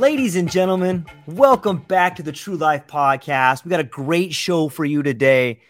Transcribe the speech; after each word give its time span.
Ladies 0.00 0.34
and 0.34 0.50
gentlemen, 0.50 1.04
welcome 1.26 1.76
back 1.76 2.16
to 2.16 2.22
the 2.22 2.32
True 2.32 2.56
Life 2.56 2.86
Podcast. 2.86 3.66
We 3.66 3.68
got 3.68 3.80
a 3.80 3.84
great 3.84 4.32
show 4.32 4.70
for 4.70 4.86
you 4.86 5.02
today. 5.02 5.60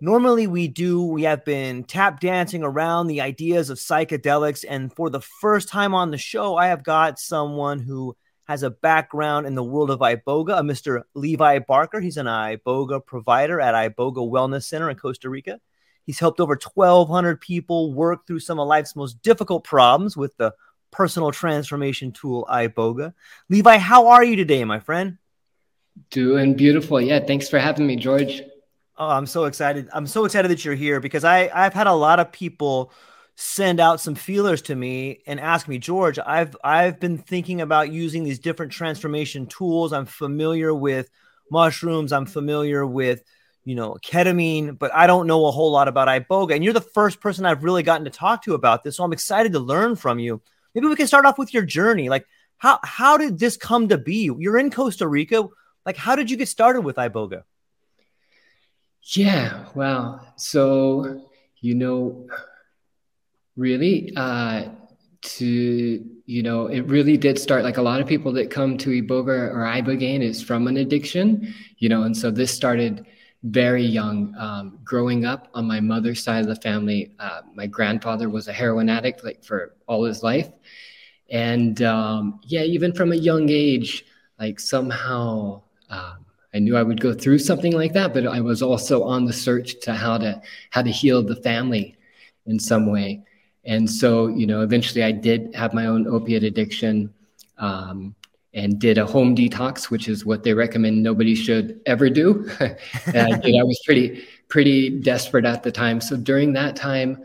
Normally, 0.00 0.48
we 0.48 0.66
do, 0.66 1.04
we 1.04 1.22
have 1.22 1.44
been 1.44 1.84
tap 1.84 2.18
dancing 2.18 2.64
around 2.64 3.06
the 3.06 3.20
ideas 3.20 3.70
of 3.70 3.78
psychedelics. 3.78 4.64
And 4.68 4.92
for 4.92 5.08
the 5.08 5.20
first 5.20 5.68
time 5.68 5.94
on 5.94 6.10
the 6.10 6.18
show, 6.18 6.56
I 6.56 6.66
have 6.66 6.82
got 6.82 7.20
someone 7.20 7.78
who 7.78 8.16
has 8.48 8.64
a 8.64 8.70
background 8.70 9.46
in 9.46 9.54
the 9.54 9.62
world 9.62 9.92
of 9.92 10.00
Iboga, 10.00 10.56
uh, 10.56 10.56
a 10.56 10.62
Mr. 10.62 11.04
Levi 11.14 11.60
Barker. 11.60 12.00
He's 12.00 12.16
an 12.16 12.26
Iboga 12.26 13.06
provider 13.06 13.60
at 13.60 13.76
Iboga 13.76 14.16
Wellness 14.16 14.64
Center 14.64 14.90
in 14.90 14.96
Costa 14.96 15.30
Rica. 15.30 15.60
He's 16.04 16.18
helped 16.18 16.40
over 16.40 16.58
1,200 16.60 17.40
people 17.40 17.94
work 17.94 18.26
through 18.26 18.40
some 18.40 18.58
of 18.58 18.66
life's 18.66 18.96
most 18.96 19.22
difficult 19.22 19.62
problems 19.62 20.16
with 20.16 20.36
the 20.38 20.54
personal 20.96 21.30
transformation 21.30 22.10
tool 22.10 22.46
iboga. 22.50 23.12
Levi 23.50 23.76
how 23.76 24.06
are 24.08 24.24
you 24.24 24.34
today 24.34 24.64
my 24.64 24.80
friend? 24.80 25.18
Doing 26.10 26.54
beautiful. 26.54 27.00
Yeah, 27.00 27.20
thanks 27.20 27.48
for 27.48 27.58
having 27.58 27.86
me, 27.86 27.96
George. 27.96 28.42
oh 28.96 29.08
i'm 29.08 29.26
so 29.26 29.44
excited. 29.44 29.88
I'm 29.92 30.06
so 30.06 30.24
excited 30.24 30.50
that 30.50 30.64
you're 30.64 30.74
here 30.74 31.00
because 31.00 31.24
i 31.24 31.50
i've 31.54 31.74
had 31.74 31.86
a 31.86 31.92
lot 31.92 32.18
of 32.18 32.32
people 32.32 32.92
send 33.34 33.78
out 33.78 34.00
some 34.00 34.14
feelers 34.14 34.62
to 34.62 34.74
me 34.74 35.20
and 35.26 35.38
ask 35.38 35.68
me 35.68 35.78
george 35.78 36.18
i've 36.18 36.56
i've 36.64 36.98
been 36.98 37.18
thinking 37.18 37.60
about 37.60 37.92
using 37.92 38.24
these 38.24 38.38
different 38.38 38.72
transformation 38.72 39.46
tools. 39.46 39.92
I'm 39.92 40.06
familiar 40.06 40.72
with 40.74 41.10
mushrooms. 41.50 42.10
I'm 42.12 42.26
familiar 42.26 42.86
with 42.86 43.22
you 43.64 43.74
know 43.74 43.98
ketamine 44.02 44.78
but 44.78 44.94
i 44.94 45.06
don't 45.06 45.26
know 45.26 45.44
a 45.44 45.50
whole 45.50 45.72
lot 45.72 45.88
about 45.88 46.08
iboga. 46.08 46.54
And 46.54 46.64
you're 46.64 46.72
the 46.72 46.80
first 46.80 47.20
person 47.20 47.44
i've 47.44 47.64
really 47.64 47.82
gotten 47.82 48.04
to 48.04 48.10
talk 48.10 48.44
to 48.44 48.54
about 48.54 48.82
this 48.82 48.96
so 48.96 49.04
i'm 49.04 49.12
excited 49.12 49.52
to 49.52 49.58
learn 49.58 49.96
from 49.96 50.18
you 50.18 50.40
maybe 50.76 50.86
we 50.88 50.94
can 50.94 51.06
start 51.06 51.24
off 51.24 51.38
with 51.38 51.54
your 51.54 51.64
journey. 51.64 52.08
Like 52.08 52.26
how 52.58 52.78
how 52.84 53.16
did 53.16 53.38
this 53.38 53.56
come 53.56 53.88
to 53.88 53.98
be? 53.98 54.30
You're 54.38 54.58
in 54.58 54.70
costa 54.70 55.08
rica. 55.08 55.48
Like 55.84 55.96
how 55.96 56.14
did 56.14 56.30
you 56.30 56.36
get 56.36 56.48
started 56.48 56.82
with 56.82 56.96
iboga? 56.96 57.42
Yeah, 59.08 59.66
well, 59.74 60.26
So, 60.36 61.28
you 61.60 61.74
know, 61.76 62.26
really, 63.56 64.12
uh, 64.16 64.64
to, 65.22 66.04
you 66.26 66.42
know, 66.42 66.66
it 66.66 66.80
really 66.80 67.16
did 67.16 67.38
start 67.38 67.62
like 67.62 67.76
a 67.76 67.82
lot 67.82 68.00
of 68.00 68.08
people 68.08 68.32
that 68.32 68.50
come 68.50 68.76
to 68.78 68.90
Iboga 68.90 69.54
or 69.54 69.64
Ibogaine 69.64 70.22
is 70.22 70.42
from 70.42 70.66
an 70.66 70.76
addiction, 70.76 71.54
you 71.78 71.88
know, 71.88 72.02
and 72.02 72.16
so 72.16 72.30
this 72.30 72.52
started 72.52 73.06
very 73.50 73.84
young. 73.84 74.34
Um, 74.38 74.78
growing 74.84 75.24
up 75.24 75.48
on 75.54 75.66
my 75.66 75.80
mother's 75.80 76.22
side 76.22 76.40
of 76.40 76.48
the 76.48 76.56
family, 76.56 77.12
uh, 77.18 77.42
my 77.54 77.66
grandfather 77.66 78.28
was 78.28 78.48
a 78.48 78.52
heroin 78.52 78.88
addict 78.88 79.24
like 79.24 79.44
for 79.44 79.74
all 79.86 80.04
his 80.04 80.22
life. 80.22 80.50
And 81.30 81.82
um, 81.82 82.40
yeah, 82.44 82.62
even 82.62 82.92
from 82.92 83.12
a 83.12 83.16
young 83.16 83.48
age, 83.48 84.04
like 84.38 84.60
somehow 84.60 85.62
um, 85.90 86.26
I 86.54 86.58
knew 86.58 86.76
I 86.76 86.82
would 86.82 87.00
go 87.00 87.12
through 87.12 87.38
something 87.38 87.72
like 87.72 87.92
that, 87.92 88.14
but 88.14 88.26
I 88.26 88.40
was 88.40 88.62
also 88.62 89.02
on 89.04 89.24
the 89.24 89.32
search 89.32 89.80
to 89.80 89.94
how 89.94 90.18
to 90.18 90.40
how 90.70 90.82
to 90.82 90.90
heal 90.90 91.22
the 91.22 91.36
family 91.36 91.96
in 92.46 92.58
some 92.58 92.90
way. 92.90 93.22
And 93.64 93.90
so, 93.90 94.28
you 94.28 94.46
know, 94.46 94.62
eventually 94.62 95.02
I 95.02 95.10
did 95.12 95.54
have 95.54 95.74
my 95.74 95.86
own 95.86 96.06
opiate 96.06 96.44
addiction 96.44 97.12
um, 97.58 98.14
and 98.56 98.78
did 98.78 98.96
a 98.96 99.04
home 99.04 99.36
detox, 99.36 99.90
which 99.90 100.08
is 100.08 100.24
what 100.24 100.42
they 100.42 100.54
recommend 100.54 101.02
nobody 101.02 101.34
should 101.34 101.78
ever 101.84 102.08
do. 102.08 102.50
I. 102.60 103.58
I 103.60 103.62
was 103.62 103.78
pretty 103.84 104.26
pretty 104.48 104.98
desperate 104.98 105.44
at 105.44 105.62
the 105.62 105.70
time. 105.70 106.00
So 106.00 106.16
during 106.16 106.54
that 106.54 106.74
time, 106.74 107.22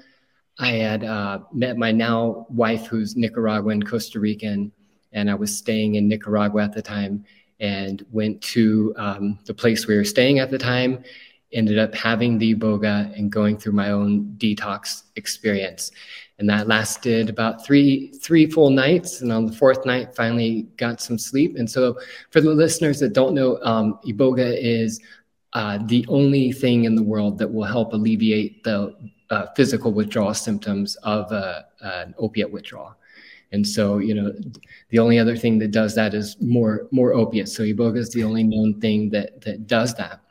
I 0.60 0.72
had 0.72 1.06
uh, 1.06 1.40
met 1.54 1.78
my 1.78 1.92
now 1.92 2.46
wife, 2.50 2.86
who's 2.86 3.16
Nicaraguan, 3.16 3.82
Costa 3.82 4.20
Rican, 4.20 4.74
and 5.14 5.32
I 5.32 5.36
was 5.36 5.56
staying 5.56 5.96
in 5.96 6.10
Nicaragua 6.10 6.64
at 6.64 6.74
the 6.74 6.82
time 6.82 7.24
and 7.62 8.06
went 8.12 8.42
to 8.42 8.94
um, 8.98 9.40
the 9.46 9.54
place 9.54 9.88
we 9.88 9.96
were 9.96 10.04
staying 10.04 10.40
at 10.40 10.52
the 10.52 10.58
time. 10.58 11.04
Ended 11.54 11.80
up 11.80 11.96
having 11.96 12.38
the 12.38 12.56
boga 12.56 13.18
and 13.18 13.32
going 13.32 13.58
through 13.58 13.74
my 13.74 13.92
own 13.92 14.36
detox 14.38 15.04
experience, 15.16 15.92
and 16.42 16.50
that 16.50 16.68
lasted 16.68 17.30
about 17.30 17.64
three 17.64 18.08
three 18.20 18.48
full 18.48 18.72
nights. 18.72 19.22
And 19.22 19.32
on 19.32 19.46
the 19.46 19.54
fourth 19.54 19.86
night, 19.86 20.16
finally 20.16 20.64
got 20.76 21.00
some 21.00 21.20
sleep. 21.20 21.56
And 21.56 21.70
so, 21.70 21.98
for 22.32 22.42
the 22.42 22.50
listeners 22.50 23.00
that 23.00 23.14
don't 23.14 23.36
know, 23.36 23.60
um, 23.62 24.00
iboga 24.08 24.58
is 24.60 25.00
uh, 25.54 25.78
the 25.86 26.04
only 26.10 26.52
thing 26.52 26.86
in 26.86 26.96
the 26.96 27.04
world 27.04 27.38
that 27.38 27.48
will 27.48 27.66
help 27.66 27.94
alleviate 27.94 28.64
the 28.64 28.96
uh, 29.30 29.46
physical 29.56 29.94
withdrawal 29.94 30.34
symptoms 30.34 30.96
of 31.04 31.32
uh, 31.32 31.62
an 31.82 32.16
opiate 32.18 32.52
withdrawal. 32.52 32.96
And 33.52 33.68
so, 33.68 34.00
you 34.00 34.16
know, 34.16 34.34
the 34.90 34.98
only 34.98 35.20
other 35.20 35.38
thing 35.38 35.60
that 35.60 35.70
does 35.70 35.94
that 35.94 36.16
is 36.16 36.38
more 36.42 36.88
more 36.90 37.14
opiates. 37.14 37.56
So 37.56 37.62
iboga 37.62 37.98
is 37.98 38.10
the 38.10 38.24
only 38.24 38.44
known 38.44 38.82
thing 38.82 39.12
that 39.12 39.42
that 39.42 39.68
does 39.68 39.94
that. 39.96 40.22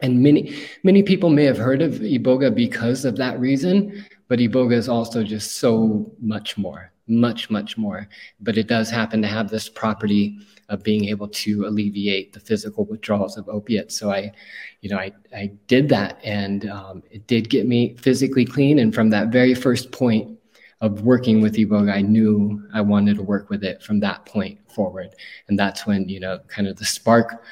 And 0.00 0.22
many 0.22 0.54
many 0.82 1.02
people 1.02 1.28
may 1.28 1.44
have 1.44 1.58
heard 1.58 1.82
of 1.82 1.92
iboga 1.92 2.54
because 2.54 3.04
of 3.04 3.16
that 3.16 3.38
reason, 3.38 4.04
but 4.32 4.38
iboga 4.38 4.72
is 4.72 4.88
also 4.88 5.22
just 5.22 5.56
so 5.56 6.10
much 6.18 6.56
more, 6.56 6.90
much 7.06 7.50
much 7.50 7.76
more. 7.76 8.08
But 8.40 8.56
it 8.56 8.66
does 8.66 8.88
happen 8.88 9.20
to 9.20 9.28
have 9.28 9.50
this 9.50 9.68
property 9.68 10.38
of 10.70 10.82
being 10.82 11.04
able 11.04 11.28
to 11.28 11.66
alleviate 11.66 12.32
the 12.32 12.40
physical 12.40 12.86
withdrawals 12.86 13.36
of 13.36 13.46
opiates. 13.50 13.98
So 13.98 14.10
I, 14.10 14.32
you 14.80 14.88
know, 14.88 14.96
I 14.96 15.12
I 15.36 15.52
did 15.66 15.90
that, 15.90 16.18
and 16.24 16.66
um, 16.70 17.02
it 17.10 17.26
did 17.26 17.50
get 17.50 17.66
me 17.66 17.94
physically 17.98 18.46
clean. 18.46 18.78
And 18.78 18.94
from 18.94 19.10
that 19.10 19.28
very 19.28 19.54
first 19.54 19.92
point 19.92 20.38
of 20.80 21.02
working 21.02 21.42
with 21.42 21.56
Iboga, 21.56 21.92
I 21.92 22.00
knew 22.00 22.66
I 22.72 22.80
wanted 22.80 23.16
to 23.16 23.22
work 23.22 23.50
with 23.50 23.62
it 23.62 23.82
from 23.82 24.00
that 24.00 24.24
point 24.24 24.58
forward. 24.72 25.10
And 25.48 25.58
that's 25.58 25.86
when, 25.86 26.08
you 26.08 26.20
know, 26.20 26.38
kind 26.48 26.66
of 26.68 26.78
the 26.78 26.86
spark 26.86 27.44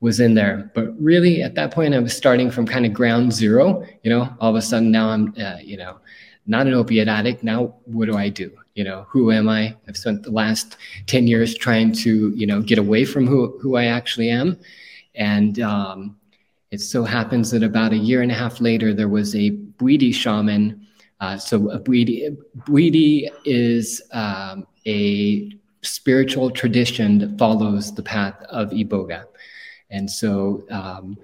was 0.00 0.20
in 0.20 0.34
there. 0.34 0.70
But 0.74 0.88
really, 1.02 1.42
at 1.42 1.54
that 1.54 1.70
point, 1.72 1.94
I 1.94 1.98
was 1.98 2.14
starting 2.14 2.50
from 2.50 2.66
kind 2.66 2.84
of 2.84 2.92
ground 2.92 3.32
zero. 3.32 3.86
You 4.02 4.10
know, 4.10 4.36
all 4.38 4.50
of 4.50 4.56
a 4.56 4.60
sudden 4.60 4.90
now 4.90 5.08
I'm, 5.08 5.34
uh, 5.40 5.56
you 5.62 5.78
know, 5.78 5.96
not 6.46 6.66
an 6.66 6.74
opiate 6.74 7.08
addict. 7.08 7.42
Now, 7.42 7.74
what 7.84 8.06
do 8.06 8.16
I 8.16 8.28
do? 8.28 8.50
you 8.76 8.84
know, 8.84 9.06
who 9.08 9.32
am 9.32 9.48
I? 9.48 9.74
I've 9.88 9.96
spent 9.96 10.22
the 10.22 10.30
last 10.30 10.76
10 11.06 11.26
years 11.26 11.56
trying 11.56 11.92
to, 11.92 12.30
you 12.36 12.46
know, 12.46 12.60
get 12.60 12.78
away 12.78 13.06
from 13.06 13.26
who, 13.26 13.58
who 13.58 13.74
I 13.76 13.86
actually 13.86 14.28
am. 14.28 14.58
And 15.14 15.58
um, 15.60 16.16
it 16.70 16.82
so 16.82 17.02
happens 17.02 17.50
that 17.52 17.62
about 17.62 17.92
a 17.92 17.96
year 17.96 18.20
and 18.20 18.30
a 18.30 18.34
half 18.34 18.60
later, 18.60 18.92
there 18.92 19.08
was 19.08 19.34
a 19.34 19.50
Bwiti 19.50 20.14
shaman. 20.14 20.86
Uh, 21.20 21.38
so 21.38 21.70
a 21.70 21.80
Bwiti, 21.80 22.36
Bwiti 22.58 23.30
is 23.46 24.02
um, 24.12 24.66
a 24.86 25.50
spiritual 25.80 26.50
tradition 26.50 27.18
that 27.18 27.38
follows 27.38 27.94
the 27.94 28.02
path 28.02 28.36
of 28.50 28.70
Iboga. 28.70 29.24
And 29.88 30.10
so 30.10 30.66
um, 30.70 31.16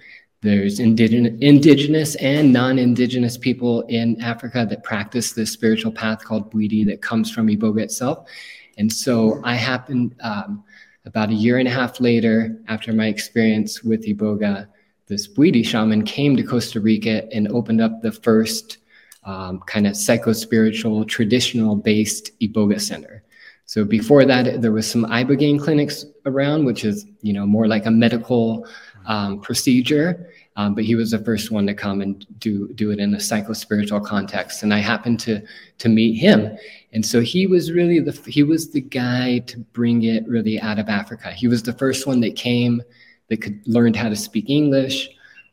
there's 0.42 0.80
indigenous, 0.80 1.32
indigenous 1.40 2.16
and 2.16 2.52
non-indigenous 2.52 3.38
people 3.38 3.82
in 3.82 4.20
Africa 4.20 4.66
that 4.68 4.82
practice 4.82 5.32
this 5.32 5.52
spiritual 5.52 5.92
path 5.92 6.24
called 6.24 6.52
Bwiti 6.52 6.84
that 6.86 7.00
comes 7.00 7.30
from 7.30 7.46
Iboga 7.46 7.82
itself. 7.82 8.28
And 8.76 8.92
so 8.92 9.40
I 9.44 9.54
happened 9.54 10.16
um, 10.20 10.64
about 11.06 11.30
a 11.30 11.34
year 11.34 11.58
and 11.58 11.68
a 11.68 11.70
half 11.70 12.00
later, 12.00 12.58
after 12.66 12.92
my 12.92 13.06
experience 13.06 13.84
with 13.84 14.04
Iboga, 14.04 14.66
this 15.06 15.28
Bwiti 15.28 15.64
shaman 15.64 16.04
came 16.04 16.36
to 16.36 16.42
Costa 16.42 16.80
Rica 16.80 17.32
and 17.32 17.46
opened 17.48 17.80
up 17.80 18.02
the 18.02 18.12
first 18.12 18.78
um, 19.22 19.60
kind 19.66 19.86
of 19.86 19.96
psycho-spiritual, 19.96 21.04
traditional-based 21.04 22.36
Iboga 22.40 22.80
center. 22.80 23.22
So 23.66 23.84
before 23.84 24.24
that, 24.24 24.60
there 24.60 24.72
was 24.72 24.90
some 24.90 25.04
ibogaine 25.06 25.60
clinics 25.60 26.04
around, 26.26 26.64
which 26.64 26.84
is 26.84 27.06
you 27.22 27.32
know 27.32 27.46
more 27.46 27.68
like 27.68 27.86
a 27.86 27.90
medical 27.90 28.66
um, 29.06 29.40
procedure. 29.40 30.28
Um, 30.56 30.74
but 30.74 30.84
he 30.84 30.94
was 30.94 31.12
the 31.12 31.18
first 31.18 31.50
one 31.50 31.66
to 31.66 31.74
come 31.74 32.02
and 32.02 32.26
do 32.38 32.68
do 32.74 32.90
it 32.90 32.98
in 32.98 33.14
a 33.14 33.20
psycho 33.20 33.54
spiritual 33.54 34.00
context, 34.00 34.62
and 34.62 34.74
I 34.74 34.78
happened 34.78 35.18
to 35.20 35.40
to 35.78 35.88
meet 35.88 36.14
him, 36.18 36.58
and 36.92 37.04
so 37.04 37.20
he 37.20 37.46
was 37.46 37.72
really 37.72 38.00
the 38.00 38.12
he 38.30 38.42
was 38.42 38.70
the 38.70 38.82
guy 38.82 39.38
to 39.46 39.58
bring 39.58 40.02
it 40.02 40.28
really 40.28 40.60
out 40.60 40.78
of 40.78 40.90
Africa. 40.90 41.32
He 41.32 41.48
was 41.48 41.62
the 41.62 41.72
first 41.72 42.06
one 42.06 42.20
that 42.20 42.36
came 42.36 42.82
that 43.28 43.38
could 43.38 43.66
learned 43.66 43.96
how 43.96 44.10
to 44.10 44.16
speak 44.16 44.50
English, 44.50 45.08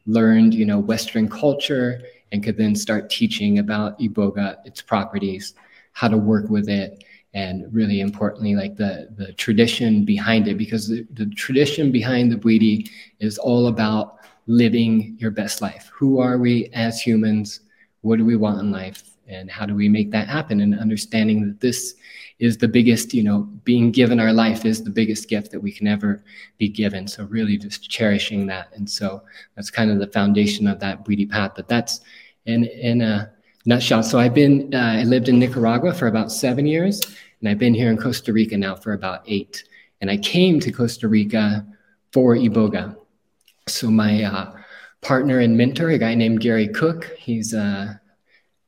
learned 0.06 0.54
you 0.54 0.66
know 0.66 0.80
Western 0.80 1.30
culture, 1.30 2.02
and 2.34 2.44
could 2.44 2.58
then 2.58 2.76
start 2.76 3.10
teaching 3.10 3.60
about 3.60 3.98
iboga, 4.00 4.58
its 4.66 4.82
properties, 4.82 5.54
how 5.94 6.10
to 6.10 6.18
work 6.18 6.50
with 6.50 6.68
it, 6.68 7.06
and 7.34 7.72
really 7.74 8.02
importantly, 8.02 8.56
like 8.56 8.76
the, 8.76 9.10
the 9.18 9.34
tradition 9.34 10.04
behind 10.04 10.48
it, 10.48 10.58
because 10.58 10.88
the, 10.88 11.06
the 11.14 11.28
tradition 11.28 11.92
behind 11.92 12.32
the 12.32 12.36
Bwiti 12.36 12.90
is 13.20 13.38
all 13.38 13.68
about 13.68 14.18
living 14.48 15.16
your 15.20 15.32
best 15.32 15.62
life. 15.62 15.92
Who 15.94 16.20
are 16.20 16.38
we 16.38 16.70
as 16.74 17.00
humans? 17.00 17.62
What 18.02 18.18
do 18.18 18.26
we 18.26 18.36
want 18.36 18.60
in 18.60 18.72
life? 18.72 19.04
And 19.28 19.52
how 19.52 19.68
do 19.68 19.76
we 19.76 19.88
make 19.88 20.10
that 20.12 20.28
happen? 20.28 20.62
And 20.62 20.78
understanding 20.80 21.46
that 21.46 21.60
this 21.60 21.94
is 22.40 22.58
the 22.58 22.68
biggest, 22.68 23.14
you 23.14 23.22
know, 23.22 23.42
being 23.64 23.92
given 23.92 24.20
our 24.20 24.34
life 24.34 24.66
is 24.66 24.84
the 24.84 24.90
biggest 24.90 25.30
gift 25.30 25.52
that 25.52 25.60
we 25.60 25.72
can 25.72 25.86
ever 25.88 26.24
be 26.58 26.68
given. 26.68 27.08
So 27.08 27.26
really 27.26 27.58
just 27.58 27.88
cherishing 27.90 28.48
that. 28.48 28.70
And 28.74 28.90
so 28.90 29.22
that's 29.56 29.70
kind 29.70 29.92
of 29.92 30.00
the 30.00 30.08
foundation 30.08 30.66
of 30.66 30.80
that 30.80 31.06
Bwiti 31.06 31.30
path. 31.30 31.52
But 31.56 31.68
that's 31.68 32.02
in, 32.46 32.64
in 32.64 33.02
a 33.02 33.32
nutshell. 33.66 34.04
So 34.04 34.20
I've 34.20 34.34
been, 34.34 34.74
uh, 34.74 34.96
I 35.00 35.04
lived 35.04 35.30
in 35.30 35.40
Nicaragua 35.40 35.94
for 35.94 36.08
about 36.08 36.32
seven 36.32 36.66
years, 36.66 37.02
and 37.40 37.50
I've 37.50 37.58
been 37.58 37.74
here 37.74 37.90
in 37.90 37.98
Costa 37.98 38.34
Rica 38.34 38.58
now 38.58 38.76
for 38.76 38.94
about 38.94 39.24
eight. 39.28 39.64
And 40.02 40.10
I 40.10 40.18
came 40.18 40.60
to 40.62 40.72
Costa 40.72 41.08
Rica 41.08 41.66
for 42.12 42.36
Iboga. 42.36 42.96
So 43.68 43.92
my 43.92 44.24
uh, 44.24 44.54
partner 45.02 45.40
and 45.40 45.58
mentor, 45.58 45.90
a 45.90 45.98
guy 45.98 46.16
named 46.16 46.42
Gary 46.42 46.68
Cook, 46.68 47.06
he's 47.18 47.54
uh, 47.54 47.94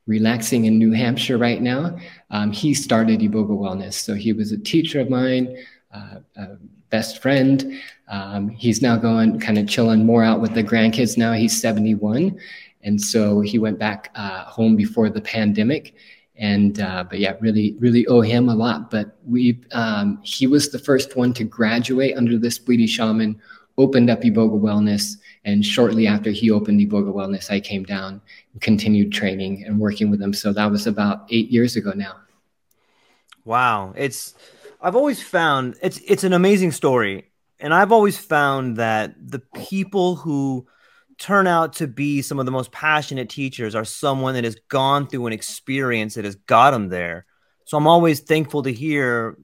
relaxing 0.06 0.66
in 0.66 0.78
New 0.78 0.92
Hampshire 0.92 1.38
right 1.38 1.60
now. 1.60 1.96
Um, 2.30 2.52
he 2.52 2.74
started 2.74 3.20
Iboga 3.20 3.50
Wellness. 3.50 3.94
So 3.94 4.14
he 4.14 4.32
was 4.32 4.52
a 4.52 4.58
teacher 4.58 5.00
of 5.00 5.10
mine, 5.10 5.56
uh, 5.92 6.16
a 6.36 6.56
best 6.90 7.22
friend. 7.22 7.80
Um, 8.08 8.50
he's 8.50 8.82
now 8.82 8.96
going 8.96 9.40
kind 9.40 9.58
of 9.58 9.68
chilling 9.68 10.04
more 10.04 10.22
out 10.22 10.40
with 10.40 10.54
the 10.54 10.62
grandkids 10.62 11.16
now. 11.16 11.32
He's 11.32 11.58
71. 11.60 12.38
And 12.82 13.00
so 13.00 13.40
he 13.40 13.58
went 13.58 13.78
back 13.78 14.10
uh, 14.14 14.44
home 14.44 14.76
before 14.76 15.08
the 15.08 15.20
pandemic. 15.20 15.94
And 16.36 16.80
uh, 16.80 17.04
but 17.08 17.18
yeah, 17.18 17.34
really, 17.40 17.76
really 17.78 18.06
owe 18.06 18.22
him 18.22 18.48
a 18.48 18.54
lot. 18.54 18.90
But 18.90 19.16
we, 19.24 19.60
um, 19.72 20.20
he 20.22 20.46
was 20.46 20.70
the 20.70 20.78
first 20.78 21.16
one 21.16 21.32
to 21.34 21.44
graduate 21.44 22.16
under 22.16 22.38
this 22.38 22.58
Bwiti 22.58 22.88
shaman, 22.88 23.40
opened 23.78 24.10
up 24.10 24.22
Iboga 24.22 24.60
Wellness, 24.60 25.18
and 25.44 25.64
shortly 25.64 26.06
after 26.06 26.30
he 26.30 26.50
opened 26.50 26.80
Iboga 26.80 27.12
Wellness, 27.12 27.50
I 27.50 27.60
came 27.60 27.84
down, 27.84 28.20
and 28.52 28.62
continued 28.62 29.12
training 29.12 29.64
and 29.66 29.78
working 29.78 30.10
with 30.10 30.22
him. 30.22 30.32
So 30.32 30.52
that 30.52 30.70
was 30.70 30.86
about 30.86 31.26
eight 31.30 31.50
years 31.50 31.76
ago 31.76 31.92
now. 31.94 32.16
Wow, 33.44 33.92
it's 33.96 34.34
I've 34.80 34.96
always 34.96 35.22
found 35.22 35.76
it's 35.82 36.00
it's 36.06 36.24
an 36.24 36.32
amazing 36.32 36.72
story, 36.72 37.30
and 37.58 37.74
I've 37.74 37.92
always 37.92 38.16
found 38.16 38.76
that 38.76 39.14
the 39.20 39.40
people 39.54 40.16
who 40.16 40.66
turn 41.22 41.46
out 41.46 41.74
to 41.74 41.86
be 41.86 42.20
some 42.20 42.40
of 42.40 42.46
the 42.46 42.52
most 42.52 42.72
passionate 42.72 43.28
teachers 43.28 43.76
are 43.76 43.84
someone 43.84 44.34
that 44.34 44.42
has 44.42 44.56
gone 44.68 45.06
through 45.06 45.26
an 45.28 45.32
experience 45.32 46.14
that 46.14 46.24
has 46.24 46.34
got 46.34 46.72
them 46.72 46.88
there. 46.88 47.26
So 47.64 47.76
I'm 47.78 47.86
always 47.86 48.18
thankful 48.20 48.64
to 48.64 48.72
hear, 48.72 49.38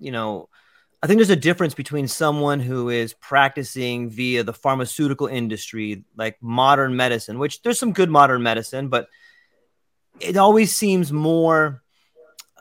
you 0.00 0.10
know, 0.10 0.48
I 1.00 1.06
think 1.06 1.18
there's 1.18 1.30
a 1.30 1.36
difference 1.36 1.74
between 1.74 2.08
someone 2.08 2.58
who 2.58 2.88
is 2.88 3.14
practicing 3.14 4.10
via 4.10 4.42
the 4.42 4.52
pharmaceutical 4.52 5.28
industry, 5.28 6.04
like 6.16 6.42
modern 6.42 6.96
medicine, 6.96 7.38
which 7.38 7.62
there's 7.62 7.78
some 7.78 7.92
good 7.92 8.10
modern 8.10 8.42
medicine, 8.42 8.88
but 8.88 9.06
it 10.18 10.36
always 10.36 10.74
seems 10.74 11.12
more, 11.12 11.84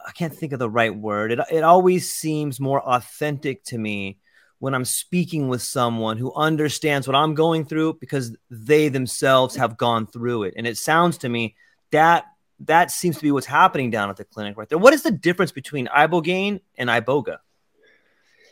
I 0.06 0.12
can't 0.12 0.36
think 0.36 0.54
of 0.54 0.60
the 0.60 0.70
right 0.70 0.96
word. 0.96 1.32
It, 1.32 1.40
it 1.52 1.64
always 1.64 2.12
seems 2.12 2.60
more 2.60 2.82
authentic 2.82 3.64
to 3.66 3.78
me 3.78 4.20
when 4.62 4.76
I'm 4.76 4.86
speaking 4.86 5.48
with 5.48 5.64
someone 5.64 6.18
who 6.18 6.32
understands 6.36 7.08
what 7.08 7.16
I'm 7.16 7.34
going 7.34 7.66
through 7.66 7.96
because 7.96 8.38
they 8.52 8.90
themselves 8.90 9.56
have 9.56 9.76
gone 9.76 10.06
through 10.06 10.44
it. 10.44 10.54
And 10.56 10.68
it 10.68 10.78
sounds 10.78 11.18
to 11.20 11.30
me 11.30 11.56
that 11.90 12.26
that 12.60 12.92
seems 12.92 13.18
to 13.18 13.24
be 13.24 13.32
what's 13.32 13.48
happening 13.48 13.90
down 13.90 14.12
at 14.12 14.18
the 14.18 14.24
clinic 14.24 14.56
right 14.58 14.70
there. 14.70 14.78
What 14.78 14.94
is 14.94 15.02
the 15.02 15.10
difference 15.10 15.52
between 15.52 15.88
ibogaine 15.88 16.62
and 16.78 16.92
iboga? 16.92 17.38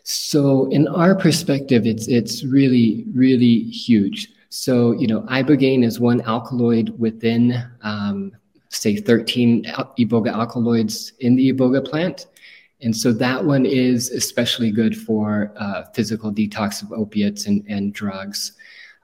So, 0.01 0.67
in 0.71 0.87
our 0.87 1.13
perspective, 1.13 1.85
it's 1.85 2.07
it's 2.07 2.43
really 2.43 3.05
really 3.13 3.65
huge. 3.65 4.29
So, 4.49 4.93
you 4.93 5.05
know, 5.05 5.21
ibogaine 5.29 5.85
is 5.85 5.99
one 5.99 6.21
alkaloid 6.21 6.89
within, 6.97 7.63
um, 7.83 8.31
say, 8.69 8.95
13 8.95 9.65
iboga 9.99 10.33
alkaloids 10.33 11.13
in 11.19 11.35
the 11.35 11.53
iboga 11.53 11.87
plant. 11.87 12.25
And 12.81 12.95
so 12.95 13.11
that 13.13 13.43
one 13.43 13.65
is 13.65 14.09
especially 14.09 14.71
good 14.71 14.95
for 14.97 15.51
uh, 15.57 15.83
physical 15.93 16.31
detox 16.31 16.81
of 16.81 16.91
opiates 16.93 17.45
and, 17.45 17.65
and 17.67 17.93
drugs. 17.93 18.53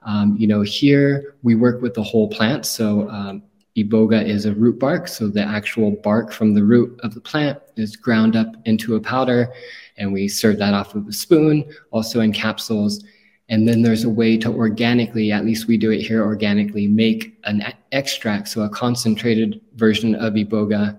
Um, 0.02 0.36
you 0.38 0.46
know, 0.46 0.62
here 0.62 1.36
we 1.42 1.54
work 1.54 1.82
with 1.82 1.94
the 1.94 2.02
whole 2.02 2.28
plant. 2.28 2.64
So 2.64 3.08
um, 3.10 3.42
iboga 3.76 4.24
is 4.26 4.46
a 4.46 4.54
root 4.54 4.78
bark. 4.78 5.08
So 5.08 5.28
the 5.28 5.42
actual 5.42 5.90
bark 5.90 6.32
from 6.32 6.54
the 6.54 6.64
root 6.64 6.98
of 7.02 7.12
the 7.12 7.20
plant 7.20 7.58
is 7.76 7.96
ground 7.96 8.34
up 8.34 8.54
into 8.64 8.94
a 8.94 9.00
powder, 9.00 9.52
and 9.98 10.12
we 10.12 10.28
serve 10.28 10.58
that 10.58 10.74
off 10.74 10.94
of 10.94 11.06
a 11.06 11.12
spoon, 11.12 11.70
also 11.90 12.20
in 12.20 12.32
capsules. 12.32 13.04
And 13.48 13.68
then 13.68 13.82
there's 13.82 14.04
a 14.04 14.10
way 14.10 14.36
to 14.38 14.50
organically, 14.50 15.30
at 15.30 15.44
least 15.44 15.68
we 15.68 15.76
do 15.76 15.90
it 15.90 16.02
here 16.02 16.24
organically, 16.24 16.88
make 16.88 17.38
an 17.44 17.62
extract, 17.92 18.48
so 18.48 18.62
a 18.62 18.68
concentrated 18.68 19.60
version 19.74 20.14
of 20.14 20.34
iboga 20.34 20.98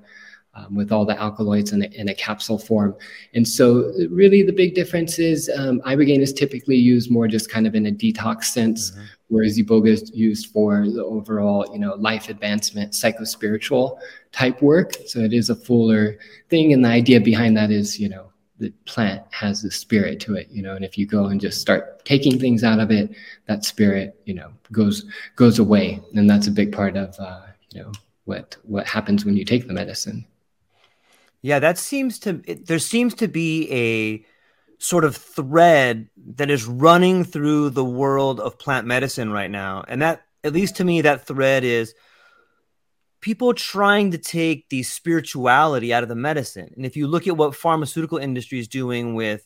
um, 0.57 0.75
with 0.75 0.91
all 0.91 1.05
the 1.05 1.19
alkaloids 1.19 1.71
in 1.71 1.83
a, 1.83 1.87
in 1.87 2.09
a, 2.09 2.13
capsule 2.13 2.57
form. 2.57 2.95
And 3.33 3.47
so, 3.47 3.93
really, 4.09 4.41
the 4.41 4.51
big 4.51 4.73
difference 4.73 5.19
is 5.19 5.49
um, 5.55 5.81
ibogaine 5.81 6.19
is 6.19 6.33
typically 6.33 6.75
used 6.75 7.11
more 7.11 7.27
just 7.27 7.49
kind 7.49 7.67
of 7.67 7.75
in 7.75 7.85
a 7.85 7.91
detox 7.91 8.45
sense, 8.45 8.91
mm-hmm. 8.91 9.03
whereas 9.27 9.57
iboga 9.57 9.89
is 9.89 10.11
used 10.13 10.47
for 10.47 10.87
the 10.87 11.03
overall, 11.03 11.67
you 11.71 11.79
know, 11.79 11.95
life 11.95 12.29
advancement, 12.29 12.93
psychospiritual 12.93 13.99
type 14.31 14.61
work. 14.61 14.93
So 15.05 15.19
it 15.19 15.33
is 15.33 15.49
a 15.49 15.55
fuller 15.55 16.17
thing, 16.49 16.73
and 16.73 16.83
the 16.83 16.89
idea 16.89 17.21
behind 17.21 17.55
that 17.57 17.71
is, 17.71 17.99
you 17.99 18.09
know, 18.09 18.31
the 18.59 18.71
plant 18.85 19.21
has 19.29 19.61
the 19.61 19.69
spirit 19.69 20.19
to 20.21 20.35
it, 20.35 20.47
you 20.49 20.63
know, 20.63 20.75
and 20.75 20.83
if 20.83 20.97
you 20.97 21.05
go 21.05 21.25
and 21.25 21.39
just 21.39 21.61
start 21.61 22.03
taking 22.05 22.39
things 22.39 22.63
out 22.63 22.79
of 22.79 22.89
it, 22.89 23.11
that 23.45 23.63
spirit, 23.63 24.19
you 24.25 24.33
know, 24.33 24.51
goes 24.71 25.05
goes 25.35 25.59
away, 25.59 26.01
and 26.15 26.29
that's 26.29 26.47
a 26.47 26.51
big 26.51 26.71
part 26.71 26.97
of, 26.97 27.15
uh, 27.19 27.41
you 27.71 27.81
know, 27.81 27.91
what 28.25 28.57
what 28.63 28.87
happens 28.87 29.25
when 29.25 29.37
you 29.37 29.45
take 29.45 29.67
the 29.67 29.73
medicine. 29.73 30.25
Yeah, 31.41 31.60
that 31.60 31.77
seems 31.77 32.20
to 32.20 32.41
it, 32.46 32.67
there 32.67 32.79
seems 32.79 33.13
to 33.15 33.27
be 33.27 33.72
a 33.72 34.25
sort 34.79 35.03
of 35.03 35.15
thread 35.15 36.10
that 36.36 36.50
is 36.50 36.65
running 36.65 37.24
through 37.24 37.72
the 37.72 37.86
world 37.86 38.39
of 38.39 38.60
plant 38.60 38.86
medicine 38.86 39.32
right 39.32 39.50
now. 39.50 39.84
And 39.88 40.01
that 40.01 40.22
at 40.44 40.53
least 40.53 40.77
to 40.77 40.84
me 40.84 41.01
that 41.01 41.25
thread 41.25 41.63
is 41.63 41.94
people 43.22 43.53
trying 43.53 44.12
to 44.12 44.17
take 44.17 44.70
the 44.70 44.84
spirituality 44.84 45.94
out 45.94 46.03
of 46.03 46.10
the 46.10 46.15
medicine. 46.15 46.72
And 46.75 46.86
if 46.86 46.96
you 46.96 47.08
look 47.08 47.27
at 47.27 47.38
what 47.38 47.56
pharmaceutical 47.56 48.20
industry 48.20 48.60
is 48.60 48.67
doing 48.67 49.15
with 49.15 49.46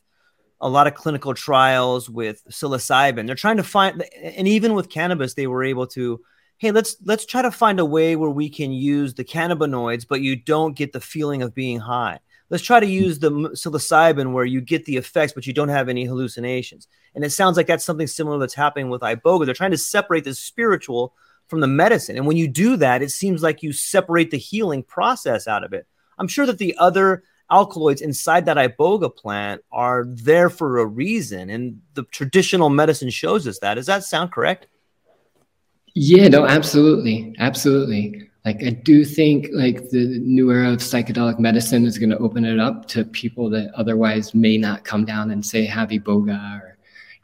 a 0.59 0.69
lot 0.69 0.87
of 0.87 0.93
clinical 0.93 1.33
trials 1.33 2.09
with 2.09 2.43
psilocybin, 2.49 3.25
they're 3.25 3.35
trying 3.35 3.57
to 3.57 3.63
find 3.63 4.03
and 4.21 4.47
even 4.47 4.73
with 4.73 4.89
cannabis 4.89 5.33
they 5.33 5.47
were 5.47 5.63
able 5.63 5.87
to 5.87 6.19
hey 6.61 6.71
let's 6.71 6.95
let's 7.03 7.25
try 7.25 7.41
to 7.41 7.51
find 7.51 7.79
a 7.79 7.85
way 7.85 8.15
where 8.15 8.29
we 8.29 8.47
can 8.47 8.71
use 8.71 9.15
the 9.15 9.23
cannabinoids 9.23 10.07
but 10.07 10.21
you 10.21 10.35
don't 10.35 10.77
get 10.77 10.93
the 10.93 11.01
feeling 11.01 11.41
of 11.41 11.55
being 11.55 11.79
high 11.79 12.19
let's 12.51 12.63
try 12.63 12.79
to 12.79 12.85
hmm. 12.85 12.91
use 12.91 13.17
the 13.17 13.31
psilocybin 13.31 14.33
where 14.33 14.45
you 14.45 14.61
get 14.61 14.85
the 14.85 14.97
effects, 14.97 15.33
but 15.33 15.47
you 15.47 15.53
don't 15.53 15.69
have 15.69 15.89
any 15.89 16.05
hallucinations. 16.05 16.87
And 17.15 17.25
it 17.25 17.31
sounds 17.31 17.57
like 17.57 17.65
that's 17.65 17.85
something 17.85 18.05
similar 18.05 18.37
that's 18.37 18.53
happening 18.53 18.89
with 18.91 19.01
iboga. 19.01 19.45
They're 19.45 19.55
trying 19.55 19.71
to 19.71 19.77
separate 19.77 20.25
the 20.25 20.35
spiritual 20.35 21.15
from 21.47 21.61
the 21.61 21.67
medicine. 21.67 22.17
And 22.17 22.27
when 22.27 22.37
you 22.37 22.47
do 22.47 22.77
that, 22.77 23.01
it 23.01 23.09
seems 23.09 23.41
like 23.41 23.63
you 23.63 23.73
separate 23.73 24.29
the 24.29 24.37
healing 24.37 24.83
process 24.83 25.47
out 25.47 25.63
of 25.63 25.73
it. 25.73 25.87
I'm 26.19 26.27
sure 26.27 26.45
that 26.45 26.59
the 26.59 26.75
other 26.77 27.23
alkaloids 27.49 28.01
inside 28.01 28.45
that 28.45 28.57
iboga 28.57 29.13
plant 29.13 29.61
are 29.71 30.05
there 30.07 30.49
for 30.49 30.79
a 30.79 30.85
reason. 30.85 31.49
And 31.49 31.81
the 31.95 32.03
traditional 32.03 32.69
medicine 32.69 33.09
shows 33.09 33.47
us 33.47 33.59
that. 33.59 33.73
Does 33.75 33.87
that 33.87 34.03
sound 34.03 34.31
correct? 34.31 34.67
Yeah, 35.93 36.27
no, 36.29 36.45
absolutely. 36.45 37.35
Absolutely. 37.39 38.29
Like 38.45 38.63
I 38.63 38.69
do 38.71 39.05
think 39.05 39.47
like 39.51 39.89
the 39.89 40.19
new 40.19 40.51
era 40.51 40.71
of 40.71 40.79
psychedelic 40.79 41.37
medicine 41.37 41.85
is 41.85 41.97
going 41.99 42.09
to 42.09 42.17
open 42.17 42.43
it 42.43 42.59
up 42.59 42.87
to 42.89 43.05
people 43.05 43.49
that 43.51 43.71
otherwise 43.75 44.33
may 44.33 44.57
not 44.57 44.83
come 44.83 45.05
down 45.05 45.29
and 45.31 45.45
say 45.45 45.63
have 45.65 45.89
iboga 45.89 46.59
or 46.59 46.77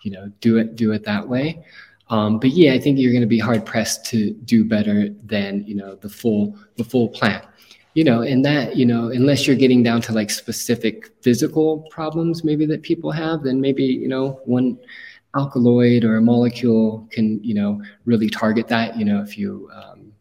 you 0.03 0.11
know 0.11 0.31
do 0.41 0.57
it 0.57 0.75
do 0.75 0.91
it 0.91 1.03
that 1.05 1.27
way. 1.27 1.63
Um, 2.09 2.39
but 2.39 2.51
yeah, 2.51 2.73
I 2.73 2.79
think 2.79 2.99
you're 2.99 3.11
going 3.11 3.21
to 3.21 3.27
be 3.27 3.39
hard 3.39 3.65
pressed 3.65 4.05
to 4.07 4.31
do 4.45 4.63
better 4.63 5.09
than 5.25 5.63
you 5.65 5.75
know 5.75 5.95
the 5.95 6.09
full 6.09 6.55
the 6.75 6.83
full 6.83 7.09
plant. 7.09 7.43
You 7.95 8.03
know, 8.03 8.21
and 8.21 8.45
that 8.45 8.75
you 8.75 8.85
know 8.85 9.09
unless 9.09 9.47
you're 9.47 9.55
getting 9.55 9.81
down 9.81 10.01
to 10.01 10.11
like 10.13 10.29
specific 10.29 11.11
physical 11.23 11.79
problems 11.89 12.43
maybe 12.43 12.67
that 12.67 12.83
people 12.83 13.11
have, 13.11 13.41
then 13.43 13.59
maybe 13.59 13.83
you 13.83 14.07
know 14.07 14.39
one 14.45 14.77
alkaloid 15.35 16.03
or 16.03 16.17
a 16.17 16.21
molecule 16.21 17.07
can 17.11 17.43
you 17.43 17.53
know 17.53 17.81
really 18.05 18.29
target 18.29 18.67
that. 18.67 18.97
You 18.97 19.05
know, 19.05 19.21
if 19.21 19.37
you 19.37 19.69
um, 19.73 20.13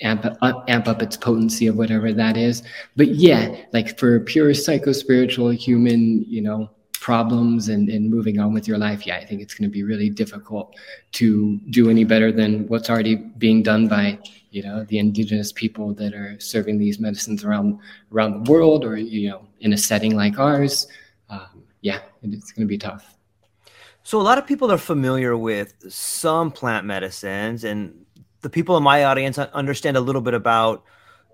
amp 0.00 0.24
up, 0.24 0.64
amp 0.68 0.88
up 0.88 1.02
its 1.02 1.16
potency 1.16 1.66
of 1.66 1.76
whatever 1.76 2.12
that 2.12 2.36
is. 2.36 2.62
But 2.96 3.08
yeah, 3.08 3.56
like 3.72 3.98
for 3.98 4.20
pure 4.20 4.54
psycho 4.54 4.92
spiritual 4.92 5.50
human, 5.50 6.24
you 6.28 6.42
know 6.42 6.70
problems 7.02 7.68
and, 7.68 7.88
and 7.88 8.08
moving 8.08 8.38
on 8.38 8.54
with 8.54 8.68
your 8.68 8.78
life, 8.78 9.04
yeah, 9.04 9.16
I 9.16 9.24
think 9.24 9.42
it's 9.42 9.54
going 9.54 9.68
to 9.68 9.72
be 9.72 9.82
really 9.82 10.08
difficult 10.08 10.76
to 11.12 11.58
do 11.70 11.90
any 11.90 12.04
better 12.04 12.30
than 12.30 12.68
what's 12.68 12.88
already 12.88 13.16
being 13.16 13.60
done 13.60 13.88
by 13.88 14.20
you 14.52 14.62
know 14.62 14.84
the 14.84 14.98
indigenous 14.98 15.50
people 15.50 15.94
that 15.94 16.14
are 16.14 16.38
serving 16.38 16.78
these 16.78 17.00
medicines 17.00 17.42
around 17.42 17.78
around 18.12 18.44
the 18.44 18.50
world, 18.50 18.84
or 18.84 18.96
you 18.96 19.28
know 19.28 19.46
in 19.60 19.72
a 19.72 19.78
setting 19.78 20.16
like 20.16 20.38
ours. 20.38 20.86
Um, 21.28 21.64
yeah, 21.80 22.00
it's 22.22 22.52
going 22.52 22.66
to 22.66 22.70
be 22.70 22.78
tough. 22.78 23.16
So 24.04 24.20
a 24.20 24.22
lot 24.22 24.38
of 24.38 24.46
people 24.46 24.72
are 24.72 24.78
familiar 24.78 25.36
with 25.36 25.74
some 25.88 26.50
plant 26.50 26.84
medicines, 26.86 27.62
and 27.62 28.04
the 28.40 28.50
people 28.50 28.76
in 28.76 28.82
my 28.82 29.04
audience 29.04 29.38
understand 29.38 29.96
a 29.96 30.00
little 30.00 30.20
bit 30.20 30.34
about 30.34 30.82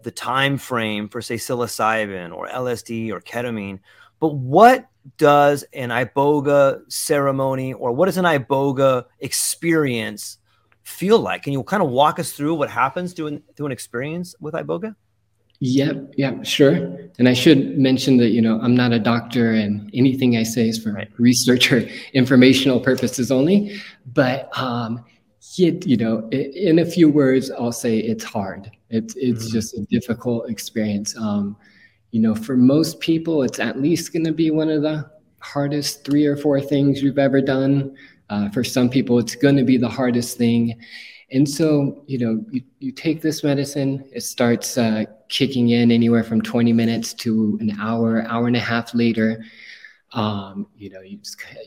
the 0.02 0.10
time 0.10 0.58
frame 0.58 1.08
for 1.08 1.22
say 1.22 1.36
psilocybin 1.36 2.34
or 2.34 2.46
LSD 2.48 3.10
or 3.10 3.20
ketamine. 3.20 3.80
But 4.20 4.34
what 4.34 4.86
does 5.16 5.64
an 5.72 5.88
iboga 5.88 6.80
ceremony 6.92 7.72
or 7.72 7.92
what 7.92 8.06
does 8.06 8.18
an 8.18 8.26
iboga 8.26 9.06
experience 9.20 10.38
feel 10.82 11.18
like? 11.18 11.44
Can 11.44 11.54
you 11.54 11.62
kind 11.62 11.82
of 11.82 11.88
walk 11.88 12.18
us 12.18 12.32
through 12.32 12.54
what 12.54 12.68
happens 12.68 13.14
to 13.14 13.28
an, 13.28 13.42
to 13.56 13.64
an 13.64 13.72
experience 13.72 14.34
with 14.40 14.54
iboga? 14.54 14.94
Yep, 15.60 16.14
yeah, 16.16 16.40
sure. 16.44 16.74
And 17.18 17.28
I 17.28 17.32
should 17.32 17.76
mention 17.76 18.16
that 18.18 18.28
you 18.28 18.40
know 18.40 18.60
I'm 18.60 18.76
not 18.76 18.92
a 18.92 18.98
doctor, 18.98 19.52
and 19.52 19.90
anything 19.92 20.36
I 20.36 20.44
say 20.44 20.68
is 20.68 20.80
for 20.80 20.92
right. 20.92 21.08
research 21.18 21.72
or 21.72 21.84
informational 22.12 22.78
purposes 22.80 23.32
only. 23.32 23.80
But 24.06 24.56
um, 24.56 25.04
it, 25.58 25.84
you 25.84 25.96
know, 25.96 26.28
in 26.30 26.78
a 26.78 26.84
few 26.84 27.08
words, 27.08 27.50
I'll 27.50 27.72
say 27.72 27.98
it's 27.98 28.22
hard. 28.22 28.70
It's 28.90 29.16
it's 29.16 29.46
mm-hmm. 29.46 29.52
just 29.52 29.74
a 29.74 29.80
difficult 29.86 30.48
experience. 30.48 31.16
Um, 31.16 31.56
you 32.12 32.20
know, 32.20 32.34
for 32.34 32.56
most 32.56 33.00
people, 33.00 33.42
it's 33.42 33.58
at 33.58 33.80
least 33.80 34.12
going 34.12 34.24
to 34.24 34.32
be 34.32 34.50
one 34.50 34.70
of 34.70 34.82
the 34.82 35.10
hardest 35.40 36.04
three 36.04 36.26
or 36.26 36.36
four 36.36 36.60
things 36.60 37.02
you've 37.02 37.18
ever 37.18 37.40
done. 37.40 37.96
Uh, 38.30 38.48
for 38.50 38.62
some 38.62 38.88
people, 38.88 39.18
it's 39.18 39.34
going 39.34 39.56
to 39.56 39.64
be 39.64 39.76
the 39.76 39.88
hardest 39.88 40.38
thing. 40.38 40.78
And 41.30 41.48
so, 41.48 42.02
you 42.06 42.18
know, 42.18 42.44
you, 42.50 42.62
you 42.78 42.90
take 42.90 43.20
this 43.20 43.44
medicine, 43.44 44.08
it 44.12 44.22
starts 44.22 44.78
uh, 44.78 45.04
kicking 45.28 45.70
in 45.70 45.92
anywhere 45.92 46.24
from 46.24 46.40
20 46.40 46.72
minutes 46.72 47.12
to 47.14 47.58
an 47.60 47.76
hour, 47.78 48.22
hour 48.28 48.46
and 48.46 48.56
a 48.56 48.60
half 48.60 48.94
later. 48.94 49.44
Um, 50.12 50.68
you 50.76 50.88
know, 50.88 51.02
you, 51.02 51.18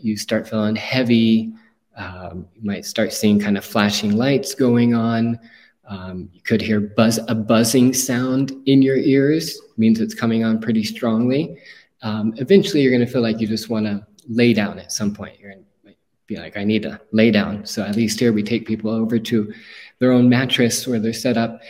you 0.01 0.17
start 0.17 0.47
feeling 0.47 0.75
heavy. 0.75 1.53
Um, 1.95 2.47
you 2.55 2.61
might 2.63 2.85
start 2.85 3.13
seeing 3.13 3.39
kind 3.39 3.57
of 3.57 3.63
flashing 3.63 4.17
lights 4.17 4.55
going 4.55 4.95
on. 4.95 5.39
Um, 5.87 6.29
you 6.33 6.41
could 6.41 6.61
hear 6.61 6.79
buzz 6.79 7.19
a 7.27 7.35
buzzing 7.35 7.93
sound 7.93 8.53
in 8.65 8.81
your 8.81 8.95
ears, 8.95 9.59
means 9.77 9.99
it's 9.99 10.15
coming 10.15 10.43
on 10.43 10.59
pretty 10.59 10.83
strongly. 10.83 11.57
Um, 12.01 12.33
eventually, 12.37 12.81
you're 12.81 12.91
going 12.91 13.05
to 13.05 13.11
feel 13.11 13.21
like 13.21 13.39
you 13.39 13.47
just 13.47 13.69
want 13.69 13.85
to 13.85 14.05
lay 14.27 14.53
down 14.53 14.79
at 14.79 14.91
some 14.91 15.13
point. 15.13 15.37
You're 15.39 15.51
to 15.53 15.70
be 16.35 16.39
like, 16.39 16.57
I 16.57 16.63
need 16.63 16.83
to 16.83 16.99
lay 17.11 17.31
down. 17.31 17.65
So 17.65 17.83
at 17.83 17.95
least 17.95 18.19
here 18.19 18.33
we 18.33 18.43
take 18.43 18.65
people 18.65 18.91
over 18.91 19.19
to 19.19 19.53
their 19.99 20.11
own 20.11 20.29
mattress 20.29 20.87
where 20.87 20.99
they're 20.99 21.13
set 21.13 21.37
up, 21.37 21.61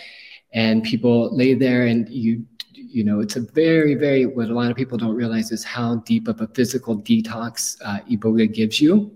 and 0.54 0.84
people 0.84 1.36
lay 1.36 1.54
there, 1.54 1.84
and 1.88 2.08
you 2.10 2.46
you 2.74 3.04
know 3.04 3.20
it's 3.22 3.38
a 3.38 3.42
very 3.42 3.96
very 3.96 4.26
what 4.26 4.50
a 4.50 4.54
lot 4.54 4.70
of 4.70 4.76
people 4.76 4.98
don't 4.98 5.16
realize 5.16 5.52
is 5.52 5.64
how 5.64 5.96
deep 6.12 6.28
of 6.28 6.42
a 6.42 6.48
physical 6.48 6.98
detox 6.98 7.78
uh, 7.86 8.00
iboga 8.10 8.52
gives 8.52 8.82
you 8.82 9.16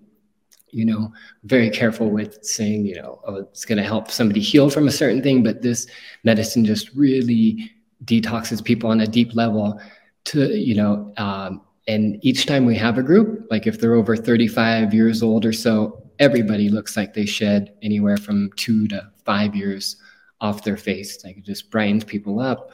you 0.75 0.83
know, 0.83 1.09
very 1.45 1.69
careful 1.69 2.09
with 2.09 2.43
saying, 2.43 2.85
you 2.85 2.95
know, 2.95 3.21
oh, 3.25 3.35
it's 3.35 3.63
going 3.63 3.77
to 3.77 3.83
help 3.83 4.11
somebody 4.11 4.41
heal 4.41 4.69
from 4.69 4.89
a 4.89 4.91
certain 4.91 5.23
thing, 5.23 5.41
but 5.41 5.61
this 5.61 5.87
medicine 6.25 6.65
just 6.65 6.93
really 6.93 7.71
detoxes 8.03 8.61
people 8.61 8.89
on 8.89 8.99
a 8.99 9.07
deep 9.07 9.33
level 9.35 9.79
to, 10.25 10.53
you 10.53 10.75
know, 10.75 11.13
um, 11.15 11.61
and 11.87 12.17
each 12.23 12.45
time 12.45 12.65
we 12.65 12.75
have 12.75 12.97
a 12.97 13.03
group, 13.03 13.47
like 13.51 13.67
if 13.67 13.79
they're 13.79 13.93
over 13.93 14.15
35 14.15 14.93
years 14.93 15.21
old 15.21 15.45
or 15.45 15.53
so, 15.53 16.01
everybody 16.19 16.69
looks 16.69 16.97
like 16.97 17.13
they 17.13 17.25
shed 17.25 17.73
anywhere 17.81 18.17
from 18.17 18.51
two 18.55 18.87
to 18.87 19.11
five 19.23 19.55
years 19.55 19.97
off 20.41 20.63
their 20.63 20.77
face. 20.77 21.23
Like 21.23 21.37
it 21.37 21.45
just 21.45 21.69
brightens 21.69 22.03
people 22.03 22.39
up. 22.39 22.71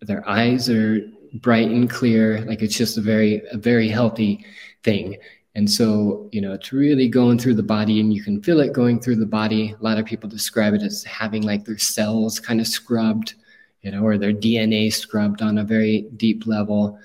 Their 0.00 0.28
eyes 0.28 0.68
are 0.68 1.00
bright 1.34 1.68
and 1.68 1.88
clear. 1.88 2.40
Like 2.42 2.62
it's 2.62 2.76
just 2.76 2.98
a 2.98 3.02
very, 3.02 3.42
a 3.52 3.56
very 3.56 3.88
healthy 3.88 4.44
thing. 4.82 5.16
And 5.54 5.70
so, 5.70 6.28
you 6.32 6.40
know, 6.40 6.52
it's 6.52 6.72
really 6.72 7.08
going 7.08 7.38
through 7.38 7.54
the 7.54 7.62
body 7.62 8.00
and 8.00 8.12
you 8.12 8.22
can 8.22 8.42
feel 8.42 8.60
it 8.60 8.72
going 8.72 9.00
through 9.00 9.16
the 9.16 9.26
body. 9.26 9.74
A 9.78 9.82
lot 9.82 9.98
of 9.98 10.06
people 10.06 10.28
describe 10.28 10.74
it 10.74 10.82
as 10.82 11.02
having 11.04 11.42
like 11.42 11.64
their 11.64 11.78
cells 11.78 12.38
kind 12.38 12.60
of 12.60 12.66
scrubbed, 12.66 13.34
you 13.82 13.90
know, 13.90 14.02
or 14.02 14.18
their 14.18 14.32
DNA 14.32 14.92
scrubbed 14.92 15.42
on 15.42 15.58
a 15.58 15.64
very 15.64 16.02
deep 16.16 16.46
level. 16.46 16.98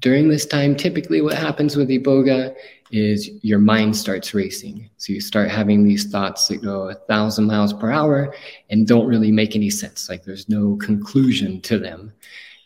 During 0.00 0.28
this 0.28 0.46
time, 0.46 0.76
typically 0.76 1.20
what 1.20 1.34
happens 1.34 1.76
with 1.76 1.88
Iboga 1.88 2.54
is 2.90 3.30
your 3.42 3.58
mind 3.58 3.96
starts 3.96 4.34
racing. 4.34 4.88
So 4.96 5.12
you 5.12 5.20
start 5.20 5.50
having 5.50 5.82
these 5.82 6.10
thoughts 6.10 6.48
that 6.48 6.62
go 6.62 6.88
a 6.88 6.94
thousand 6.94 7.46
miles 7.46 7.72
per 7.72 7.90
hour 7.90 8.34
and 8.70 8.86
don't 8.86 9.06
really 9.06 9.32
make 9.32 9.56
any 9.56 9.70
sense. 9.70 10.08
Like 10.08 10.24
there's 10.24 10.48
no 10.48 10.76
conclusion 10.76 11.60
to 11.62 11.78
them. 11.78 12.12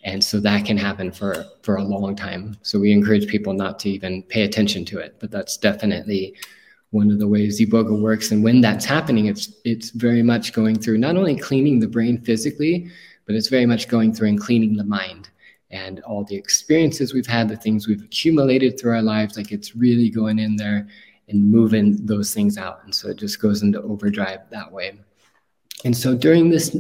And 0.05 0.23
so 0.23 0.41
that 0.41 0.65
can 0.65 0.77
happen 0.77 1.13
for 1.13 1.45
for 1.63 1.77
a 1.77 1.83
long 1.83 2.17
time. 2.17 2.57
So 2.63 2.79
we 2.79 2.93
encourage 2.93 3.29
people 3.29 3.53
not 3.53 3.79
to 3.81 3.91
even 3.91 4.25
pay 4.25 4.43
attention 4.43 4.85
to 4.87 4.99
it. 4.99 5.17
But 5.21 5.31
that's 5.31 5.57
definitely 5.57 6.35
one 6.91 7.11
of 7.11 7.19
the 7.19 7.29
ways 7.29 7.61
iboga 7.61 7.99
works. 7.99 8.33
And 8.33 8.45
when 8.45 8.61
that's 8.61 8.85
happening 8.85 9.27
it's 9.27 9.53
it's 9.65 9.91
very 9.91 10.23
much 10.23 10.53
going 10.53 10.79
through 10.79 10.99
not 10.99 11.17
only 11.17 11.37
cleaning 11.37 11.81
the 11.81 11.89
brain 11.89 12.21
physically 12.21 12.91
but 13.27 13.37
it's 13.37 13.49
very 13.49 13.67
much 13.67 13.89
going 13.89 14.13
through 14.13 14.29
and 14.29 14.41
cleaning 14.41 14.77
the 14.77 14.85
mind 14.85 15.31
and 15.73 16.01
all 16.01 16.23
the 16.25 16.37
experiences 16.37 17.13
we've 17.13 17.27
had 17.27 17.49
the 17.49 17.57
things 17.57 17.89
we've 17.89 18.05
accumulated 18.05 18.79
through 18.79 18.93
our 18.93 19.03
lives 19.03 19.37
like 19.37 19.51
it's 19.51 19.75
really 19.75 20.09
going 20.09 20.39
in 20.39 20.55
there 20.57 20.87
and 21.29 21.51
moving 21.51 22.05
those 22.07 22.33
things 22.33 22.57
out 22.57 22.81
and 22.85 22.95
so 22.95 23.09
it 23.09 23.17
just 23.17 23.41
goes 23.41 23.63
into 23.63 23.83
overdrive 23.83 24.41
that 24.51 24.71
way 24.71 24.99
and 25.85 25.97
so 25.97 26.15
during 26.15 26.49
this, 26.49 26.77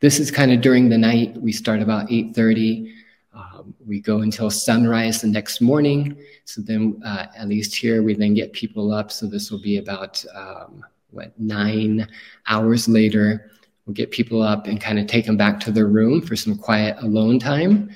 this 0.00 0.18
is 0.18 0.30
kind 0.30 0.52
of 0.52 0.60
during 0.60 0.88
the 0.88 0.98
night. 0.98 1.36
We 1.40 1.52
start 1.52 1.82
about 1.82 2.10
8:30. 2.10 2.92
Um, 3.34 3.74
we 3.86 4.00
go 4.00 4.20
until 4.20 4.50
sunrise 4.50 5.20
the 5.20 5.28
next 5.28 5.60
morning. 5.60 6.16
So 6.44 6.62
then, 6.62 7.00
uh, 7.04 7.26
at 7.36 7.48
least 7.48 7.76
here, 7.76 8.02
we 8.02 8.14
then 8.14 8.32
get 8.32 8.52
people 8.54 8.92
up. 8.92 9.12
So 9.12 9.26
this 9.26 9.50
will 9.50 9.60
be 9.60 9.76
about 9.76 10.24
um, 10.34 10.82
what 11.10 11.38
nine 11.38 12.08
hours 12.48 12.88
later. 12.88 13.50
We'll 13.84 13.94
get 13.94 14.10
people 14.10 14.42
up 14.42 14.66
and 14.66 14.80
kind 14.80 14.98
of 14.98 15.06
take 15.06 15.26
them 15.26 15.36
back 15.36 15.60
to 15.60 15.70
their 15.70 15.86
room 15.86 16.22
for 16.22 16.34
some 16.34 16.56
quiet 16.56 16.96
alone 17.02 17.38
time. 17.38 17.90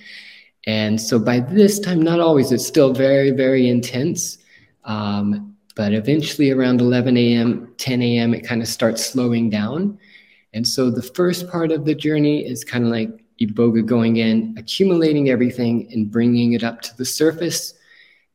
And 0.67 1.00
so 1.00 1.19
by 1.19 1.40
this 1.40 1.79
time, 1.79 2.02
not 2.02 2.21
always, 2.21 2.52
it's 2.52 2.67
still 2.67 2.93
very, 2.93 3.31
very 3.31 3.69
intense. 3.69 4.38
Um, 4.85 5.57
but 5.75 5.93
eventually, 5.93 6.50
around 6.50 6.81
11 6.81 7.17
a.m., 7.17 7.73
10 7.79 8.02
a.m., 8.02 8.35
it 8.35 8.47
kind 8.47 8.61
of 8.61 8.69
starts 8.69 9.05
slowing 9.05 9.49
down. 9.49 9.99
And 10.52 10.67
so 10.67 10.90
the 10.90 11.02
first 11.02 11.49
part 11.49 11.71
of 11.71 11.85
the 11.85 11.95
journey 11.95 12.47
is 12.47 12.64
kind 12.64 12.85
of 12.85 12.90
like 12.90 13.11
Iboga 13.40 13.87
going 13.87 14.17
in, 14.17 14.55
accumulating 14.59 15.31
everything 15.31 15.88
and 15.93 16.11
bringing 16.11 16.52
it 16.52 16.64
up 16.64 16.83
to 16.83 16.97
the 16.97 17.05
surface. 17.05 17.75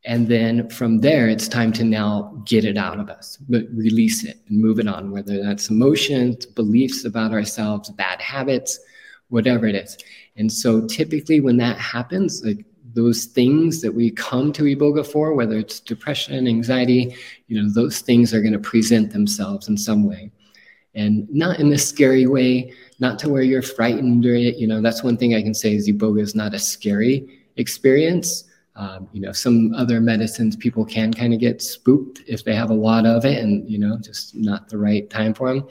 And 0.06 0.28
then 0.28 0.70
from 0.70 1.02
there, 1.02 1.28
it's 1.28 1.48
time 1.48 1.74
to 1.74 1.84
now 1.84 2.42
get 2.46 2.64
it 2.64 2.78
out 2.78 3.00
of 3.00 3.10
us, 3.10 3.38
but 3.50 3.66
release 3.74 4.24
it 4.24 4.40
and 4.48 4.60
move 4.60 4.80
it 4.80 4.88
on, 4.88 5.12
whether 5.12 5.42
that's 5.44 5.70
emotions, 5.70 6.46
beliefs 6.46 7.06
about 7.06 7.32
ourselves, 7.32 7.90
bad 7.92 8.22
habits, 8.22 8.80
whatever 9.30 9.68
it 9.68 9.76
is. 9.76 9.98
And 10.38 10.52
so 10.52 10.86
typically 10.86 11.40
when 11.40 11.58
that 11.58 11.78
happens, 11.78 12.44
like 12.44 12.66
those 12.94 13.26
things 13.26 13.82
that 13.82 13.94
we 13.94 14.10
come 14.10 14.52
to 14.54 14.64
iboga 14.64 15.06
for, 15.06 15.34
whether 15.34 15.58
it's 15.58 15.80
depression, 15.80 16.48
anxiety, 16.48 17.16
you 17.48 17.62
know, 17.62 17.70
those 17.70 18.00
things 18.00 18.34
are 18.34 18.42
going 18.42 18.54
to 18.54 18.60
present 18.60 19.12
themselves 19.12 19.68
in 19.68 19.78
some 19.78 20.08
way. 20.08 20.32
And 20.94 21.30
not 21.30 21.60
in 21.60 21.74
a 21.74 21.78
scary 21.78 22.26
way, 22.26 22.74
not 23.00 23.20
to 23.20 23.30
where 23.30 23.42
you're 23.42 23.62
frightened 23.62 24.26
or, 24.26 24.36
you 24.36 24.66
know, 24.66 24.82
that's 24.82 25.04
one 25.04 25.18
thing 25.18 25.36
I 25.36 25.42
can 25.42 25.54
say 25.54 25.76
is 25.76 25.90
iboga 25.90 26.22
is 26.22 26.36
not 26.36 26.54
a 26.54 26.60
scary 26.60 27.44
experience. 27.58 28.46
Um, 28.78 29.10
you 29.12 29.22
know, 29.22 29.34
some 29.34 29.74
other 29.74 30.00
medicines 30.00 30.56
people 30.56 30.86
can 30.86 31.14
kind 31.14 31.34
of 31.34 31.40
get 31.40 31.62
spooked 31.62 32.22
if 32.28 32.46
they 32.46 32.56
have 32.56 32.70
a 32.70 32.74
lot 32.74 33.06
of 33.06 33.26
it 33.26 33.44
and, 33.44 33.70
you 33.70 33.78
know, 33.78 33.98
just 33.98 34.36
not 34.36 34.70
the 34.70 34.78
right 34.78 35.10
time 35.10 35.34
for 35.34 35.54
them. 35.54 35.68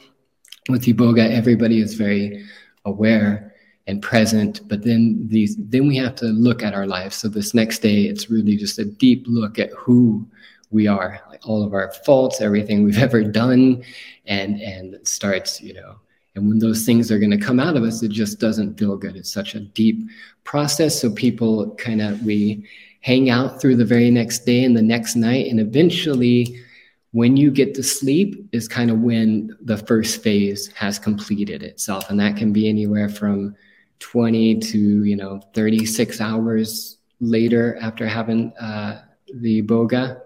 With 0.68 0.84
iboga, 0.84 1.30
everybody 1.30 1.80
is 1.80 1.94
very 1.94 2.44
aware 2.84 3.53
and 3.86 4.00
present 4.00 4.66
but 4.68 4.82
then 4.82 5.26
these 5.28 5.56
then 5.56 5.86
we 5.86 5.96
have 5.96 6.14
to 6.14 6.26
look 6.26 6.62
at 6.62 6.74
our 6.74 6.86
lives. 6.86 7.16
So 7.16 7.28
this 7.28 7.54
next 7.54 7.80
day 7.80 8.04
it's 8.04 8.30
really 8.30 8.56
just 8.56 8.78
a 8.78 8.84
deep 8.84 9.24
look 9.26 9.58
at 9.58 9.70
who 9.72 10.26
we 10.70 10.86
are 10.86 11.20
like 11.28 11.46
all 11.46 11.62
of 11.62 11.74
our 11.74 11.92
faults 12.04 12.40
everything 12.40 12.82
we've 12.82 12.98
ever 13.08 13.22
done 13.22 13.84
and 14.26 14.60
and 14.60 14.94
it 14.94 15.06
starts 15.06 15.60
you 15.60 15.74
know 15.74 15.96
and 16.34 16.48
when 16.48 16.58
those 16.58 16.84
things 16.84 17.12
are 17.12 17.18
going 17.18 17.30
to 17.30 17.38
come 17.38 17.60
out 17.60 17.76
of 17.76 17.84
us 17.84 18.02
it 18.02 18.10
just 18.10 18.40
doesn't 18.40 18.78
feel 18.78 18.96
good. 18.96 19.16
It's 19.16 19.32
such 19.32 19.54
a 19.54 19.60
deep 19.60 20.08
process. 20.44 21.00
So 21.00 21.10
people 21.10 21.74
kind 21.76 22.02
of 22.02 22.22
we 22.22 22.66
hang 23.00 23.28
out 23.28 23.60
through 23.60 23.76
the 23.76 23.84
very 23.84 24.10
next 24.10 24.40
day 24.46 24.64
and 24.64 24.76
the 24.76 24.82
next 24.82 25.14
night 25.14 25.46
and 25.48 25.60
eventually 25.60 26.58
when 27.12 27.36
you 27.36 27.50
get 27.50 27.74
to 27.74 27.82
sleep 27.82 28.48
is 28.50 28.66
kind 28.66 28.90
of 28.90 28.98
when 28.98 29.56
the 29.60 29.76
first 29.76 30.20
phase 30.20 30.72
has 30.72 30.98
completed 30.98 31.62
itself. 31.62 32.10
And 32.10 32.18
that 32.18 32.36
can 32.36 32.52
be 32.52 32.68
anywhere 32.68 33.08
from 33.08 33.54
20 34.04 34.58
to 34.58 35.04
you 35.04 35.16
know 35.16 35.40
36 35.54 36.20
hours 36.20 36.98
later 37.20 37.78
after 37.80 38.06
having 38.06 38.52
uh, 38.60 39.02
the 39.32 39.62
boga. 39.62 40.20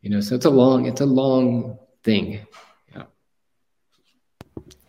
You 0.00 0.10
know 0.10 0.20
so 0.20 0.36
it's 0.36 0.44
a 0.44 0.50
long 0.50 0.86
it's 0.86 1.00
a 1.00 1.06
long 1.06 1.76
thing. 2.04 2.46
Yeah. 2.94 3.02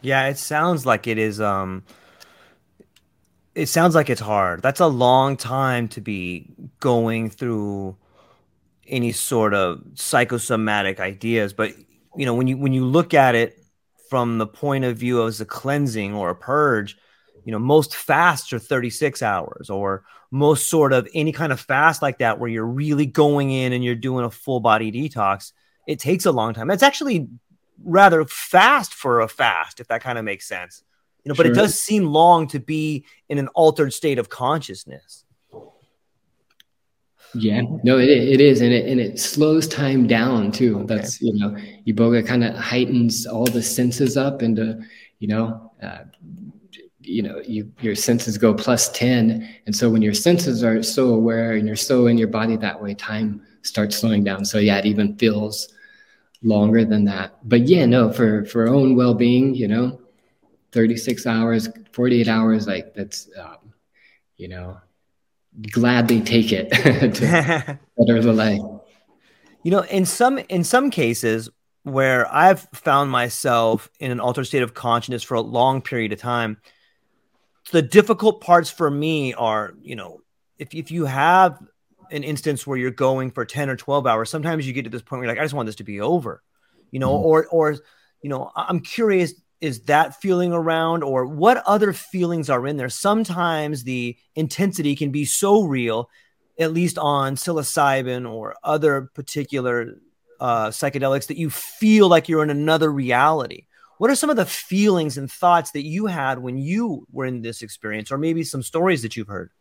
Yeah 0.02 0.28
it 0.28 0.38
sounds 0.38 0.86
like 0.86 1.08
it 1.08 1.18
is 1.18 1.42
um 1.42 1.84
it 3.56 3.66
sounds 3.68 3.96
like 3.96 4.10
it's 4.10 4.22
hard. 4.22 4.62
That's 4.62 4.80
a 4.80 4.88
long 4.88 5.36
time 5.36 5.88
to 5.90 6.02
be 6.02 6.54
going 6.80 7.32
through 7.32 7.98
any 8.88 9.12
sort 9.12 9.54
of 9.54 9.82
psychosomatic 9.96 11.00
ideas 11.00 11.54
but 11.54 11.72
you 12.16 12.26
know 12.26 12.34
when 12.34 12.48
you 12.48 12.58
when 12.58 12.74
you 12.74 12.84
look 12.84 13.14
at 13.14 13.36
it 13.36 13.64
from 14.10 14.38
the 14.38 14.48
point 14.48 14.84
of 14.84 14.98
view 14.98 15.26
as 15.26 15.40
a 15.40 15.46
cleansing 15.46 16.14
or 16.14 16.30
a 16.30 16.36
purge 16.36 16.98
you 17.46 17.52
know 17.52 17.60
most 17.60 17.96
fasts 17.96 18.54
are 18.54 18.60
36 18.60 19.22
hours 19.22 19.70
or 19.70 20.04
most 20.32 20.70
sort 20.70 20.94
of 20.94 21.08
any 21.14 21.32
kind 21.32 21.52
of 21.52 21.60
fast 21.60 22.02
like 22.02 22.20
that 22.20 22.40
where 22.40 22.50
you're 22.50 22.66
really 22.66 23.06
going 23.06 23.52
in 23.52 23.74
and 23.74 23.84
you're 23.84 23.96
doing 23.96 24.26
a 24.26 24.32
full 24.32 24.60
body 24.60 24.92
detox 24.92 25.52
it 25.88 26.00
takes 26.00 26.26
a 26.26 26.32
long 26.32 26.54
time. 26.54 26.70
It's 26.72 26.84
actually 26.84 27.28
rather 27.84 28.26
fast 28.26 28.94
for 28.94 29.22
a 29.22 29.28
fast 29.28 29.80
if 29.80 29.88
that 29.88 30.02
kind 30.02 30.18
of 30.18 30.26
makes 30.26 30.48
sense. 30.48 30.84
You 31.24 31.30
know 31.30 31.36
but 31.36 31.46
it 31.46 31.54
does 31.54 31.80
seem 31.80 32.06
long 32.06 32.48
to 32.48 32.60
be 32.60 33.06
in 33.30 33.38
an 33.38 33.48
altered 33.50 33.94
state 33.94 34.18
of 34.18 34.30
consciousness. 34.30 35.24
Yeah. 37.36 37.62
No 37.84 38.00
it, 38.00 38.10
it 38.10 38.42
is 38.42 38.62
and 38.62 38.74
it, 38.74 38.88
and 38.88 39.00
it 39.00 39.20
slows 39.20 39.68
time 39.68 40.08
down 40.08 40.52
too. 40.52 40.80
Okay. 40.80 40.96
that's 40.96 41.22
you 41.22 41.34
know 41.38 41.56
iboga 41.88 42.26
kind 42.26 42.44
of 42.44 42.56
heightens 42.56 43.28
all 43.28 43.46
the 43.46 43.62
senses 43.62 44.18
up 44.18 44.42
into 44.42 44.82
you 45.20 45.28
know 45.28 45.72
uh, 45.82 46.06
you 47.04 47.22
know 47.22 47.42
you 47.46 47.72
your 47.82 47.96
senses 47.96 48.38
go 48.38 48.54
plus 48.54 48.90
10 48.90 49.48
and 49.66 49.76
so 49.76 49.90
when 49.90 50.02
your 50.02 50.14
senses 50.14 50.64
are 50.64 50.84
so 50.84 51.14
aware 51.14 51.54
and 51.54 51.68
you're 51.68 51.76
so 51.76 52.08
in 52.08 52.18
your 52.18 52.28
body 52.28 52.56
that 52.56 52.82
way 52.82 52.94
time 52.94 53.42
starts 53.64 53.98
slowing 53.98 54.24
down. 54.24 54.46
So 54.46 54.58
yeah 54.58 54.78
it 54.78 54.86
even 54.86 55.16
feels 55.18 55.70
longer 56.44 56.86
than 56.86 57.06
that. 57.06 57.38
But 57.44 57.68
yeah 57.68 57.86
no 57.86 58.12
for 58.12 58.46
for 58.46 58.68
own 58.68 58.96
well-being 58.96 59.56
you 59.56 59.68
know 59.68 60.00
36 60.72 61.28
hours 61.28 61.70
48 61.92 62.28
hours 62.28 62.68
like 62.68 62.94
that's 62.94 63.30
um, 63.38 63.74
you 64.38 64.48
know 64.48 64.78
gladly 65.72 66.22
take 66.22 66.52
it 66.52 66.70
to 67.16 67.80
better 67.98 68.22
the 68.22 68.34
life. 68.34 68.62
You 69.64 69.72
know 69.72 69.82
in 69.82 70.06
some 70.06 70.38
in 70.38 70.64
some 70.64 70.90
cases 70.90 71.50
where 71.84 72.32
i've 72.32 72.68
found 72.74 73.10
myself 73.10 73.90
in 74.00 74.12
an 74.12 74.20
altered 74.20 74.46
state 74.46 74.62
of 74.62 74.76
consciousness 74.76 75.24
for 75.24 75.34
a 75.34 75.42
long 75.42 75.82
period 75.82 76.14
of 76.14 76.20
time 76.20 76.58
the 77.72 77.82
difficult 77.82 78.42
parts 78.42 78.70
for 78.70 78.90
me 78.90 79.34
are, 79.34 79.74
you 79.82 79.96
know, 79.96 80.22
if, 80.60 80.76
if 80.76 80.92
you 80.92 81.06
have 81.06 81.60
an 82.12 82.24
instance 82.24 82.68
where 82.68 82.78
you're 82.78 82.92
going 82.92 83.32
for 83.32 83.46
10 83.46 83.70
or 83.70 83.76
12 83.76 84.06
hours, 84.06 84.30
sometimes 84.30 84.68
you 84.68 84.74
get 84.74 84.84
to 84.84 84.90
this 84.90 85.02
point 85.02 85.20
where 85.20 85.26
you're 85.26 85.36
like, 85.36 85.42
I 85.42 85.46
just 85.46 85.54
want 85.54 85.66
this 85.66 85.78
to 85.78 85.84
be 85.84 86.02
over, 86.02 86.44
you 86.92 87.00
know, 87.00 87.14
mm-hmm. 87.14 87.26
or, 87.26 87.48
or, 87.48 87.78
you 88.22 88.30
know, 88.30 88.52
I'm 88.56 88.82
curious, 88.82 89.34
is 89.62 89.82
that 89.84 90.20
feeling 90.22 90.52
around 90.54 91.04
or 91.04 91.26
what 91.26 91.64
other 91.66 91.94
feelings 91.94 92.50
are 92.50 92.68
in 92.68 92.78
there? 92.78 92.90
Sometimes 92.90 93.84
the 93.84 94.18
intensity 94.36 94.96
can 94.96 95.12
be 95.12 95.24
so 95.26 95.64
real, 95.64 96.10
at 96.60 96.74
least 96.74 96.98
on 96.98 97.36
psilocybin 97.36 98.30
or 98.30 98.56
other 98.64 99.10
particular 99.14 99.96
uh, 100.40 100.68
psychedelics 100.70 101.28
that 101.28 101.38
you 101.38 101.50
feel 101.50 102.10
like 102.10 102.28
you're 102.28 102.44
in 102.44 102.50
another 102.50 102.92
reality. 102.92 103.68
What 104.02 104.10
are 104.10 104.16
some 104.16 104.32
of 104.32 104.36
the 104.36 104.48
feelings 104.48 105.20
and 105.20 105.32
thoughts 105.32 105.70
that 105.74 105.84
you 105.84 106.08
had 106.08 106.40
when 106.40 106.58
you 106.58 107.06
were 107.12 107.28
in 107.28 107.44
this 107.44 107.62
experience, 107.62 108.12
or 108.12 108.18
maybe 108.18 108.44
some 108.44 108.64
stories 108.64 109.04
that 109.04 109.16
you've 109.16 109.28
heard? 109.28 109.52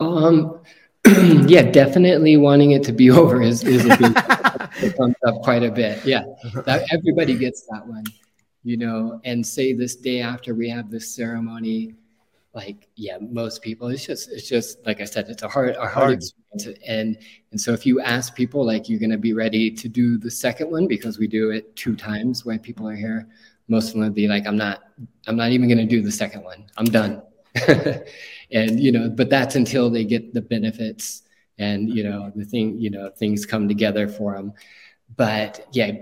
Um, 0.00 0.60
yeah, 1.46 1.62
definitely 1.62 2.36
wanting 2.36 2.72
it 2.72 2.82
to 2.82 2.92
be 2.92 3.10
over 3.20 3.40
is, 3.40 3.64
is 3.64 3.86
a 3.86 3.96
big 3.96 4.94
comes 4.98 5.14
up 5.26 5.36
quite 5.42 5.62
a 5.62 5.70
bit. 5.70 6.04
Yeah, 6.04 6.24
that, 6.66 6.86
everybody 6.92 7.38
gets 7.38 7.66
that 7.70 7.86
one, 7.86 8.04
you 8.64 8.76
know. 8.76 9.18
And 9.24 9.46
say 9.46 9.72
this 9.72 9.96
day 9.96 10.20
after 10.20 10.54
we 10.54 10.68
have 10.68 10.90
this 10.90 11.16
ceremony, 11.16 11.94
like 12.52 12.90
yeah, 12.96 13.16
most 13.18 13.62
people, 13.62 13.88
it's 13.88 14.04
just 14.04 14.30
it's 14.30 14.46
just 14.46 14.84
like 14.84 15.00
I 15.00 15.04
said, 15.04 15.30
it's 15.30 15.42
a 15.42 15.48
hard 15.48 15.74
a 15.76 15.80
hard, 15.80 15.90
hard. 15.90 16.12
experience. 16.12 16.78
And 16.86 17.16
and 17.50 17.58
so 17.58 17.72
if 17.72 17.86
you 17.86 18.02
ask 18.02 18.34
people 18.34 18.62
like 18.66 18.90
you're 18.90 19.00
gonna 19.00 19.16
be 19.16 19.32
ready 19.32 19.70
to 19.70 19.88
do 19.88 20.18
the 20.18 20.30
second 20.30 20.70
one 20.70 20.86
because 20.86 21.18
we 21.18 21.26
do 21.26 21.48
it 21.48 21.74
two 21.76 21.96
times 21.96 22.44
when 22.44 22.58
people 22.58 22.86
are 22.86 22.94
here 22.94 23.26
most 23.68 23.88
of 23.88 23.92
them 23.94 24.02
would 24.02 24.14
be 24.14 24.28
like, 24.28 24.46
I'm 24.46 24.56
not, 24.56 24.82
I'm 25.26 25.36
not 25.36 25.50
even 25.50 25.68
going 25.68 25.78
to 25.78 25.86
do 25.86 26.02
the 26.02 26.12
second 26.12 26.44
one. 26.44 26.64
I'm 26.76 26.86
done. 26.86 27.22
and, 28.52 28.80
you 28.80 28.92
know, 28.92 29.08
but 29.08 29.30
that's 29.30 29.56
until 29.56 29.90
they 29.90 30.04
get 30.04 30.34
the 30.34 30.42
benefits 30.42 31.22
and, 31.58 31.88
you 31.88 32.04
know, 32.04 32.32
the 32.34 32.44
thing, 32.44 32.78
you 32.78 32.90
know, 32.90 33.10
things 33.10 33.46
come 33.46 33.68
together 33.68 34.08
for 34.08 34.34
them. 34.34 34.52
But 35.16 35.66
yeah, 35.72 35.92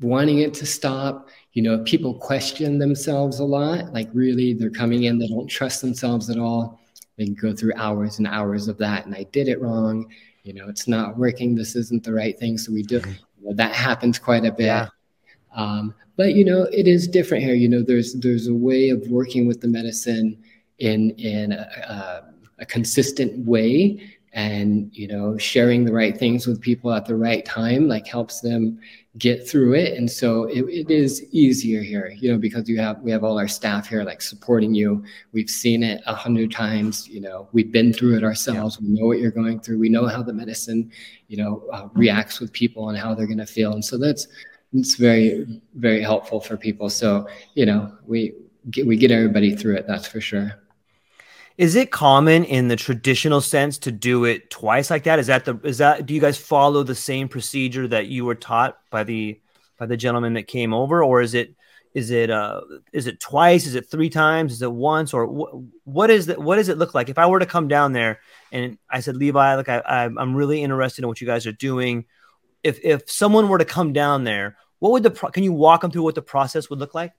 wanting 0.00 0.38
it 0.38 0.54
to 0.54 0.66
stop, 0.66 1.28
you 1.52 1.62
know, 1.62 1.78
people 1.84 2.14
question 2.14 2.78
themselves 2.78 3.38
a 3.38 3.44
lot. 3.44 3.92
Like 3.92 4.08
really, 4.12 4.54
they're 4.54 4.70
coming 4.70 5.04
in, 5.04 5.18
they 5.18 5.28
don't 5.28 5.46
trust 5.46 5.80
themselves 5.80 6.30
at 6.30 6.38
all. 6.38 6.80
They 7.16 7.26
can 7.26 7.34
go 7.34 7.54
through 7.54 7.74
hours 7.76 8.18
and 8.18 8.26
hours 8.26 8.66
of 8.66 8.78
that. 8.78 9.06
And 9.06 9.14
I 9.14 9.24
did 9.24 9.48
it 9.48 9.60
wrong. 9.60 10.10
You 10.42 10.54
know, 10.54 10.68
it's 10.68 10.88
not 10.88 11.16
working. 11.16 11.54
This 11.54 11.76
isn't 11.76 12.02
the 12.02 12.12
right 12.12 12.38
thing. 12.38 12.58
So 12.58 12.72
we 12.72 12.82
do, 12.82 13.00
mm-hmm. 13.00 13.10
you 13.10 13.48
know, 13.48 13.54
that 13.54 13.72
happens 13.72 14.18
quite 14.18 14.44
a 14.44 14.52
bit. 14.52 14.66
Yeah. 14.66 14.88
Um, 15.54 15.94
but 16.16 16.34
you 16.34 16.44
know, 16.44 16.62
it 16.64 16.86
is 16.86 17.08
different 17.08 17.44
here. 17.44 17.54
You 17.54 17.68
know, 17.68 17.82
there's 17.82 18.14
there's 18.14 18.46
a 18.46 18.54
way 18.54 18.90
of 18.90 19.06
working 19.08 19.46
with 19.46 19.60
the 19.60 19.68
medicine 19.68 20.42
in 20.78 21.10
in 21.12 21.52
a, 21.52 22.24
a 22.58 22.66
consistent 22.66 23.46
way, 23.46 24.00
and 24.32 24.90
you 24.92 25.08
know, 25.08 25.36
sharing 25.38 25.84
the 25.84 25.92
right 25.92 26.16
things 26.16 26.46
with 26.46 26.60
people 26.60 26.92
at 26.92 27.06
the 27.06 27.16
right 27.16 27.44
time, 27.44 27.88
like 27.88 28.06
helps 28.06 28.40
them 28.40 28.78
get 29.16 29.48
through 29.48 29.74
it. 29.74 29.96
And 29.96 30.10
so 30.10 30.44
it, 30.44 30.64
it 30.64 30.90
is 30.90 31.24
easier 31.32 31.82
here, 31.82 32.12
you 32.18 32.32
know, 32.32 32.38
because 32.38 32.68
you 32.68 32.80
have 32.80 33.00
we 33.00 33.10
have 33.10 33.22
all 33.22 33.38
our 33.38 33.48
staff 33.48 33.88
here 33.88 34.02
like 34.02 34.20
supporting 34.20 34.74
you. 34.74 35.04
We've 35.32 35.50
seen 35.50 35.82
it 35.82 36.02
a 36.06 36.14
hundred 36.14 36.50
times. 36.50 37.08
You 37.08 37.20
know, 37.20 37.48
we've 37.52 37.70
been 37.70 37.92
through 37.92 38.16
it 38.16 38.24
ourselves. 38.24 38.78
Yeah. 38.80 38.88
We 38.88 39.00
know 39.00 39.06
what 39.06 39.20
you're 39.20 39.30
going 39.30 39.60
through. 39.60 39.78
We 39.78 39.88
know 39.88 40.06
how 40.06 40.22
the 40.22 40.32
medicine, 40.32 40.90
you 41.28 41.36
know, 41.36 41.64
uh, 41.72 41.88
reacts 41.94 42.40
with 42.40 42.52
people 42.52 42.88
and 42.88 42.98
how 42.98 43.14
they're 43.14 43.26
going 43.26 43.38
to 43.38 43.46
feel. 43.46 43.72
And 43.72 43.84
so 43.84 43.98
that's 43.98 44.26
it's 44.74 44.96
very 44.96 45.60
very 45.74 46.02
helpful 46.02 46.40
for 46.40 46.56
people. 46.56 46.90
So 46.90 47.28
you 47.54 47.66
know 47.66 47.96
we 48.06 48.34
get, 48.70 48.86
we 48.86 48.96
get 48.96 49.10
everybody 49.10 49.54
through 49.54 49.76
it 49.76 49.86
that's 49.86 50.06
for 50.06 50.20
sure. 50.20 50.52
Is 51.56 51.76
it 51.76 51.92
common 51.92 52.42
in 52.44 52.66
the 52.66 52.74
traditional 52.74 53.40
sense 53.40 53.78
to 53.78 53.92
do 53.92 54.24
it 54.24 54.50
twice 54.50 54.90
like 54.90 55.04
that? 55.04 55.20
Is 55.20 55.28
that 55.28 55.44
the 55.44 55.58
is 55.62 55.78
that 55.78 56.04
do 56.04 56.14
you 56.14 56.20
guys 56.20 56.36
follow 56.36 56.82
the 56.82 56.96
same 56.96 57.28
procedure 57.28 57.86
that 57.88 58.08
you 58.08 58.24
were 58.24 58.34
taught 58.34 58.78
by 58.90 59.04
the 59.04 59.40
by 59.78 59.86
the 59.86 59.96
gentleman 59.96 60.34
that 60.34 60.48
came 60.48 60.74
over? 60.74 61.04
Or 61.04 61.20
is 61.20 61.34
it 61.34 61.54
is 61.94 62.10
it 62.10 62.28
uh 62.28 62.62
is 62.92 63.06
it 63.06 63.20
twice? 63.20 63.66
Is 63.66 63.76
it 63.76 63.88
three 63.88 64.10
times? 64.10 64.52
Is 64.52 64.62
it 64.62 64.72
once? 64.72 65.14
Or 65.14 65.26
wh- 65.26 65.86
what 65.86 66.10
is 66.10 66.26
that 66.26 66.40
what 66.40 66.56
does 66.56 66.68
it 66.68 66.78
look 66.78 66.92
like? 66.92 67.08
If 67.08 67.18
i 67.18 67.26
were 67.26 67.38
to 67.38 67.46
come 67.46 67.68
down 67.68 67.92
there 67.92 68.18
and 68.50 68.76
i 68.90 68.98
said 68.98 69.16
levi 69.16 69.54
like 69.54 69.68
I, 69.68 69.82
i'm 69.86 70.34
really 70.34 70.62
interested 70.62 71.02
in 71.02 71.08
what 71.08 71.20
you 71.20 71.26
guys 71.26 71.46
are 71.46 71.52
doing. 71.52 72.04
If 72.64 72.80
if 72.84 73.08
someone 73.08 73.48
were 73.48 73.58
to 73.58 73.64
come 73.64 73.92
down 73.92 74.24
there 74.24 74.56
what 74.84 74.92
would 74.92 75.02
the 75.02 75.10
pro- 75.10 75.30
can 75.30 75.42
you 75.42 75.54
walk 75.54 75.80
them 75.80 75.90
through 75.90 76.02
what 76.02 76.14
the 76.14 76.20
process 76.20 76.68
would 76.68 76.78
look 76.78 76.94
like? 76.94 77.14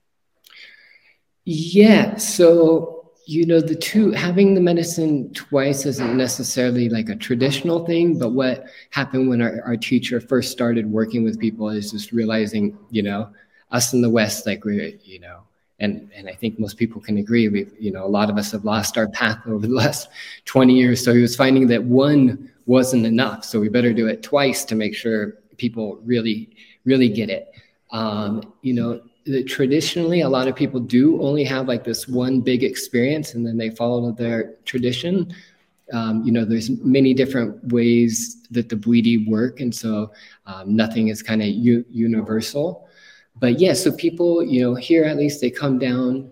Yeah. 1.44 2.14
So 2.14 3.10
you 3.24 3.44
know 3.44 3.60
the 3.60 3.74
two 3.74 4.12
having 4.12 4.54
the 4.54 4.60
medicine 4.60 5.34
twice 5.34 5.84
isn't 5.84 6.16
necessarily 6.16 6.88
like 6.88 7.08
a 7.08 7.16
traditional 7.16 7.84
thing 7.84 8.16
but 8.16 8.28
what 8.28 8.66
happened 8.90 9.28
when 9.28 9.42
our, 9.42 9.60
our 9.64 9.76
teacher 9.76 10.20
first 10.20 10.52
started 10.52 10.88
working 10.88 11.24
with 11.24 11.40
people 11.40 11.68
is 11.68 11.90
just 11.90 12.12
realizing 12.12 12.78
you 12.90 13.02
know 13.02 13.28
us 13.72 13.92
in 13.92 14.00
the 14.00 14.08
west 14.08 14.46
like 14.46 14.64
we're 14.64 14.92
you 15.02 15.18
know 15.18 15.40
and 15.80 16.08
and 16.14 16.28
i 16.28 16.32
think 16.32 16.56
most 16.60 16.76
people 16.76 17.00
can 17.00 17.16
agree 17.16 17.48
we 17.48 17.66
you 17.80 17.90
know 17.90 18.04
a 18.04 18.12
lot 18.18 18.30
of 18.30 18.38
us 18.38 18.52
have 18.52 18.64
lost 18.64 18.96
our 18.96 19.08
path 19.08 19.40
over 19.48 19.66
the 19.66 19.74
last 19.74 20.08
20 20.44 20.72
years 20.72 21.04
so 21.04 21.12
he 21.12 21.20
was 21.20 21.34
finding 21.34 21.66
that 21.66 21.82
one 21.82 22.48
wasn't 22.66 23.04
enough 23.04 23.44
so 23.44 23.58
we 23.58 23.68
better 23.68 23.92
do 23.92 24.06
it 24.06 24.22
twice 24.22 24.64
to 24.64 24.76
make 24.76 24.94
sure 24.94 25.38
people 25.56 25.98
really 26.04 26.48
really 26.86 27.10
get 27.10 27.28
it. 27.28 27.52
Um, 27.90 28.54
you 28.62 28.72
know 28.72 29.00
traditionally 29.46 30.20
a 30.20 30.28
lot 30.28 30.46
of 30.46 30.54
people 30.54 30.78
do 30.80 31.20
only 31.20 31.44
have 31.44 31.66
like 31.66 31.82
this 31.84 32.06
one 32.06 32.40
big 32.40 32.62
experience 32.62 33.34
and 33.34 33.44
then 33.44 33.56
they 33.56 33.70
follow 33.70 34.12
their 34.12 34.54
tradition. 34.64 35.34
Um, 35.92 36.24
you 36.24 36.32
know 36.32 36.44
there's 36.44 36.70
many 36.70 37.14
different 37.14 37.72
ways 37.72 38.42
that 38.50 38.68
the 38.68 38.76
bwiti 38.76 39.28
work 39.28 39.60
and 39.60 39.74
so 39.74 40.12
um, 40.46 40.74
nothing 40.74 41.08
is 41.08 41.22
kind 41.22 41.42
of 41.42 41.48
u- 41.48 41.84
universal. 41.90 42.88
But 43.36 43.58
yeah 43.58 43.72
so 43.72 43.92
people 43.92 44.42
you 44.42 44.62
know 44.62 44.74
here 44.74 45.04
at 45.04 45.16
least 45.16 45.40
they 45.40 45.50
come 45.50 45.78
down. 45.78 46.30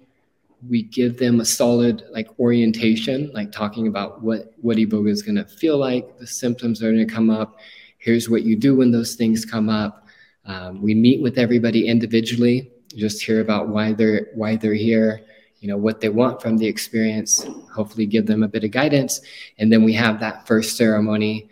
We 0.68 0.84
give 0.84 1.18
them 1.18 1.40
a 1.40 1.44
solid 1.44 2.04
like 2.10 2.28
orientation 2.38 3.30
like 3.34 3.52
talking 3.52 3.86
about 3.86 4.22
what 4.22 4.54
what 4.62 4.76
iboga 4.76 5.10
is 5.10 5.22
going 5.22 5.36
to 5.36 5.44
feel 5.44 5.78
like 5.78 6.18
the 6.18 6.26
symptoms 6.26 6.82
are 6.82 6.92
going 6.92 7.06
to 7.06 7.12
come 7.12 7.28
up. 7.28 7.58
Here's 7.98 8.30
what 8.30 8.42
you 8.42 8.56
do 8.56 8.76
when 8.76 8.90
those 8.90 9.14
things 9.14 9.44
come 9.44 9.68
up 9.68 10.03
um, 10.46 10.82
we 10.82 10.94
meet 10.94 11.22
with 11.22 11.38
everybody 11.38 11.88
individually 11.88 12.70
just 12.96 13.22
hear 13.22 13.40
about 13.40 13.68
why 13.68 13.92
they're 13.92 14.28
why 14.34 14.56
they're 14.56 14.74
here 14.74 15.20
you 15.64 15.68
know 15.68 15.78
what 15.78 15.98
they 15.98 16.10
want 16.10 16.42
from 16.42 16.58
the 16.58 16.66
experience 16.66 17.46
hopefully 17.74 18.04
give 18.04 18.26
them 18.26 18.42
a 18.42 18.48
bit 18.48 18.64
of 18.64 18.70
guidance. 18.70 19.22
And 19.58 19.72
then 19.72 19.82
we 19.82 19.94
have 19.94 20.20
that 20.20 20.46
first 20.46 20.76
ceremony 20.76 21.48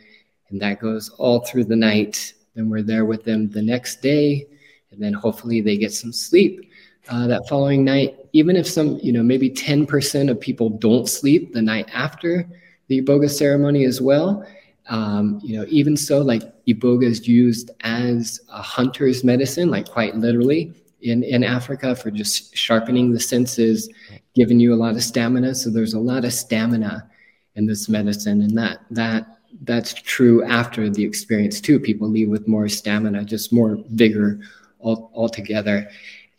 and 0.51 0.61
that 0.61 0.81
goes 0.81 1.09
all 1.17 1.41
through 1.41 1.65
the 1.65 1.77
night. 1.77 2.35
Then 2.55 2.69
we're 2.69 2.83
there 2.83 3.07
with 3.07 3.25
them 3.25 3.49
the 3.49 3.63
next 3.63 4.03
day 4.03 4.47
and 4.91 5.03
then 5.03 5.15
hopefully 5.15 5.63
they 5.63 5.79
get 5.79 5.93
some 5.95 6.13
sleep 6.13 6.71
uh, 7.09 7.27
that 7.27 7.49
following 7.49 7.85
night. 7.85 8.19
Even 8.35 8.55
if 8.55 8.67
some 8.67 8.99
you 9.03 9.13
know 9.13 9.23
maybe 9.23 9.49
10% 9.51 10.31
of 10.31 10.39
people 10.39 10.69
don't 10.69 11.09
sleep 11.09 11.53
the 11.53 11.63
night 11.63 11.89
after 11.93 12.47
the 12.89 13.01
iboga 13.01 13.31
ceremony 13.31 13.85
as 13.85 14.03
well 14.03 14.47
um, 14.89 15.41
you 15.43 15.57
know 15.57 15.65
even 15.69 15.97
so 15.97 16.21
like 16.21 16.43
iboga 16.67 17.05
is 17.05 17.27
used 17.29 17.71
as 17.81 18.41
a 18.49 18.61
hunter's 18.63 19.23
medicine 19.23 19.71
like 19.71 19.89
quite 19.89 20.17
literally 20.17 20.75
in, 21.03 21.23
in 21.23 21.45
Africa 21.45 21.95
for 21.95 22.11
just 22.11 22.57
sharpening 22.57 23.13
the 23.13 23.21
senses, 23.21 23.89
giving 24.35 24.61
you 24.61 24.73
a 24.73 24.77
lot 24.77 24.95
of 24.95 25.03
stamina. 25.03 25.55
So 25.55 25.71
there's 25.71 25.95
a 25.95 26.01
lot 26.01 26.25
of 26.25 26.33
stamina 26.33 27.09
in 27.55 27.67
this 27.67 27.89
medicine, 27.89 28.41
and 28.41 28.57
that 28.57 28.81
that 28.91 29.39
that's 29.63 29.93
true 29.93 30.43
after 30.45 30.89
the 30.89 31.05
experience 31.05 31.61
too. 31.61 31.79
People 31.79 32.09
leave 32.09 32.29
with 32.29 32.49
more 32.49 32.69
stamina, 32.69 33.25
just 33.25 33.53
more 33.53 33.79
vigor 33.91 34.41
all, 34.79 35.11
altogether. 35.15 35.89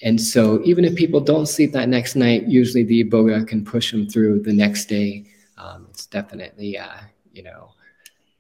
And 0.01 0.19
so 0.19 0.61
even 0.63 0.83
if 0.83 0.95
people 0.95 1.21
don't 1.21 1.45
sleep 1.45 1.71
that 1.73 1.87
next 1.87 2.15
night, 2.15 2.47
usually 2.47 2.83
the 2.83 3.03
iboga 3.03 3.47
can 3.47 3.63
push 3.63 3.91
them 3.91 4.09
through 4.09 4.41
the 4.41 4.51
next 4.51 4.85
day. 4.85 5.25
Um, 5.57 5.87
it's 5.91 6.07
definitely, 6.07 6.77
uh, 6.77 6.97
you 7.31 7.43
know, 7.43 7.69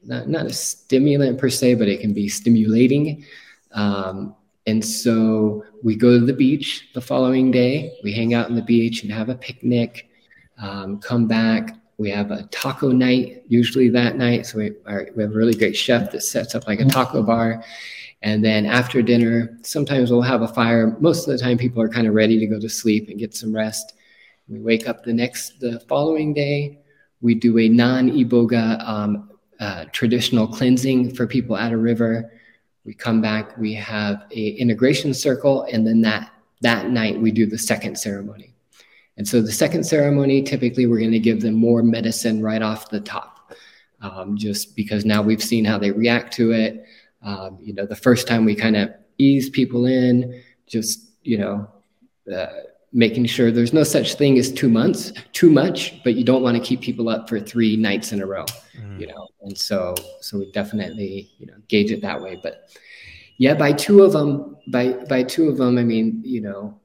not, 0.05 0.27
not 0.27 0.45
a 0.45 0.53
stimulant 0.53 1.37
per 1.37 1.49
se, 1.49 1.75
but 1.75 1.87
it 1.87 2.01
can 2.01 2.13
be 2.13 2.27
stimulating. 2.27 3.25
Um, 3.71 4.35
and 4.65 4.83
so 4.83 5.65
we 5.81 5.95
go 5.95 6.19
to 6.19 6.25
the 6.25 6.33
beach 6.33 6.89
the 6.93 7.01
following 7.01 7.51
day. 7.51 7.97
We 8.03 8.13
hang 8.13 8.33
out 8.33 8.47
on 8.47 8.55
the 8.55 8.61
beach 8.61 9.03
and 9.03 9.11
have 9.11 9.29
a 9.29 9.35
picnic, 9.35 10.09
um, 10.57 10.99
come 10.99 11.27
back. 11.27 11.77
We 11.97 12.09
have 12.09 12.31
a 12.31 12.43
taco 12.43 12.91
night 12.91 13.43
usually 13.47 13.89
that 13.89 14.15
night. 14.17 14.45
So 14.45 14.59
we, 14.59 14.71
we 15.15 15.23
have 15.23 15.31
a 15.31 15.35
really 15.35 15.53
great 15.53 15.75
chef 15.75 16.11
that 16.11 16.21
sets 16.21 16.55
up 16.55 16.67
like 16.67 16.79
a 16.79 16.85
taco 16.85 17.23
bar. 17.23 17.63
And 18.21 18.43
then 18.43 18.65
after 18.65 19.01
dinner, 19.01 19.57
sometimes 19.63 20.09
we'll 20.09 20.21
have 20.21 20.43
a 20.43 20.47
fire. 20.47 20.97
Most 21.01 21.27
of 21.27 21.33
the 21.33 21.37
time, 21.37 21.57
people 21.57 21.81
are 21.81 21.89
kind 21.89 22.07
of 22.07 22.13
ready 22.13 22.39
to 22.39 22.47
go 22.47 22.57
to 22.57 22.69
sleep 22.69 23.09
and 23.09 23.19
get 23.19 23.35
some 23.35 23.53
rest. 23.53 23.93
We 24.47 24.59
wake 24.59 24.87
up 24.87 25.03
the 25.03 25.13
next, 25.13 25.59
the 25.59 25.81
following 25.81 26.33
day. 26.33 26.79
We 27.21 27.35
do 27.35 27.59
a 27.59 27.67
non 27.67 28.09
iboga 28.11 28.81
um, 28.87 29.29
uh, 29.63 29.85
traditional 29.93 30.45
cleansing 30.45 31.15
for 31.15 31.25
people 31.25 31.55
at 31.55 31.71
a 31.71 31.77
river. 31.77 32.33
We 32.83 32.93
come 32.93 33.21
back 33.21 33.57
we 33.57 33.73
have 33.75 34.25
a 34.31 34.49
integration 34.49 35.13
circle 35.13 35.65
and 35.71 35.87
then 35.87 36.01
that 36.01 36.33
that 36.59 36.89
night 36.89 37.21
we 37.21 37.31
do 37.31 37.45
the 37.45 37.57
second 37.57 37.97
ceremony. 37.97 38.53
And 39.15 39.25
so 39.25 39.41
the 39.41 39.53
second 39.53 39.85
ceremony 39.85 40.41
typically 40.41 40.85
we're 40.85 40.99
going 40.99 41.13
to 41.13 41.19
give 41.29 41.39
them 41.39 41.53
more 41.53 41.81
medicine 41.81 42.41
right 42.41 42.61
off 42.61 42.89
the 42.89 42.99
top 42.99 43.53
um, 44.01 44.35
just 44.35 44.75
because 44.75 45.05
now 45.05 45.21
we've 45.21 45.41
seen 45.41 45.63
how 45.63 45.77
they 45.77 45.91
react 45.91 46.33
to 46.33 46.51
it. 46.51 46.83
Um, 47.21 47.57
you 47.61 47.73
know 47.73 47.85
the 47.85 47.95
first 47.95 48.27
time 48.27 48.43
we 48.43 48.55
kind 48.55 48.75
of 48.75 48.93
ease 49.17 49.49
people 49.49 49.85
in 49.85 50.43
just 50.67 51.07
you 51.23 51.37
know 51.37 51.69
uh, 52.35 52.47
making 52.93 53.25
sure 53.25 53.51
there's 53.51 53.73
no 53.73 53.83
such 53.83 54.15
thing 54.15 54.37
as 54.37 54.51
two 54.51 54.69
months 54.69 55.11
too 55.31 55.49
much 55.49 56.03
but 56.03 56.15
you 56.15 56.23
don't 56.23 56.43
want 56.43 56.55
to 56.55 56.63
keep 56.63 56.81
people 56.81 57.09
up 57.09 57.27
for 57.27 57.39
three 57.39 57.75
nights 57.75 58.11
in 58.11 58.21
a 58.21 58.25
row 58.25 58.45
mm. 58.77 58.99
you 58.99 59.07
know? 59.07 59.27
And 59.41 59.57
so 59.57 59.95
so 60.21 60.39
we 60.39 60.51
definitely 60.51 61.31
you 61.37 61.47
know 61.47 61.55
gauge 61.67 61.91
it 61.91 62.01
that 62.01 62.21
way 62.21 62.39
but 62.41 62.69
yeah 63.37 63.53
by 63.53 63.73
two 63.73 64.03
of 64.03 64.13
them 64.13 64.57
by 64.67 64.93
by 65.09 65.23
two 65.23 65.49
of 65.49 65.57
them 65.57 65.77
i 65.77 65.83
mean 65.83 66.21
you 66.23 66.39
know 66.39 66.79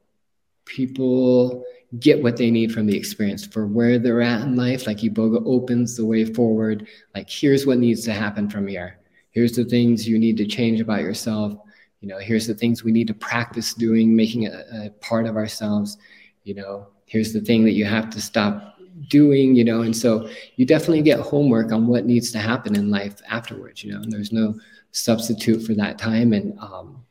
people 0.65 1.63
get 1.97 2.21
what 2.21 2.37
they 2.37 2.51
need 2.51 2.71
from 2.71 2.85
the 2.85 2.95
experience 2.95 3.45
for 3.45 3.65
where 3.65 3.97
they're 3.97 4.21
at 4.21 4.41
in 4.41 4.55
life. 4.55 4.85
Like 4.85 4.97
iboga 4.97 5.41
opens 5.45 5.97
the 5.97 6.05
way 6.05 6.25
forward. 6.25 6.87
Like 7.15 7.29
here's 7.29 7.65
what 7.65 7.79
needs 7.79 8.03
to 8.05 8.13
happen 8.13 8.49
from 8.49 8.67
here. 8.67 8.99
Here's 9.31 9.55
the 9.55 9.65
things 9.65 10.07
you 10.07 10.19
need 10.19 10.37
to 10.37 10.45
change 10.45 10.81
about 10.81 11.01
yourself 11.01 11.57
you 12.01 12.07
know 12.07 12.17
here's 12.17 12.47
the 12.47 12.53
things 12.53 12.83
we 12.83 12.91
need 12.91 13.07
to 13.07 13.13
practice 13.13 13.73
doing 13.73 14.15
making 14.15 14.43
it 14.43 14.53
a 14.53 14.89
part 15.01 15.25
of 15.25 15.35
ourselves. 15.35 15.97
You 16.43 16.55
know 16.55 16.87
here's 17.05 17.33
the 17.33 17.41
thing 17.41 17.63
that 17.65 17.73
you 17.73 17.85
have 17.85 18.09
to 18.11 18.21
stop 18.21 18.77
doing 19.07 19.55
you 19.55 19.63
know 19.63 19.81
and 19.81 19.95
so 19.95 20.29
you 20.57 20.65
definitely 20.65 21.01
get 21.01 21.19
homework 21.19 21.71
on 21.71 21.87
what 21.87 22.05
needs 22.05 22.31
to 22.31 22.37
happen 22.37 22.75
in 22.75 22.91
life 22.91 23.21
afterwards 23.29 23.81
you 23.81 23.91
know 23.91 24.01
and 24.01 24.11
there's 24.11 24.33
no 24.33 24.53
substitute 24.91 25.65
for 25.65 25.73
that 25.75 25.97
time. 25.97 26.33
And 26.33 26.57
um, 26.59 27.03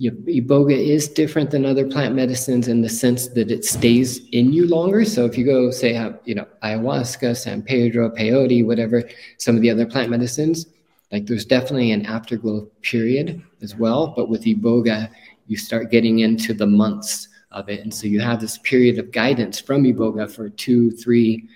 iboga 0.00 0.76
is 0.76 1.08
different 1.08 1.50
than 1.50 1.66
other 1.66 1.86
plant 1.86 2.14
medicines 2.14 2.68
in 2.68 2.80
the 2.80 2.88
sense 2.88 3.28
that 3.28 3.50
it 3.50 3.64
stays 3.64 4.28
in 4.30 4.52
you 4.52 4.66
longer. 4.66 5.04
So 5.04 5.26
if 5.26 5.36
you 5.36 5.44
go 5.44 5.70
say 5.70 5.92
have 5.92 6.18
you 6.24 6.34
know 6.34 6.46
ayahuasca 6.62 7.36
san 7.36 7.62
pedro 7.62 8.10
peyote 8.10 8.64
whatever 8.64 9.02
some 9.36 9.56
of 9.56 9.62
the 9.62 9.70
other 9.70 9.86
plant 9.86 10.10
medicines 10.10 10.66
like 11.12 11.26
there's 11.26 11.44
definitely 11.44 11.92
an 11.92 12.06
afterglow 12.06 12.68
period 12.82 13.42
as 13.62 13.74
well, 13.74 14.08
but 14.16 14.28
with 14.28 14.44
Iboga, 14.44 15.10
you 15.46 15.56
start 15.56 15.90
getting 15.90 16.20
into 16.20 16.54
the 16.54 16.66
months 16.66 17.28
of 17.50 17.68
it. 17.68 17.80
And 17.80 17.92
so 17.92 18.06
you 18.06 18.20
have 18.20 18.40
this 18.40 18.58
period 18.58 18.98
of 18.98 19.10
guidance 19.10 19.58
from 19.58 19.82
Iboga 19.82 20.30
for 20.30 20.48
two, 20.48 20.92
three, 20.92 21.48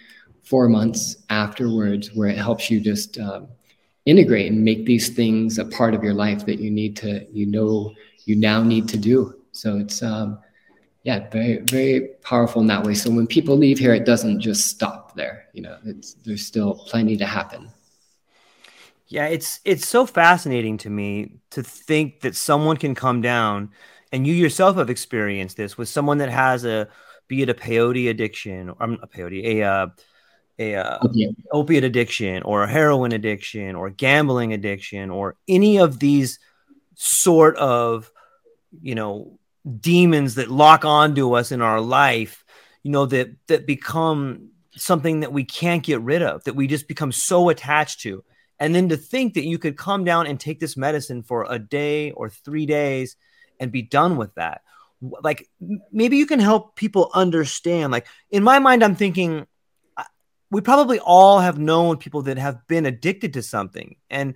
four 0.42 0.68
months 0.68 1.18
afterwards, 1.30 2.12
where 2.14 2.28
it 2.28 2.36
helps 2.36 2.70
you 2.70 2.80
just 2.80 3.18
um, 3.18 3.46
integrate 4.04 4.50
and 4.50 4.64
make 4.64 4.84
these 4.86 5.10
things 5.10 5.58
a 5.58 5.64
part 5.64 5.94
of 5.94 6.02
your 6.02 6.14
life 6.14 6.44
that 6.46 6.58
you 6.58 6.70
need 6.70 6.96
to, 6.96 7.26
you 7.32 7.46
know, 7.46 7.94
you 8.24 8.34
now 8.36 8.62
need 8.62 8.88
to 8.88 8.96
do. 8.96 9.40
So 9.52 9.78
it's, 9.78 10.02
um, 10.02 10.38
yeah, 11.04 11.28
very, 11.30 11.58
very 11.58 12.08
powerful 12.22 12.60
in 12.62 12.66
that 12.68 12.82
way. 12.82 12.94
So 12.94 13.10
when 13.10 13.26
people 13.26 13.56
leave 13.56 13.78
here, 13.78 13.94
it 13.94 14.06
doesn't 14.06 14.40
just 14.40 14.66
stop 14.66 15.14
there. 15.14 15.46
You 15.52 15.62
know, 15.62 15.78
there's 16.24 16.46
still 16.46 16.74
plenty 16.86 17.16
to 17.18 17.26
happen. 17.26 17.70
Yeah, 19.06 19.26
it's 19.26 19.60
it's 19.64 19.86
so 19.86 20.06
fascinating 20.06 20.78
to 20.78 20.90
me 20.90 21.36
to 21.50 21.62
think 21.62 22.20
that 22.20 22.34
someone 22.34 22.76
can 22.76 22.94
come 22.94 23.20
down 23.20 23.70
and 24.12 24.26
you 24.26 24.32
yourself 24.32 24.76
have 24.76 24.90
experienced 24.90 25.56
this 25.56 25.76
with 25.76 25.88
someone 25.88 26.18
that 26.18 26.30
has 26.30 26.64
a 26.64 26.88
be 27.28 27.42
it 27.42 27.48
a 27.48 27.54
peyote 27.54 28.08
addiction 28.08 28.70
or 28.70 28.82
um, 28.82 28.98
a 29.02 29.06
peyote 29.06 29.44
a 29.44 29.62
uh, 29.62 29.86
a 30.58 30.74
uh, 30.76 30.98
opiate. 31.02 31.36
opiate 31.52 31.84
addiction 31.84 32.42
or 32.44 32.62
a 32.62 32.68
heroin 32.68 33.12
addiction 33.12 33.74
or 33.74 33.90
gambling 33.90 34.52
addiction 34.52 35.10
or 35.10 35.36
any 35.48 35.78
of 35.78 35.98
these 35.98 36.38
sort 36.94 37.56
of 37.56 38.10
you 38.80 38.94
know 38.94 39.38
demons 39.80 40.36
that 40.36 40.50
lock 40.50 40.84
onto 40.84 41.32
us 41.32 41.52
in 41.52 41.60
our 41.60 41.80
life 41.80 42.44
you 42.82 42.90
know 42.90 43.04
that 43.04 43.30
that 43.48 43.66
become 43.66 44.48
something 44.76 45.20
that 45.20 45.32
we 45.32 45.44
can't 45.44 45.82
get 45.82 46.00
rid 46.00 46.22
of 46.22 46.42
that 46.44 46.56
we 46.56 46.66
just 46.66 46.88
become 46.88 47.12
so 47.12 47.48
attached 47.48 48.00
to 48.00 48.24
and 48.64 48.74
then 48.74 48.88
to 48.88 48.96
think 48.96 49.34
that 49.34 49.44
you 49.44 49.58
could 49.58 49.76
come 49.76 50.04
down 50.04 50.26
and 50.26 50.40
take 50.40 50.58
this 50.58 50.74
medicine 50.74 51.22
for 51.22 51.46
a 51.46 51.58
day 51.58 52.12
or 52.12 52.30
three 52.30 52.64
days 52.64 53.16
and 53.60 53.70
be 53.70 53.82
done 53.82 54.16
with 54.16 54.34
that. 54.36 54.62
Like 55.00 55.50
maybe 55.92 56.16
you 56.16 56.24
can 56.24 56.40
help 56.40 56.74
people 56.74 57.10
understand. 57.12 57.92
Like 57.92 58.06
in 58.30 58.42
my 58.42 58.60
mind, 58.60 58.82
I'm 58.82 58.96
thinking 58.96 59.46
we 60.50 60.62
probably 60.62 60.98
all 60.98 61.40
have 61.40 61.58
known 61.58 61.98
people 61.98 62.22
that 62.22 62.38
have 62.38 62.66
been 62.66 62.86
addicted 62.86 63.34
to 63.34 63.42
something 63.42 63.96
and 64.08 64.32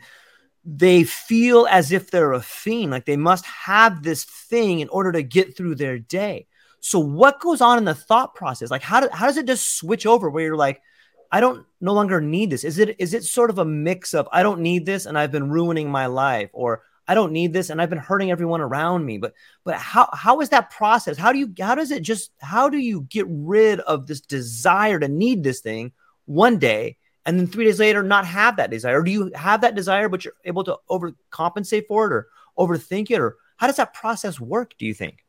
they 0.63 1.05
feel 1.05 1.67
as 1.71 1.91
if 1.91 2.11
they're 2.11 2.35
a 2.35 2.43
fiend, 2.43 2.91
like 2.91 3.07
they 3.07 3.17
must 3.17 3.47
have 3.47 4.03
this 4.03 4.25
thing 4.25 4.81
in 4.81 4.91
order 4.91 5.11
to 5.13 5.23
get 5.23 5.57
through 5.57 5.77
their 5.77 5.99
day. 5.99 6.47
So 6.81 6.99
what 6.99 7.41
goes 7.41 7.63
on 7.63 7.79
in 7.79 7.87
the 7.87 7.95
thought 7.95 8.35
process? 8.35 8.71
Like 8.71 8.83
how, 8.83 9.01
do, 9.01 9.09
how 9.11 9.25
does 9.25 9.39
it 9.39 9.47
just 9.47 9.79
switch 9.79 10.05
over 10.05 10.29
where 10.29 10.45
you're 10.45 10.55
like, 10.55 10.83
I 11.31 11.41
don't 11.41 11.67
no 11.81 11.93
longer 11.93 12.21
need 12.21 12.51
this? 12.51 12.65
Is 12.65 12.79
it 12.79 12.97
is 12.99 13.15
it 13.15 13.25
sort 13.25 13.51
of 13.51 13.59
a 13.59 13.65
mix 13.65 14.15
of 14.15 14.29
I 14.33 14.43
don't 14.43 14.61
need 14.61 14.87
this 14.87 15.07
and 15.07 15.19
I've 15.19 15.33
been 15.33 15.51
ruining 15.51 15.91
my 15.91 16.07
life 16.07 16.51
or 16.53 16.83
I 17.07 17.15
don't 17.15 17.33
need 17.33 17.53
this 17.53 17.71
and 17.71 17.81
I've 17.81 17.91
been 17.91 17.99
hurting 17.99 18.31
everyone 18.31 18.61
around 18.61 19.05
me. 19.05 19.19
But 19.19 19.35
but 19.65 19.77
how 19.77 20.09
how 20.13 20.41
is 20.41 20.49
that 20.51 20.71
process? 20.71 21.19
How 21.19 21.33
do 21.33 21.39
you 21.39 21.53
how 21.61 21.75
does 21.75 21.91
it 21.91 22.03
just 22.03 22.31
how 22.39 22.69
do 22.69 22.79
you 22.79 23.03
get 23.03 23.27
rid 23.29 23.81
of 23.81 24.07
this 24.07 24.21
desire 24.21 24.99
to 24.99 25.09
need 25.09 25.43
this 25.43 25.61
thing 25.61 25.93
one 26.25 26.59
day 26.59 26.97
and 27.27 27.39
then 27.39 27.47
three 27.47 27.65
days 27.65 27.79
later 27.79 28.03
not 28.03 28.27
have 28.27 28.57
that 28.57 28.71
desire? 28.71 29.01
Or 29.01 29.03
do 29.03 29.11
you 29.11 29.31
have 29.35 29.61
that 29.61 29.75
desire 29.75 30.09
but 30.09 30.25
you're 30.25 30.35
able 30.45 30.65
to 30.65 30.79
overcompensate 30.91 31.87
for 31.87 32.07
it 32.07 32.13
or 32.13 32.29
overthink 32.59 33.11
it? 33.11 33.21
Or 33.21 33.37
how 33.59 33.67
does 33.67 33.77
that 33.77 33.93
process 33.93 34.41
work, 34.41 34.75
do 34.79 34.87
you 34.87 34.95
think? 34.95 35.25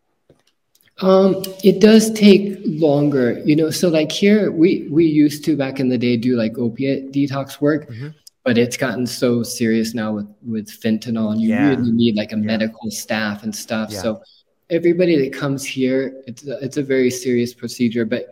Um, 1.01 1.43
it 1.63 1.79
does 1.79 2.11
take 2.11 2.59
longer, 2.65 3.39
you 3.45 3.55
know. 3.55 3.69
So 3.69 3.89
like 3.89 4.11
here, 4.11 4.51
we 4.51 4.87
we 4.89 5.05
used 5.05 5.45
to 5.45 5.55
back 5.55 5.79
in 5.79 5.89
the 5.89 5.97
day 5.97 6.17
do 6.17 6.35
like 6.35 6.57
opiate 6.57 7.11
detox 7.13 7.61
work, 7.61 7.89
mm-hmm. 7.89 8.09
but 8.43 8.57
it's 8.57 8.75
gotten 8.75 9.07
so 9.07 9.41
serious 9.43 9.93
now 9.93 10.13
with 10.13 10.27
with 10.45 10.67
fentanyl, 10.67 11.31
and 11.31 11.41
you 11.41 11.49
yeah. 11.49 11.69
really 11.69 11.91
need 11.91 12.15
like 12.15 12.33
a 12.33 12.37
yeah. 12.37 12.43
medical 12.43 12.91
staff 12.91 13.43
and 13.43 13.55
stuff. 13.55 13.91
Yeah. 13.91 14.01
So 14.01 14.23
everybody 14.69 15.15
that 15.23 15.37
comes 15.37 15.63
here, 15.63 16.21
it's 16.27 16.45
a, 16.45 16.59
it's 16.63 16.77
a 16.77 16.83
very 16.83 17.09
serious 17.09 17.53
procedure. 17.53 18.05
But 18.05 18.27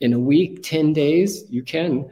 in 0.00 0.12
a 0.12 0.18
week, 0.18 0.62
ten 0.62 0.92
days, 0.92 1.44
you 1.50 1.62
can 1.64 2.08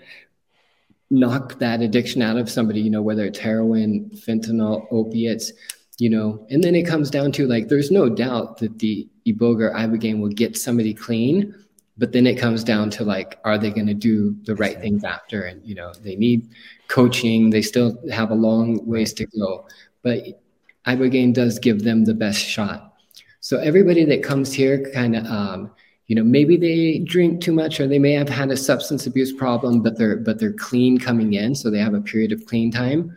knock 1.10 1.58
that 1.60 1.82
addiction 1.82 2.20
out 2.20 2.36
of 2.36 2.50
somebody. 2.50 2.80
You 2.80 2.90
know, 2.90 3.02
whether 3.02 3.26
it's 3.26 3.38
heroin, 3.38 4.10
fentanyl, 4.10 4.86
opiates 4.90 5.52
you 5.98 6.10
know? 6.10 6.46
And 6.50 6.62
then 6.62 6.74
it 6.74 6.86
comes 6.86 7.10
down 7.10 7.32
to 7.32 7.46
like 7.46 7.68
there's 7.68 7.90
no 7.90 8.08
doubt 8.08 8.58
that 8.58 8.78
the 8.78 9.08
iboga 9.26 9.70
or 9.70 9.74
ibogaine 9.74 10.20
will 10.20 10.30
get 10.30 10.56
somebody 10.56 10.94
clean 10.94 11.54
but 11.98 12.12
then 12.12 12.26
it 12.26 12.38
comes 12.38 12.64
down 12.64 12.90
to 12.90 13.04
like 13.04 13.38
are 13.44 13.58
they 13.58 13.70
going 13.70 13.86
to 13.86 13.94
do 13.94 14.36
the 14.44 14.56
right 14.56 14.80
things 14.80 15.04
after? 15.04 15.42
And 15.42 15.64
you 15.64 15.74
know 15.74 15.92
they 16.02 16.16
need 16.16 16.48
coaching. 16.88 17.50
They 17.50 17.62
still 17.62 17.96
have 18.10 18.30
a 18.30 18.34
long 18.34 18.84
ways 18.86 19.12
to 19.14 19.26
go. 19.26 19.66
But 20.02 20.42
ibogaine 20.86 21.34
does 21.34 21.58
give 21.58 21.84
them 21.84 22.04
the 22.04 22.14
best 22.14 22.40
shot. 22.40 22.94
So 23.40 23.58
everybody 23.58 24.04
that 24.04 24.22
comes 24.22 24.52
here 24.52 24.90
kind 24.92 25.16
of 25.16 25.26
um, 25.26 25.70
you 26.06 26.16
know 26.16 26.24
maybe 26.24 26.56
they 26.56 26.98
drink 27.00 27.40
too 27.40 27.52
much 27.52 27.78
or 27.78 27.86
they 27.86 27.98
may 27.98 28.12
have 28.12 28.28
had 28.28 28.50
a 28.50 28.56
substance 28.56 29.06
abuse 29.06 29.32
problem 29.32 29.82
but 29.82 29.98
they're 29.98 30.16
but 30.16 30.38
they're 30.38 30.52
clean 30.52 30.98
coming 30.98 31.34
in 31.34 31.54
so 31.54 31.70
they 31.70 31.78
have 31.78 31.94
a 31.94 32.00
period 32.00 32.32
of 32.32 32.44
clean 32.46 32.70
time 32.70 33.16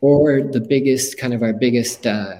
or 0.00 0.42
the 0.42 0.60
biggest 0.60 1.18
kind 1.18 1.32
of 1.34 1.42
our 1.42 1.52
biggest 1.52 2.06
uh, 2.06 2.36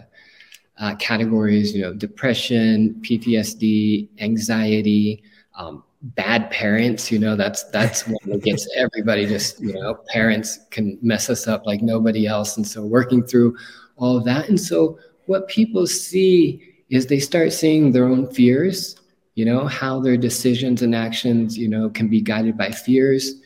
uh, 0.79 0.97
categories, 0.97 1.75
you 1.75 1.83
know, 1.83 1.95
depression, 1.95 3.01
PTSD, 3.03 4.09
anxiety, 4.19 5.23
um, 5.57 5.85
bad 6.03 6.51
parents. 6.51 7.11
You 7.11 7.19
know, 7.19 7.37
that's 7.37 7.65
that's 7.71 8.07
one 8.07 8.19
that 8.27 8.43
gets 8.43 8.69
everybody. 8.77 9.27
Just 9.27 9.61
you 9.61 9.73
know, 9.73 9.99
parents 10.09 10.61
can 10.71 10.99
mess 11.03 11.31
us 11.31 11.47
up 11.47 11.67
like 11.67 11.83
nobody 11.83 12.27
else, 12.27 12.57
and 12.57 12.67
so 12.67 12.85
working 12.85 13.23
through 13.23 13.57
all 13.97 14.17
of 14.17 14.25
that. 14.25 14.49
And 14.49 14.61
so 14.61 14.99
what 15.27 15.49
people 15.49 15.87
see 15.87 16.63
is 16.91 17.07
they 17.07 17.21
start 17.21 17.53
seeing 17.53 17.93
their 17.93 18.07
own 18.07 18.33
fears. 18.33 18.97
You 19.35 19.47
know, 19.47 19.67
how 19.67 19.99
their 19.99 20.19
decisions 20.19 20.83
and 20.83 20.95
actions, 20.95 21.57
you 21.57 21.67
know, 21.67 21.89
can 21.89 22.09
be 22.09 22.21
guided 22.21 22.59
by 22.59 22.71
fears 22.71 23.41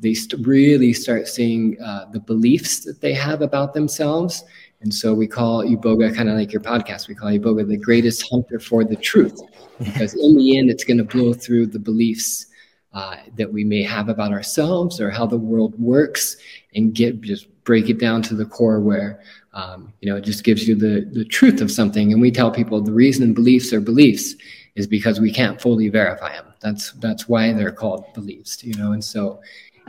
they 0.00 0.14
st- 0.14 0.46
really 0.46 0.92
start 0.92 1.28
seeing 1.28 1.80
uh, 1.82 2.06
the 2.12 2.20
beliefs 2.20 2.84
that 2.84 3.00
they 3.00 3.12
have 3.14 3.42
about 3.42 3.74
themselves. 3.74 4.44
And 4.80 4.92
so 4.92 5.14
we 5.14 5.26
call 5.26 5.64
Iboga 5.64 6.14
kind 6.14 6.28
of 6.28 6.36
like 6.36 6.52
your 6.52 6.62
podcast. 6.62 7.08
We 7.08 7.14
call 7.14 7.30
Iboga 7.30 7.66
the 7.66 7.76
greatest 7.76 8.28
hunter 8.30 8.60
for 8.60 8.84
the 8.84 8.96
truth, 8.96 9.40
because 9.78 10.14
in 10.14 10.36
the 10.36 10.58
end, 10.58 10.70
it's 10.70 10.84
going 10.84 10.98
to 10.98 11.04
blow 11.04 11.32
through 11.32 11.66
the 11.66 11.78
beliefs 11.78 12.46
uh, 12.92 13.16
that 13.36 13.52
we 13.52 13.64
may 13.64 13.82
have 13.82 14.08
about 14.08 14.32
ourselves 14.32 15.00
or 15.00 15.10
how 15.10 15.26
the 15.26 15.36
world 15.36 15.78
works, 15.78 16.36
and 16.74 16.94
get 16.94 17.20
just 17.20 17.46
break 17.64 17.88
it 17.90 17.98
down 17.98 18.22
to 18.22 18.34
the 18.34 18.46
core 18.46 18.80
where 18.80 19.20
um, 19.54 19.92
you 20.00 20.08
know 20.08 20.16
it 20.16 20.24
just 20.24 20.44
gives 20.44 20.68
you 20.68 20.74
the 20.74 21.08
the 21.12 21.24
truth 21.24 21.60
of 21.60 21.70
something. 21.70 22.12
And 22.12 22.20
we 22.20 22.30
tell 22.30 22.50
people 22.50 22.80
the 22.80 22.92
reason 22.92 23.34
beliefs 23.34 23.72
are 23.72 23.80
beliefs 23.80 24.34
is 24.76 24.86
because 24.86 25.20
we 25.20 25.32
can't 25.32 25.60
fully 25.60 25.88
verify 25.88 26.34
them. 26.34 26.52
That's 26.60 26.92
that's 26.92 27.28
why 27.28 27.52
they're 27.52 27.72
called 27.72 28.04
beliefs. 28.14 28.62
You 28.62 28.74
know, 28.74 28.92
and 28.92 29.02
so 29.02 29.40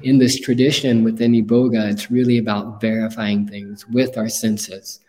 in 0.04 0.18
this 0.18 0.40
tradition 0.40 1.04
within 1.04 1.34
Iboga, 1.34 1.92
it's 1.92 2.12
really 2.12 2.38
about 2.38 2.80
verifying 2.80 3.48
things 3.48 3.88
with 3.88 4.18
our 4.18 4.30
senses. 4.30 5.00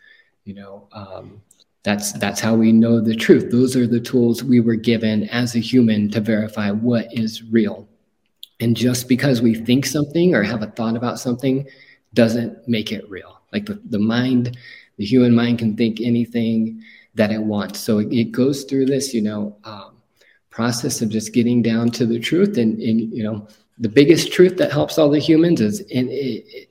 You 0.44 0.55
know, 0.55 0.88
um, 0.92 1.42
that's 1.83 2.12
that's 2.12 2.40
how 2.40 2.55
we 2.55 2.72
know 2.72 3.01
the 3.01 3.16
truth. 3.16 3.51
Those 3.51 3.77
are 3.77 3.87
the 3.87 4.01
tools 4.01 4.42
we 4.42 4.61
were 4.61 4.77
given 4.77 5.29
as 5.29 5.55
a 5.55 5.61
human 5.61 6.11
to 6.11 6.20
verify 6.20 6.70
what 6.70 7.07
is 7.12 7.42
real. 7.44 7.88
And 8.61 8.77
just 8.77 9.09
because 9.09 9.40
we 9.40 9.55
think 9.55 9.87
something 9.87 10.35
or 10.35 10.42
have 10.42 10.62
a 10.62 10.66
thought 10.66 10.96
about 10.96 11.20
something 11.20 11.66
doesn't 12.14 12.66
make 12.66 12.90
it 12.90 13.09
real. 13.09 13.40
Like 13.53 13.66
the, 13.66 13.81
the 13.85 13.98
mind, 13.98 14.57
the 14.96 15.05
human 15.05 15.35
mind 15.35 15.61
can 15.61 15.77
think 15.77 16.01
anything 16.01 16.83
that 17.14 17.31
it 17.31 17.42
wants. 17.42 17.79
So 17.79 17.98
it, 17.98 18.12
it 18.12 18.33
goes 18.33 18.64
through 18.64 18.87
this, 18.87 19.14
you 19.14 19.22
know, 19.22 19.57
um, 19.64 19.96
process 20.51 21.03
of 21.03 21.09
just 21.09 21.33
getting 21.33 21.62
down 21.62 21.90
to 21.90 22.05
the 22.05 22.18
truth 22.18 22.59
and, 22.59 22.81
and 22.81 23.12
you 23.12 23.22
know, 23.22 23.46
the 23.81 23.88
biggest 23.88 24.33
truth 24.33 24.57
that 24.57 24.73
helps 24.73 24.99
all 24.99 25.09
the 25.09 25.19
humans 25.19 25.61
is 25.61 25.81
in 25.81 26.09
it, 26.11 26.69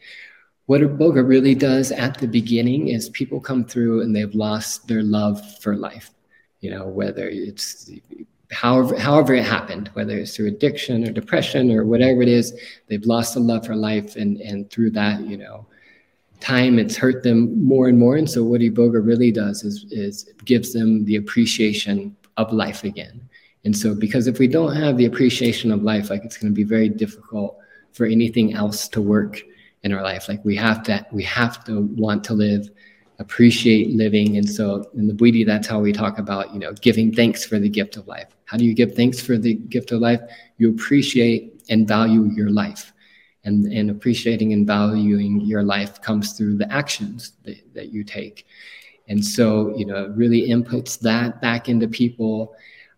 what 0.66 0.82
Iboga 0.82 1.26
really 1.26 1.56
does 1.56 1.92
at 1.94 2.18
the 2.18 2.28
beginning 2.28 2.90
is 2.90 3.10
people 3.10 3.40
come 3.40 3.64
through 3.64 4.02
and 4.02 4.14
they've 4.16 4.36
lost 4.36 4.88
their 4.88 5.02
love 5.02 5.42
for 5.62 5.76
life. 5.76 6.12
You 6.60 6.72
know, 6.72 6.88
whether 6.88 7.30
it's 7.30 7.90
however 8.52 8.98
however 8.98 9.34
it 9.36 9.46
happened, 9.46 9.90
whether 9.94 10.18
it's 10.18 10.36
through 10.36 10.48
addiction 10.48 11.08
or 11.08 11.12
depression 11.12 11.72
or 11.72 11.86
whatever 11.86 12.22
it 12.22 12.28
is, 12.28 12.60
they've 12.88 13.06
lost 13.06 13.34
the 13.34 13.40
love 13.40 13.66
for 13.66 13.76
life, 13.76 14.16
and 14.16 14.42
and 14.42 14.70
through 14.70 14.92
that, 14.92 15.22
you 15.22 15.38
know, 15.38 15.66
time 16.40 16.80
it's 16.80 16.98
hurt 16.98 17.24
them 17.24 17.64
more 17.64 17.88
and 17.88 17.98
more. 17.98 18.18
And 18.18 18.30
so 18.30 18.44
what 18.44 18.62
a 18.62 18.70
Iboga 18.70 19.06
really 19.06 19.32
does 19.32 19.64
is 19.64 19.86
is 19.92 20.30
gives 20.44 20.74
them 20.74 21.06
the 21.06 21.16
appreciation 21.16 22.16
of 22.36 22.52
life 22.52 22.84
again. 22.84 23.22
And 23.66 23.76
so, 23.76 23.94
because 23.94 24.28
if 24.28 24.40
we 24.40 24.48
don't 24.48 24.76
have 24.76 24.98
the 24.98 25.06
appreciation 25.06 25.72
of 25.72 25.84
life, 25.84 26.10
like 26.10 26.24
it's 26.24 26.38
going 26.38 26.52
to 26.52 26.56
be 26.56 26.64
very 26.64 26.90
difficult 26.90 27.58
for 27.94 28.06
anything 28.06 28.54
else 28.54 28.88
to 28.90 29.02
work 29.02 29.42
in 29.84 29.94
our 29.94 30.04
life. 30.04 30.30
Like 30.30 30.44
we 30.46 30.56
have 30.56 30.84
to, 30.84 31.06
we 31.12 31.24
have 31.24 31.64
to 31.66 31.82
want 31.96 32.24
to 32.26 32.34
live, 32.34 32.70
appreciate 33.20 33.96
living. 33.96 34.38
And 34.38 34.48
so, 34.50 34.90
in 34.94 35.08
the 35.08 35.14
Bwiti, 35.14 35.46
that's 35.46 35.68
how 35.68 35.80
we 35.80 35.92
talk 35.92 36.18
about, 36.20 36.54
you 36.54 36.60
know, 36.60 36.74
giving 36.74 37.14
thanks 37.14 37.44
for 37.44 37.60
the 37.60 37.70
gift 37.70 37.98
of 37.98 38.08
life. 38.08 38.28
How 38.46 38.58
do 38.58 38.66
you 38.66 38.74
give 38.74 38.96
thanks 38.96 39.20
for 39.20 39.38
the 39.38 39.56
gift 39.56 39.92
of 39.92 40.00
life? 40.00 40.22
You 40.58 40.70
appreciate 40.70 41.64
and 41.70 41.88
value 41.88 42.26
your 42.36 42.50
life. 42.50 42.94
And, 43.44 43.72
and 43.72 43.90
appreciating 43.90 44.52
and 44.52 44.68
valuing 44.68 45.40
your 45.40 45.64
life 45.64 46.02
comes 46.02 46.34
through 46.34 46.58
the 46.58 46.70
actions 46.72 47.34
that, 47.46 47.58
that 47.74 47.94
you 47.94 48.04
take. 48.04 48.46
And 49.08 49.24
so, 49.24 49.74
you 49.78 49.86
know, 49.86 50.04
it 50.06 50.12
really 50.12 50.50
inputs 50.50 51.00
that 51.00 51.42
back 51.42 51.70
into 51.70 51.88
people 51.88 52.56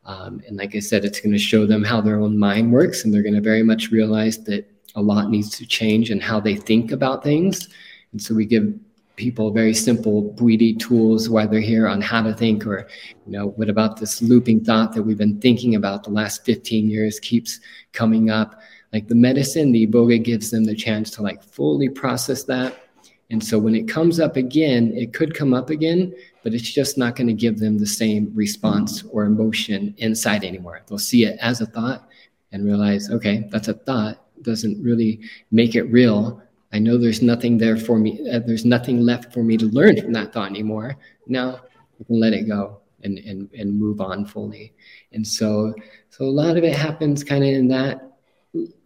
um, 0.10 0.42
and 0.48 0.58
like 0.58 0.76
I 0.76 0.80
said, 0.80 1.06
it's 1.06 1.20
going 1.20 1.34
to 1.34 1.38
show 1.38 1.68
them 1.68 1.84
how 1.84 2.02
their 2.02 2.20
own 2.20 2.36
mind 2.36 2.72
works, 2.72 3.06
and 3.06 3.14
they're 3.14 3.22
going 3.22 3.36
to 3.36 3.42
very 3.42 3.62
much 3.62 3.92
realize 3.92 4.44
that 4.46 4.68
a 4.96 5.02
lot 5.02 5.30
needs 5.30 5.56
to 5.58 5.68
change 5.68 6.10
in 6.10 6.20
how 6.20 6.40
they 6.40 6.56
think 6.56 6.92
about 6.92 7.24
things. 7.24 7.70
And 8.12 8.20
so 8.20 8.34
we 8.34 8.48
give 8.48 8.74
people 9.18 9.52
very 9.52 9.76
simple 9.76 10.34
Bwiti 10.34 10.80
tools 10.80 11.30
while 11.30 11.48
they're 11.48 11.60
here 11.60 11.88
on 11.88 12.02
how 12.02 12.24
to 12.24 12.34
think, 12.34 12.66
or 12.66 12.88
you 13.28 13.34
know, 13.34 13.50
what 13.50 13.70
about 13.70 13.98
this 13.98 14.20
looping 14.20 14.66
thought 14.66 14.94
that 14.94 15.04
we've 15.04 15.16
been 15.16 15.40
thinking 15.40 15.76
about 15.76 16.04
the 16.04 16.10
last 16.10 16.44
15 16.44 16.90
years 16.90 17.20
keeps 17.20 17.60
coming 17.94 18.32
up. 18.32 18.60
Like 18.92 19.10
the 19.10 19.16
medicine, 19.16 19.72
the 19.72 19.86
Iboga 19.86 20.24
gives 20.24 20.50
them 20.50 20.64
the 20.64 20.76
chance 20.76 21.12
to 21.12 21.22
like 21.22 21.44
fully 21.44 21.88
process 21.88 22.46
that. 22.46 22.82
And 23.30 23.44
so 23.44 23.60
when 23.60 23.76
it 23.76 23.88
comes 23.88 24.20
up 24.20 24.38
again, 24.38 24.92
it 24.96 25.14
could 25.14 25.36
come 25.36 25.54
up 25.54 25.70
again, 25.70 26.16
but 26.44 26.54
it's 26.54 26.72
just 26.72 26.98
not 26.98 27.16
going 27.16 27.28
to 27.28 27.34
give 27.34 27.60
them 27.60 27.78
the 27.78 27.86
same 27.86 28.32
response 28.34 29.04
or 29.12 29.26
emotion 29.26 29.94
inside 29.98 30.44
anymore. 30.44 30.82
They'll 30.88 30.98
see 30.98 31.26
it 31.26 31.38
as 31.42 31.62
a 31.62 31.66
thought 31.66 32.08
and 32.52 32.66
realize, 32.66 33.10
okay, 33.10 33.48
that's 33.52 33.68
a 33.68 33.74
thought, 33.74 34.26
doesn't 34.42 34.82
really 34.82 35.22
make 35.52 35.76
it 35.76 35.84
real. 35.84 36.42
I 36.72 36.80
know 36.80 36.98
there's 36.98 37.22
nothing 37.22 37.58
there 37.58 37.78
for 37.78 38.00
me. 38.00 38.30
Uh, 38.30 38.40
there's 38.40 38.66
nothing 38.66 39.02
left 39.02 39.34
for 39.34 39.44
me 39.44 39.58
to 39.58 39.66
learn 39.68 40.00
from 40.02 40.14
that 40.14 40.34
thought 40.34 40.50
anymore. 40.50 40.96
Now 41.28 41.62
I 42.00 42.04
can 42.06 42.20
let 42.20 42.34
it 42.34 42.48
go 42.48 42.82
and, 43.04 43.18
and, 43.20 43.50
and 43.58 43.80
move 43.80 44.02
on 44.02 44.26
fully. 44.26 44.74
And 45.12 45.26
so, 45.28 45.74
so 46.10 46.26
a 46.26 46.26
lot 46.26 46.58
of 46.58 46.64
it 46.64 46.76
happens 46.76 47.24
kind 47.24 47.44
of 47.44 47.50
in 47.50 47.68
that 47.70 48.18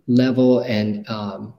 level. 0.08 0.60
And, 0.62 1.08
um, 1.10 1.54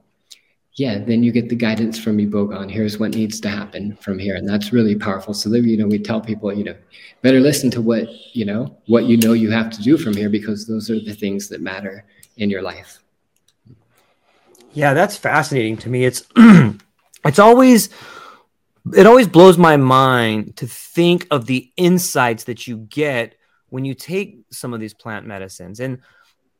yeah, 0.75 0.99
then 0.99 1.23
you 1.23 1.31
get 1.31 1.47
the 1.47 1.55
guidance 1.55 1.97
from 1.97 2.17
Iboga 2.17 2.57
on 2.57 2.67
here's 2.67 2.99
what 2.99 3.15
needs 3.15 3.39
to 3.39 3.49
happen 3.49 3.95
from 4.01 4.19
here. 4.19 4.35
And 4.35 4.47
that's 4.47 4.73
really 4.73 4.95
powerful. 4.95 5.33
So 5.33 5.49
then, 5.49 5.63
you 5.63 5.77
know, 5.77 5.87
we 5.87 5.99
tell 5.99 6.19
people, 6.19 6.51
you 6.53 6.65
know, 6.65 6.75
better 7.21 7.39
listen 7.39 7.71
to 7.71 7.81
what, 7.81 8.09
you 8.35 8.43
know, 8.43 8.77
what 8.87 9.05
you 9.05 9.15
know 9.15 9.31
you 9.31 9.49
have 9.51 9.69
to 9.71 9.81
do 9.81 9.97
from 9.97 10.13
here 10.13 10.29
because 10.29 10.67
those 10.67 10.89
are 10.89 10.99
the 10.99 11.13
things 11.13 11.47
that 11.49 11.61
matter 11.61 12.05
in 12.37 12.49
your 12.49 12.61
life. 12.61 12.99
Yeah, 14.73 14.93
that's 14.93 15.15
fascinating 15.15 15.77
to 15.77 15.89
me. 15.89 16.03
It's 16.03 16.23
it's 17.25 17.39
always 17.39 17.89
it 18.93 19.07
always 19.07 19.27
blows 19.27 19.57
my 19.57 19.77
mind 19.77 20.57
to 20.57 20.67
think 20.67 21.25
of 21.31 21.45
the 21.45 21.71
insights 21.77 22.43
that 22.43 22.67
you 22.67 22.77
get 22.77 23.35
when 23.69 23.85
you 23.85 23.93
take 23.93 24.41
some 24.51 24.73
of 24.73 24.81
these 24.81 24.93
plant 24.93 25.25
medicines, 25.25 25.79
and 25.79 25.99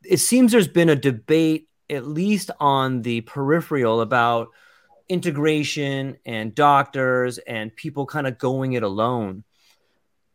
it 0.03 0.17
seems 0.17 0.53
there's 0.53 0.69
been 0.69 0.89
a 0.89 0.95
debate, 0.95 1.67
at 1.89 2.07
least 2.07 2.51
on 2.59 3.01
the 3.01 3.21
peripheral, 3.21 4.01
about 4.01 4.49
integration 5.07 6.17
and 6.25 6.55
doctors 6.55 7.37
and 7.37 7.75
people 7.75 8.05
kind 8.05 8.27
of 8.27 8.37
going 8.37 8.73
it 8.73 8.83
alone. 8.83 9.43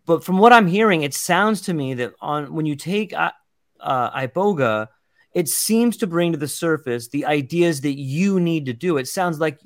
But 0.06 0.24
from 0.24 0.38
what 0.38 0.52
I'm 0.52 0.66
hearing, 0.66 1.02
it 1.02 1.14
sounds 1.14 1.62
to 1.62 1.74
me 1.74 1.94
that 1.94 2.14
on 2.20 2.52
when 2.54 2.66
you 2.66 2.76
take 2.76 3.12
uh, 3.12 3.32
uh, 3.78 4.10
iboga, 4.12 4.88
it 5.34 5.48
seems 5.48 5.96
to 5.98 6.06
bring 6.06 6.32
to 6.32 6.38
the 6.38 6.48
surface 6.48 7.08
the 7.08 7.26
ideas 7.26 7.82
that 7.82 7.98
you 7.98 8.40
need 8.40 8.66
to 8.66 8.72
do. 8.72 8.96
It 8.96 9.06
sounds 9.08 9.38
like 9.38 9.60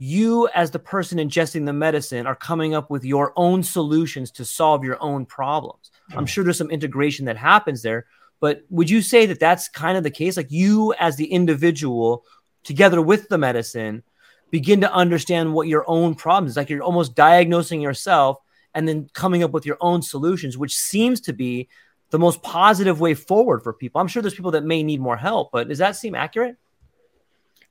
you, 0.00 0.48
as 0.54 0.70
the 0.70 0.78
person 0.78 1.18
ingesting 1.18 1.66
the 1.66 1.72
medicine, 1.72 2.26
are 2.26 2.36
coming 2.36 2.74
up 2.74 2.90
with 2.90 3.04
your 3.04 3.32
own 3.36 3.62
solutions 3.62 4.30
to 4.32 4.44
solve 4.44 4.84
your 4.84 5.02
own 5.02 5.26
problems. 5.26 5.90
I'm 6.14 6.26
sure 6.26 6.44
there's 6.44 6.58
some 6.58 6.70
integration 6.70 7.24
that 7.26 7.36
happens 7.36 7.82
there, 7.82 8.06
but 8.40 8.62
would 8.70 8.88
you 8.88 9.02
say 9.02 9.26
that 9.26 9.40
that's 9.40 9.68
kind 9.68 9.96
of 9.96 10.04
the 10.04 10.10
case? 10.10 10.36
Like 10.36 10.50
you, 10.50 10.94
as 10.98 11.16
the 11.16 11.26
individual, 11.26 12.24
together 12.62 13.02
with 13.02 13.28
the 13.28 13.38
medicine, 13.38 14.02
begin 14.50 14.80
to 14.80 14.92
understand 14.92 15.52
what 15.52 15.68
your 15.68 15.84
own 15.86 16.14
problems 16.14 16.56
like 16.56 16.70
you're 16.70 16.82
almost 16.82 17.14
diagnosing 17.14 17.80
yourself 17.80 18.38
and 18.74 18.86
then 18.86 19.08
coming 19.12 19.42
up 19.42 19.50
with 19.50 19.66
your 19.66 19.76
own 19.80 20.02
solutions 20.02 20.56
which 20.56 20.74
seems 20.74 21.20
to 21.20 21.32
be 21.32 21.68
the 22.10 22.18
most 22.18 22.42
positive 22.42 23.00
way 23.00 23.12
forward 23.12 23.62
for 23.62 23.72
people. 23.72 24.00
I'm 24.00 24.08
sure 24.08 24.22
there's 24.22 24.34
people 24.34 24.52
that 24.52 24.64
may 24.64 24.82
need 24.82 25.00
more 25.00 25.16
help 25.16 25.52
but 25.52 25.68
does 25.68 25.78
that 25.78 25.96
seem 25.96 26.14
accurate? 26.14 26.56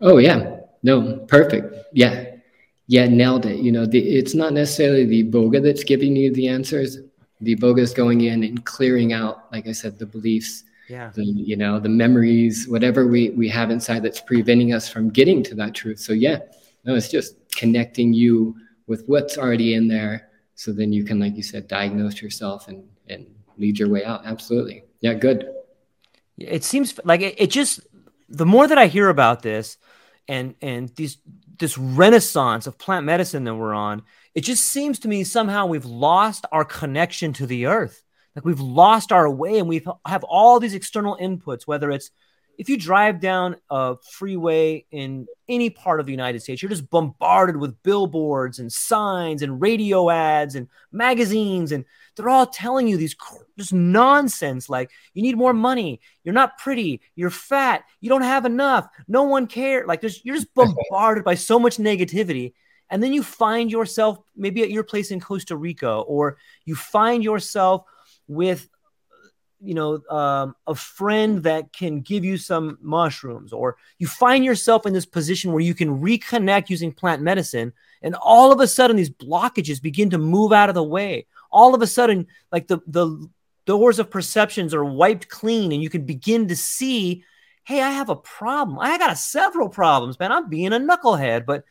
Oh 0.02 0.18
yeah. 0.18 0.58
No 0.84 1.18
perfect. 1.28 1.74
Yeah. 1.94 2.36
Yeah 2.88 3.08
nailed 3.08 3.46
it. 3.46 3.58
You 3.60 3.72
know 3.72 3.86
the, 3.86 4.00
it's 4.00 4.36
not 4.36 4.54
necessarily 4.54 5.06
the 5.06 5.24
iboga 5.24 5.64
that's 5.64 5.84
giving 5.84 6.16
you 6.16 6.34
the 6.34 6.48
answers 6.48 7.00
the 7.42 7.56
iboga's 7.56 7.94
going 7.94 8.22
in 8.22 8.44
and 8.44 8.66
clearing 8.66 9.14
out 9.14 9.52
like 9.52 9.68
i 9.68 9.72
said 9.72 9.98
the 9.98 10.06
beliefs 10.06 10.64
yeah 10.90 11.12
the 11.16 11.24
you 11.24 11.56
know 11.56 11.80
the 11.80 11.90
memories 11.90 12.68
whatever 12.68 13.08
we 13.08 13.30
we 13.32 13.48
have 13.48 13.70
inside 13.72 14.02
that's 14.02 14.22
preventing 14.22 14.74
us 14.74 14.90
from 14.90 15.10
getting 15.10 15.44
to 15.44 15.56
that 15.56 15.74
truth 15.74 16.00
so 16.00 16.14
yeah 16.14 16.40
no, 16.88 16.96
it's 16.96 17.10
just 17.10 17.36
connecting 17.52 18.14
you 18.14 18.56
with 18.88 19.04
what's 19.08 19.38
already 19.38 19.74
in 19.74 19.90
there. 19.90 20.30
So 20.56 20.72
then 20.72 20.94
you 20.94 21.04
can, 21.04 21.20
like 21.20 21.36
you 21.36 21.44
said, 21.44 21.68
diagnose 21.68 22.22
yourself 22.22 22.70
and, 22.70 22.86
and 23.08 23.28
lead 23.58 23.78
your 23.78 23.90
way 23.90 24.06
out. 24.06 24.26
Absolutely. 24.26 24.84
Yeah, 25.02 25.14
good. 25.14 25.50
It 26.38 26.64
seems 26.64 26.98
like 27.04 27.22
it, 27.22 27.36
it 27.38 27.48
just, 27.48 27.82
the 28.30 28.46
more 28.46 28.68
that 28.68 28.78
I 28.78 28.88
hear 28.88 29.10
about 29.10 29.42
this 29.42 29.78
and, 30.30 30.56
and 30.62 30.90
these, 30.96 31.18
this 31.60 31.78
renaissance 31.78 32.68
of 32.68 32.78
plant 32.78 33.06
medicine 33.06 33.44
that 33.44 33.56
we're 33.56 33.74
on, 33.74 34.04
it 34.38 34.44
just 34.44 34.66
seems 34.66 35.00
to 35.00 35.08
me 35.08 35.24
somehow 35.24 35.66
we've 35.66 35.84
lost 35.84 36.46
our 36.52 36.64
connection 36.64 37.34
to 37.34 37.48
the 37.48 37.66
earth. 37.66 38.04
Like 38.36 38.46
we've 38.46 38.60
lost 38.60 39.12
our 39.12 39.28
way 39.28 39.58
and 39.58 39.68
we 39.68 39.84
have 40.06 40.24
all 40.24 40.60
these 40.60 40.76
external 40.76 41.18
inputs, 41.20 41.66
whether 41.66 41.90
it's 41.90 42.12
if 42.60 42.70
you 42.70 42.78
drive 42.78 43.20
down 43.20 43.56
a 43.72 43.96
freeway 44.12 44.86
in 44.92 45.26
any 45.50 45.72
part 45.72 46.00
of 46.00 46.06
the 46.06 46.12
United 46.12 46.44
States, 46.44 46.62
you're 46.62 46.70
just 46.70 46.88
bombarded 46.92 47.58
with 47.58 47.82
billboards 47.82 48.60
and 48.60 48.72
signs 48.72 49.42
and 49.42 49.60
radio 49.60 50.08
ads 50.12 50.54
and 50.54 50.68
magazines, 50.92 51.72
and 51.72 51.84
they're 52.16 52.30
all 52.30 52.46
telling 52.46 52.88
you 52.88 52.96
these 52.96 53.16
just 53.58 53.74
nonsense 53.74 54.70
like 54.70 54.92
you 55.16 55.24
need 55.24 55.36
more 55.36 55.54
money, 55.54 56.00
you're 56.24 56.36
not 56.36 56.60
pretty, 56.60 57.02
you're 57.16 57.32
fat, 57.32 57.86
you 58.02 58.10
don't 58.10 58.22
have 58.22 58.46
enough, 58.46 58.88
no 59.08 59.24
one 59.24 59.48
cares. 59.48 59.88
Like 59.88 60.04
you're 60.04 60.36
just 60.36 60.54
bombarded 60.54 61.24
by 61.24 61.34
so 61.34 61.58
much 61.58 61.78
negativity. 61.78 62.54
And 62.90 63.04
then 63.04 63.14
you 63.14 63.24
find 63.24 63.72
yourself 63.72 64.20
maybe 64.36 64.64
at 64.64 64.72
your 64.72 64.84
place 64.84 65.12
in 65.12 65.20
Costa 65.20 65.56
Rica, 65.56 65.92
or 65.92 66.38
you 66.66 66.76
find 66.76 67.24
yourself 67.24 67.84
with 68.28 68.70
you 69.60 69.74
know 69.74 70.02
um, 70.10 70.56
a 70.68 70.76
friend 70.76 71.44
that 71.44 71.74
can 71.74 72.02
give 72.02 72.24
you 72.24 72.38
some 72.38 72.78
mushrooms 72.82 73.52
or 73.52 73.78
you 73.98 74.08
find 74.08 74.46
yourself 74.46 74.86
in 74.86 74.94
this 74.94 75.06
position 75.06 75.52
where 75.52 75.64
you 75.64 75.74
can 75.74 76.00
reconnect 76.00 76.70
using 76.70 76.92
plant 76.92 77.22
medicine 77.22 77.74
and 78.02 78.16
all 78.22 78.52
of 78.52 78.60
a 78.60 78.68
sudden 78.68 78.96
these 78.96 79.10
blockages 79.10 79.82
begin 79.82 80.10
to 80.12 80.18
move 80.18 80.54
out 80.54 80.70
of 80.70 80.76
the 80.76 80.84
way. 80.84 81.26
All 81.52 81.74
of 81.74 81.82
a 81.82 81.88
sudden 81.88 82.28
like 82.52 82.68
the 82.68 82.80
the 82.88 83.28
doors 83.66 84.00
of 84.00 84.12
perceptions 84.12 84.74
are 84.74 84.86
wiped 84.86 85.28
clean 85.28 85.72
and 85.72 85.82
you 85.82 85.90
can 85.90 86.06
begin 86.06 86.48
to 86.48 86.56
see 86.56 87.24
hey 87.64 87.82
i 87.82 87.90
have 87.90 88.10
a 88.10 88.16
problem. 88.16 88.78
I 88.80 88.98
got 88.98 89.12
a 89.12 89.16
several 89.16 89.70
problems 89.70 90.20
man. 90.20 90.32
I'm 90.32 90.50
being 90.50 90.74
a 90.74 90.80
knucklehead 90.80 91.46
but 91.46 91.64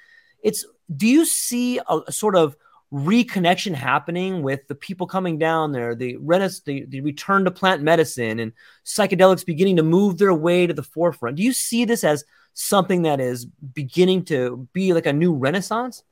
it's 0.42 0.64
do 0.94 1.06
you 1.06 1.24
see 1.24 1.78
a, 1.78 2.00
a 2.06 2.12
sort 2.12 2.36
of 2.36 2.56
reconnection 2.92 3.74
happening 3.74 4.42
with 4.42 4.66
the 4.68 4.74
people 4.74 5.06
coming 5.06 5.38
down 5.38 5.72
there, 5.72 5.94
the, 5.94 6.16
the, 6.64 6.84
the 6.88 7.00
return 7.00 7.44
to 7.44 7.50
plant 7.50 7.82
medicine 7.82 8.38
and 8.38 8.52
psychedelics 8.84 9.44
beginning 9.44 9.76
to 9.76 9.82
move 9.82 10.18
their 10.18 10.34
way 10.34 10.66
to 10.66 10.74
the 10.74 10.82
forefront. 10.82 11.36
Do 11.36 11.42
you 11.42 11.52
see 11.52 11.84
this 11.84 12.04
as 12.04 12.24
something 12.54 13.02
that 13.02 13.20
is 13.20 13.44
beginning 13.44 14.24
to 14.26 14.68
be 14.72 14.92
like 14.92 15.06
a 15.06 15.12
new 15.12 15.34
renaissance? 15.34 16.04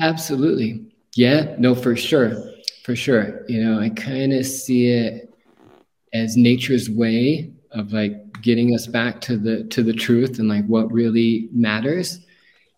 Absolutely. 0.00 0.92
Yeah, 1.14 1.54
no, 1.58 1.74
for 1.74 1.94
sure. 1.94 2.52
For 2.84 2.96
sure. 2.96 3.44
You 3.48 3.62
know, 3.62 3.80
I 3.80 3.90
kind 3.90 4.32
of 4.32 4.46
see 4.46 4.88
it 4.88 5.32
as 6.12 6.36
nature's 6.36 6.90
way 6.90 7.52
of 7.72 7.92
like 7.92 8.40
getting 8.42 8.74
us 8.74 8.86
back 8.86 9.20
to 9.20 9.36
the 9.36 9.64
to 9.64 9.82
the 9.82 9.92
truth 9.92 10.38
and 10.38 10.48
like 10.48 10.66
what 10.66 10.90
really 10.90 11.48
matters. 11.52 12.20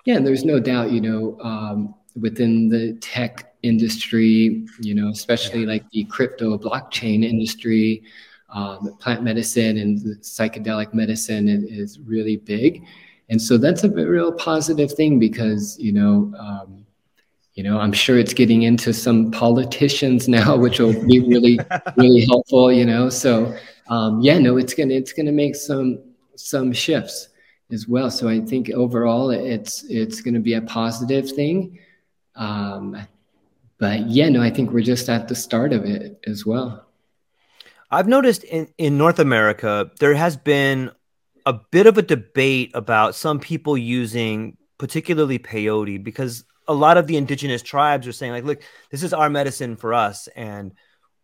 Yeah, 0.04 0.16
and 0.16 0.26
there's 0.26 0.44
no 0.44 0.58
doubt, 0.58 0.90
you 0.90 1.00
know, 1.00 1.38
um, 1.40 1.94
within 2.18 2.68
the 2.68 2.94
tech 2.94 3.54
industry, 3.62 4.66
you 4.80 4.94
know, 4.94 5.08
especially 5.08 5.64
like 5.64 5.88
the 5.90 6.04
crypto 6.04 6.58
blockchain 6.58 7.24
industry, 7.24 8.02
um, 8.50 8.96
plant 8.98 9.22
medicine 9.22 9.78
and 9.78 9.98
psychedelic 10.20 10.92
medicine 10.92 11.48
is, 11.48 11.98
really 12.00 12.36
big. 12.36 12.84
And 13.30 13.40
so 13.40 13.56
that's 13.56 13.84
a 13.84 13.88
real 13.88 14.32
positive 14.32 14.92
thing 14.92 15.18
because, 15.18 15.78
you 15.78 15.92
know, 15.92 16.32
um, 16.38 16.84
you 17.54 17.62
know, 17.62 17.78
I'm 17.78 17.92
sure 17.92 18.18
it's 18.18 18.34
getting 18.34 18.62
into 18.62 18.92
some 18.92 19.30
politicians 19.30 20.28
now, 20.38 20.56
which 20.56 20.80
will 20.80 20.92
be 21.06 21.20
really, 21.20 21.58
really 21.96 22.24
helpful, 22.26 22.72
you 22.72 22.84
know. 22.84 23.08
So 23.08 23.54
um, 23.88 24.20
yeah, 24.20 24.38
no, 24.38 24.56
it's 24.56 24.74
gonna 24.74 24.94
it's 24.94 25.12
gonna 25.12 25.32
make 25.32 25.54
some 25.54 26.02
some 26.34 26.72
shifts 26.72 27.28
as 27.72 27.88
well. 27.88 28.10
So 28.10 28.28
I 28.28 28.40
think 28.40 28.70
overall 28.70 29.30
it's 29.30 29.84
it's 29.88 30.20
gonna 30.20 30.40
be 30.40 30.54
a 30.54 30.62
positive 30.62 31.30
thing. 31.30 31.78
Um, 32.36 32.96
but 33.78 34.08
yeah, 34.08 34.28
no, 34.28 34.40
I 34.40 34.50
think 34.50 34.70
we're 34.70 34.82
just 34.82 35.08
at 35.08 35.28
the 35.28 35.34
start 35.34 35.72
of 35.72 35.84
it 35.84 36.20
as 36.26 36.46
well. 36.46 36.86
I've 37.90 38.08
noticed 38.08 38.44
in, 38.44 38.68
in 38.78 38.96
North 38.96 39.18
America, 39.18 39.90
there 40.00 40.14
has 40.14 40.36
been 40.36 40.92
a 41.44 41.52
bit 41.52 41.86
of 41.86 41.98
a 41.98 42.02
debate 42.02 42.70
about 42.74 43.14
some 43.14 43.40
people 43.40 43.76
using 43.76 44.56
particularly 44.78 45.38
peyote 45.38 46.02
because 46.02 46.44
a 46.68 46.74
lot 46.74 46.96
of 46.96 47.06
the 47.06 47.16
indigenous 47.16 47.62
tribes 47.62 48.06
are 48.06 48.12
saying 48.12 48.32
like 48.32 48.44
look 48.44 48.62
this 48.90 49.02
is 49.02 49.12
our 49.12 49.28
medicine 49.28 49.76
for 49.76 49.92
us 49.94 50.28
and 50.36 50.72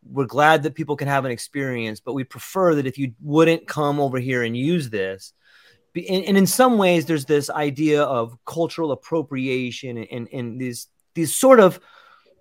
we're 0.05 0.27
glad 0.27 0.63
that 0.63 0.75
people 0.75 0.97
can 0.97 1.09
have 1.09 1.25
an 1.25 1.31
experience 1.31 2.01
but 2.01 2.13
we 2.13 2.25
prefer 2.25 2.75
that 2.75 2.87
if 2.87 2.99
you 2.99 3.15
wouldn't 3.21 3.67
come 3.67 4.01
over 4.01 4.19
here 4.19 4.43
and 4.43 4.57
use 4.57 4.91
this 4.91 5.33
and, 6.07 6.25
and 6.25 6.37
in 6.37 6.47
some 6.47 6.79
ways 6.79 7.07
there's 7.07 7.25
this 7.25 7.51
idea 7.51 8.03
of 8.03 8.37
cultural 8.45 8.93
appropriation 8.93 9.99
and, 9.99 10.09
and, 10.11 10.29
and 10.33 10.61
these 10.61 10.89
these 11.15 11.35
sort 11.35 11.61
of 11.61 11.81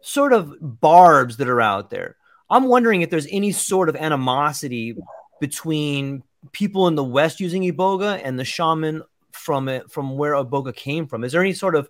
sort 0.02 0.34
of 0.34 0.54
barbs 0.62 1.38
that 1.38 1.50
are 1.50 1.62
out 1.62 1.90
there. 1.90 2.16
I'm 2.50 2.66
wondering 2.66 3.02
if 3.02 3.10
there's 3.10 3.28
any 3.30 3.52
sort 3.52 3.90
of 3.90 3.96
animosity 3.96 4.96
between 5.42 6.24
people 6.52 6.88
in 6.88 6.96
the 6.96 7.04
West 7.04 7.40
using 7.40 7.64
Iboga 7.64 8.22
and 8.24 8.40
the 8.40 8.46
shaman 8.46 9.04
from 9.32 9.68
it 9.68 9.92
from 9.92 10.18
where 10.18 10.34
Iboga 10.34 10.76
came 10.76 11.08
from. 11.08 11.24
Is 11.24 11.32
there 11.32 11.42
any 11.42 11.54
sort 11.54 11.76
of 11.76 11.90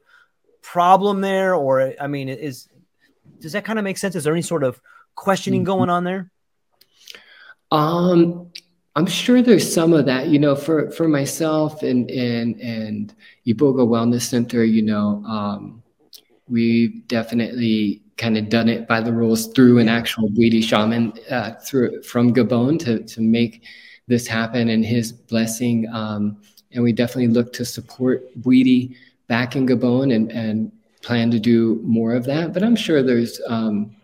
problem 0.61 1.21
there, 1.21 1.55
or 1.55 1.93
I 1.99 2.07
mean, 2.07 2.29
is 2.29 2.67
does 3.39 3.53
that 3.53 3.65
kind 3.65 3.79
of 3.79 3.83
make 3.83 3.97
sense? 3.97 4.15
Is 4.15 4.23
there 4.23 4.33
any 4.33 4.41
sort 4.41 4.63
of 4.63 4.81
questioning 5.15 5.61
mm-hmm. 5.61 5.65
going 5.65 5.89
on 5.89 6.03
there? 6.03 6.31
Um, 7.71 8.51
I'm 8.97 9.05
sure 9.05 9.43
there's 9.43 9.71
some 9.71 9.93
of 9.93 10.07
that. 10.07 10.29
You 10.29 10.39
know, 10.39 10.55
for 10.55 10.89
for 10.89 11.07
myself 11.07 11.83
and 11.83 12.09
and 12.09 12.59
and 12.59 13.13
Iboga 13.45 13.87
Wellness 13.87 14.21
Center, 14.21 14.63
you 14.65 14.81
know, 14.81 15.23
um, 15.27 15.83
we've 16.49 17.07
definitely 17.07 18.01
kind 18.17 18.39
of 18.39 18.49
done 18.49 18.67
it 18.67 18.87
by 18.87 18.99
the 18.99 19.13
rules 19.13 19.53
through 19.53 19.77
an 19.77 19.87
actual 19.87 20.29
Bwiti 20.29 20.63
shaman 20.63 21.13
uh, 21.29 21.53
through 21.63 22.01
from 22.01 22.33
Gabon 22.33 22.79
to 22.85 23.03
to 23.03 23.21
make 23.21 23.61
this 24.07 24.25
happen 24.25 24.69
and 24.69 24.83
his 24.83 25.11
blessing. 25.11 25.87
Um, 25.93 26.41
and 26.71 26.83
we 26.83 26.91
definitely 26.91 27.27
look 27.27 27.53
to 27.53 27.65
support 27.65 28.23
Bwiti 28.41 28.95
back 29.27 29.55
in 29.55 29.67
Gabon 29.67 30.15
and 30.15 30.31
and 30.31 30.71
plan 31.03 31.29
to 31.29 31.39
do 31.39 31.79
more 31.83 32.15
of 32.15 32.25
that. 32.25 32.51
But 32.51 32.63
I'm 32.63 32.75
sure 32.75 33.03
there's 33.03 33.39
um, 33.45 33.95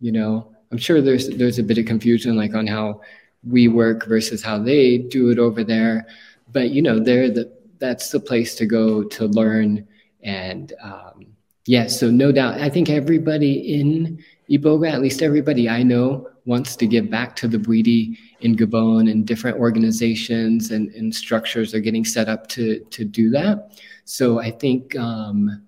you 0.00 0.10
know 0.10 0.48
I'm 0.72 0.78
sure 0.78 1.02
there's 1.02 1.28
there's 1.28 1.58
a 1.58 1.62
bit 1.62 1.76
of 1.76 1.84
confusion 1.84 2.34
like 2.34 2.54
on 2.54 2.66
how 2.66 3.02
we 3.48 3.68
work 3.68 4.06
versus 4.06 4.42
how 4.42 4.58
they 4.58 4.98
do 4.98 5.30
it 5.30 5.38
over 5.38 5.64
there. 5.64 6.06
But 6.52 6.70
you 6.70 6.82
know 6.82 6.98
they're 6.98 7.30
the 7.30 7.52
that's 7.78 8.10
the 8.10 8.20
place 8.20 8.54
to 8.56 8.66
go 8.66 9.04
to 9.04 9.26
learn 9.26 9.86
and 10.22 10.72
um, 10.82 11.26
yeah, 11.66 11.86
so 11.86 12.10
no 12.10 12.32
doubt. 12.32 12.60
I 12.60 12.70
think 12.70 12.88
everybody 12.88 13.78
in 13.78 14.24
Iboga, 14.50 14.90
at 14.90 15.02
least 15.02 15.20
everybody 15.20 15.68
I 15.68 15.82
know, 15.82 16.30
wants 16.46 16.76
to 16.76 16.86
give 16.86 17.10
back 17.10 17.36
to 17.36 17.46
the 17.46 17.58
Bwiti 17.58 18.16
in 18.40 18.56
Gabon, 18.56 19.10
and 19.10 19.26
different 19.26 19.58
organizations 19.58 20.70
and, 20.70 20.88
and 20.94 21.14
structures 21.14 21.74
are 21.74 21.80
getting 21.80 22.06
set 22.06 22.26
up 22.26 22.48
to 22.48 22.80
to 22.84 23.04
do 23.04 23.28
that. 23.30 23.78
So 24.06 24.40
I 24.40 24.50
think 24.50 24.96
um, 24.96 25.62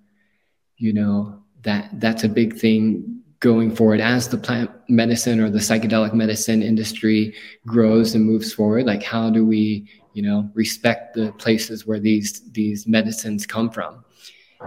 you 0.78 0.94
know 0.94 1.42
that 1.62 1.90
that's 2.00 2.24
a 2.24 2.28
big 2.30 2.56
thing 2.56 3.20
going 3.40 3.74
forward 3.74 4.00
as 4.00 4.28
the 4.28 4.36
plant 4.36 4.70
medicine 4.88 5.40
or 5.40 5.48
the 5.48 5.58
psychedelic 5.58 6.12
medicine 6.12 6.62
industry 6.62 7.34
grows 7.66 8.14
and 8.14 8.24
moves 8.24 8.52
forward. 8.52 8.86
Like 8.86 9.02
how 9.02 9.30
do 9.30 9.44
we 9.46 9.88
you 10.12 10.22
know 10.22 10.50
respect 10.54 11.14
the 11.14 11.32
places 11.32 11.86
where 11.86 11.98
these 11.98 12.42
these 12.52 12.86
medicines 12.86 13.46
come 13.46 13.70
from? 13.70 14.04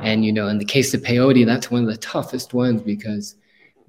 And 0.01 0.25
you 0.25 0.33
know, 0.33 0.47
in 0.47 0.57
the 0.57 0.65
case 0.65 0.93
of 0.93 1.01
peyote, 1.01 1.45
that's 1.45 1.69
one 1.69 1.83
of 1.83 1.89
the 1.89 1.97
toughest 1.97 2.53
ones 2.53 2.81
because 2.81 3.35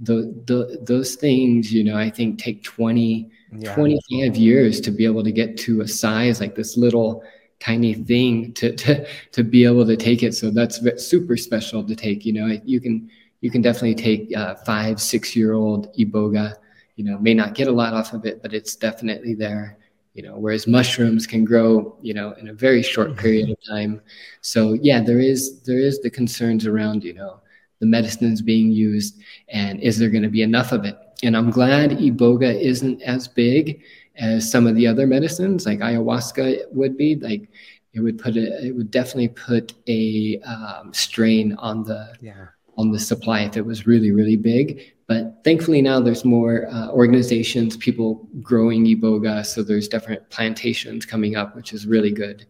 the, 0.00 0.34
the 0.46 0.80
those 0.82 1.14
things, 1.14 1.72
you 1.72 1.82
know, 1.82 1.96
I 1.96 2.10
think 2.10 2.38
take 2.38 2.62
20, 2.62 3.30
yeah. 3.52 3.74
25 3.74 4.36
years 4.36 4.80
to 4.82 4.90
be 4.90 5.06
able 5.06 5.24
to 5.24 5.32
get 5.32 5.56
to 5.58 5.80
a 5.80 5.88
size 5.88 6.40
like 6.40 6.54
this 6.54 6.76
little 6.76 7.22
tiny 7.60 7.94
thing 7.94 8.52
to, 8.54 8.74
to, 8.76 9.06
to 9.32 9.42
be 9.42 9.64
able 9.64 9.86
to 9.86 9.96
take 9.96 10.22
it. 10.22 10.34
So 10.34 10.50
that's 10.50 10.80
super 10.98 11.36
special 11.36 11.82
to 11.84 11.96
take, 11.96 12.26
you 12.26 12.32
know, 12.32 12.58
you 12.64 12.80
can, 12.80 13.10
you 13.44 13.50
can 13.50 13.60
definitely 13.60 13.94
take 13.94 14.34
uh, 14.34 14.54
five, 14.54 14.98
six 14.98 15.36
year 15.36 15.52
old 15.52 15.94
Iboga, 15.98 16.54
you 16.96 17.04
know, 17.04 17.18
may 17.18 17.34
not 17.34 17.52
get 17.52 17.68
a 17.68 17.72
lot 17.72 17.92
off 17.92 18.14
of 18.14 18.24
it, 18.24 18.40
but 18.40 18.54
it's 18.54 18.74
definitely 18.74 19.34
there, 19.34 19.76
you 20.14 20.22
know, 20.22 20.38
whereas 20.38 20.66
mushrooms 20.66 21.26
can 21.26 21.44
grow, 21.44 21.94
you 22.00 22.14
know, 22.14 22.32
in 22.40 22.48
a 22.48 22.54
very 22.54 22.82
short 22.82 23.08
mm-hmm. 23.10 23.18
period 23.18 23.50
of 23.50 23.58
time. 23.68 24.00
So 24.40 24.72
yeah, 24.72 25.02
there 25.02 25.20
is, 25.20 25.60
there 25.60 25.76
is 25.78 26.00
the 26.00 26.08
concerns 26.08 26.66
around, 26.66 27.04
you 27.04 27.12
know, 27.12 27.42
the 27.80 27.86
medicines 27.86 28.40
being 28.40 28.72
used 28.72 29.20
and 29.50 29.78
is 29.80 29.98
there 29.98 30.08
going 30.08 30.22
to 30.22 30.30
be 30.30 30.40
enough 30.40 30.72
of 30.72 30.86
it 30.86 30.96
and 31.22 31.36
i'm 31.36 31.50
glad 31.50 31.90
iboga 31.90 32.58
isn't 32.58 33.02
as 33.02 33.28
big 33.28 33.82
as 34.16 34.50
some 34.50 34.66
of 34.66 34.74
the 34.74 34.86
other 34.86 35.06
medicines 35.06 35.66
like 35.66 35.80
ayahuasca 35.80 36.64
would 36.72 36.96
be 36.96 37.16
like 37.16 37.48
it 37.92 38.00
would 38.00 38.18
put 38.18 38.36
a, 38.36 38.66
it 38.66 38.74
would 38.74 38.90
definitely 38.90 39.28
put 39.28 39.74
a 39.86 40.40
um, 40.46 40.94
strain 40.94 41.52
on 41.58 41.82
the 41.82 42.14
yeah. 42.22 42.46
On 42.76 42.90
the 42.90 42.98
supply 42.98 43.40
if 43.42 43.56
it 43.56 43.64
was 43.64 43.86
really 43.86 44.10
really 44.10 44.36
big 44.36 44.94
but 45.06 45.42
thankfully 45.44 45.82
now 45.82 46.00
there's 46.00 46.24
more 46.24 46.66
uh, 46.68 46.88
organizations 46.90 47.76
people 47.76 48.28
growing 48.42 48.84
iboga 48.86 49.44
so 49.44 49.62
there's 49.62 49.88
different 49.88 50.28
plantations 50.30 51.06
coming 51.06 51.36
up 51.36 51.54
which 51.54 51.72
is 51.72 51.86
really 51.86 52.10
good 52.10 52.46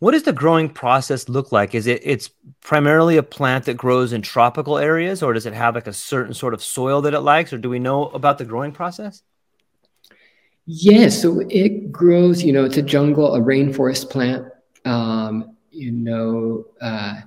what 0.00 0.12
does 0.12 0.24
the 0.24 0.32
growing 0.34 0.68
process 0.68 1.28
look 1.28 1.50
like? 1.50 1.74
Is 1.74 1.86
it 1.86 2.02
it's 2.04 2.28
primarily 2.60 3.16
a 3.16 3.22
plant 3.22 3.64
that 3.64 3.78
grows 3.78 4.12
in 4.12 4.20
tropical 4.20 4.76
areas, 4.76 5.22
or 5.22 5.32
does 5.32 5.46
it 5.46 5.54
have 5.54 5.74
like 5.74 5.86
a 5.86 5.92
certain 5.94 6.34
sort 6.34 6.52
of 6.52 6.62
soil 6.62 7.00
that 7.02 7.14
it 7.14 7.20
likes, 7.20 7.54
or 7.54 7.58
do 7.58 7.70
we 7.70 7.78
know 7.78 8.08
about 8.08 8.36
the 8.36 8.44
growing 8.44 8.72
process? 8.72 9.22
Yeah, 10.66 11.08
so 11.08 11.40
it 11.48 11.92
grows. 11.92 12.42
You 12.42 12.52
know, 12.52 12.64
it's 12.64 12.76
a 12.76 12.82
jungle, 12.82 13.34
a 13.34 13.40
rainforest 13.40 14.10
plant. 14.10 14.46
Um, 14.84 15.56
you 15.70 15.90
know, 15.90 16.66
uh, 16.80 17.20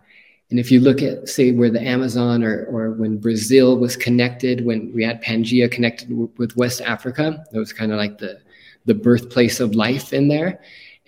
and 0.49 0.59
if 0.59 0.71
you 0.71 0.79
look 0.79 1.01
at, 1.01 1.27
say, 1.27 1.51
where 1.51 1.69
the 1.69 1.81
Amazon 1.81 2.43
or, 2.43 2.65
or 2.65 2.91
when 2.91 3.17
Brazil 3.17 3.77
was 3.77 3.97
connected, 3.97 4.65
when 4.65 4.93
we 4.93 5.03
had 5.03 5.21
Pangea 5.21 5.69
connected 5.69 6.09
w- 6.09 6.31
with 6.37 6.55
West 6.55 6.81
Africa, 6.81 7.43
that 7.51 7.59
was 7.59 7.73
kind 7.73 7.91
of 7.91 7.97
like 7.97 8.17
the 8.17 8.39
the 8.87 8.95
birthplace 8.95 9.59
of 9.59 9.75
life 9.75 10.13
in 10.13 10.27
there. 10.27 10.59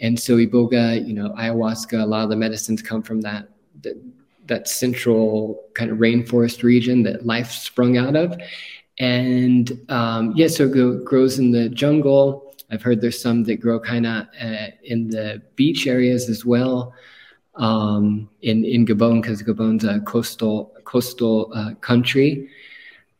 And 0.02 0.20
so 0.20 0.36
iboga, 0.36 1.06
you 1.06 1.14
know, 1.14 1.30
ayahuasca, 1.30 2.02
a 2.02 2.06
lot 2.06 2.24
of 2.24 2.30
the 2.30 2.36
medicines 2.36 2.82
come 2.82 3.02
from 3.02 3.22
that, 3.22 3.50
that, 3.82 4.02
that 4.46 4.68
central 4.68 5.64
kind 5.74 5.90
of 5.90 5.98
rainforest 5.98 6.62
region 6.62 7.04
that 7.04 7.26
life 7.26 7.52
sprung 7.52 7.98
out 7.98 8.16
of. 8.16 8.38
And 9.00 9.80
um, 9.90 10.34
yeah, 10.36 10.48
so 10.48 10.66
it 10.66 11.06
grows 11.06 11.40
in 11.40 11.52
the 11.52 11.70
jungle. 11.70 12.54
I've 12.70 12.82
heard 12.82 13.02
there's 13.02 13.20
some 13.20 13.44
that 13.46 13.62
grow 13.62 13.80
kind 13.80 14.06
of 14.06 14.28
uh, 14.42 14.68
in 14.84 15.10
the 15.10 15.42
beach 15.56 15.88
areas 15.88 16.30
as 16.30 16.46
well. 16.46 16.94
Um, 17.60 18.30
in 18.42 18.64
in 18.64 18.86
Gabon 18.86 19.22
because 19.22 19.44
Gabon's 19.44 19.84
a 19.84 20.00
coastal 20.00 20.74
coastal 20.86 21.52
uh, 21.54 21.74
country. 21.82 22.50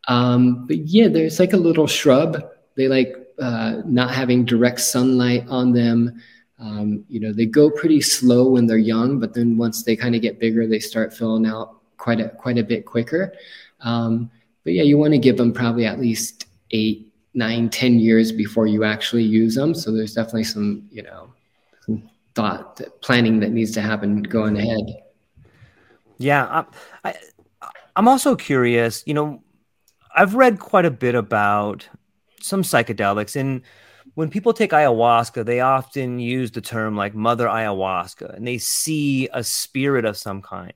Um, 0.08 0.66
but 0.66 0.78
yeah, 0.78 1.08
there's 1.08 1.38
like 1.38 1.52
a 1.52 1.58
little 1.58 1.86
shrub. 1.86 2.42
They 2.74 2.88
like 2.88 3.14
uh, 3.38 3.82
not 3.84 4.10
having 4.10 4.44
direct 4.44 4.80
sunlight 4.80 5.46
on 5.48 5.72
them. 5.72 6.20
Um, 6.58 7.04
you 7.08 7.20
know, 7.20 7.32
they 7.32 7.46
go 7.46 7.70
pretty 7.70 8.00
slow 8.00 8.48
when 8.50 8.66
they're 8.66 8.76
young, 8.76 9.18
but 9.18 9.34
then 9.34 9.56
once 9.56 9.82
they 9.82 9.96
kind 9.96 10.14
of 10.14 10.20
get 10.20 10.38
bigger, 10.38 10.66
they 10.66 10.78
start 10.78 11.14
filling 11.14 11.46
out 11.46 11.76
quite 11.96 12.20
a 12.20 12.30
quite 12.30 12.58
a 12.58 12.64
bit 12.64 12.84
quicker. 12.86 13.32
Um, 13.80 14.30
but 14.64 14.72
yeah, 14.74 14.82
you 14.82 14.98
want 14.98 15.12
to 15.12 15.18
give 15.18 15.36
them 15.36 15.52
probably 15.52 15.86
at 15.86 16.00
least 16.00 16.46
eight, 16.72 17.12
nine, 17.34 17.70
ten 17.70 17.98
years 17.98 18.32
before 18.32 18.66
you 18.66 18.84
actually 18.84 19.22
use 19.22 19.54
them. 19.54 19.74
So 19.74 19.92
there's 19.92 20.14
definitely 20.14 20.44
some, 20.44 20.88
you 20.90 21.02
know, 21.02 21.32
some 21.86 22.10
thought 22.34 22.76
that 22.76 23.00
planning 23.02 23.40
that 23.40 23.50
needs 23.50 23.72
to 23.72 23.80
happen 23.80 24.22
going 24.22 24.56
ahead. 24.56 25.02
Yeah, 26.18 26.64
I, 27.04 27.10
I, 27.10 27.14
I'm 27.96 28.08
also 28.08 28.36
curious. 28.36 29.02
You 29.06 29.14
know, 29.14 29.42
I've 30.14 30.34
read 30.34 30.58
quite 30.58 30.84
a 30.84 30.90
bit 30.90 31.14
about 31.14 31.88
some 32.40 32.62
psychedelics 32.62 33.36
and 33.36 33.62
when 34.14 34.28
people 34.28 34.52
take 34.52 34.72
ayahuasca, 34.72 35.44
they 35.44 35.60
often 35.60 36.18
use 36.18 36.50
the 36.50 36.60
term 36.60 36.96
like 36.96 37.14
mother 37.14 37.46
ayahuasca 37.46 38.36
and 38.36 38.46
they 38.46 38.58
see 38.58 39.28
a 39.32 39.44
spirit 39.44 40.04
of 40.04 40.16
some 40.16 40.42
kind. 40.42 40.72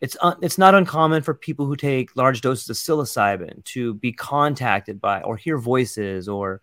It's, 0.00 0.16
un- 0.20 0.38
it's 0.42 0.58
not 0.58 0.74
uncommon 0.74 1.22
for 1.22 1.34
people 1.34 1.66
who 1.66 1.76
take 1.76 2.16
large 2.16 2.40
doses 2.40 2.70
of 2.70 2.76
psilocybin 2.76 3.64
to 3.66 3.94
be 3.94 4.12
contacted 4.12 5.00
by 5.00 5.22
or 5.22 5.36
hear 5.36 5.58
voices 5.58 6.28
or 6.28 6.60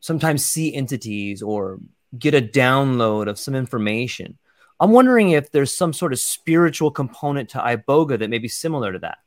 sometimes 0.00 0.44
see 0.44 0.74
entities 0.74 1.42
or 1.42 1.80
get 2.16 2.34
a 2.34 2.40
download 2.40 3.28
of 3.28 3.38
some 3.38 3.54
information. 3.54 4.38
I'm 4.80 4.92
wondering 4.92 5.30
if 5.30 5.50
there's 5.50 5.76
some 5.76 5.92
sort 5.92 6.12
of 6.12 6.20
spiritual 6.20 6.90
component 6.90 7.48
to 7.50 7.58
iboga 7.58 8.18
that 8.20 8.30
may 8.30 8.38
be 8.38 8.48
similar 8.48 8.92
to 8.92 8.98
that 9.00 9.18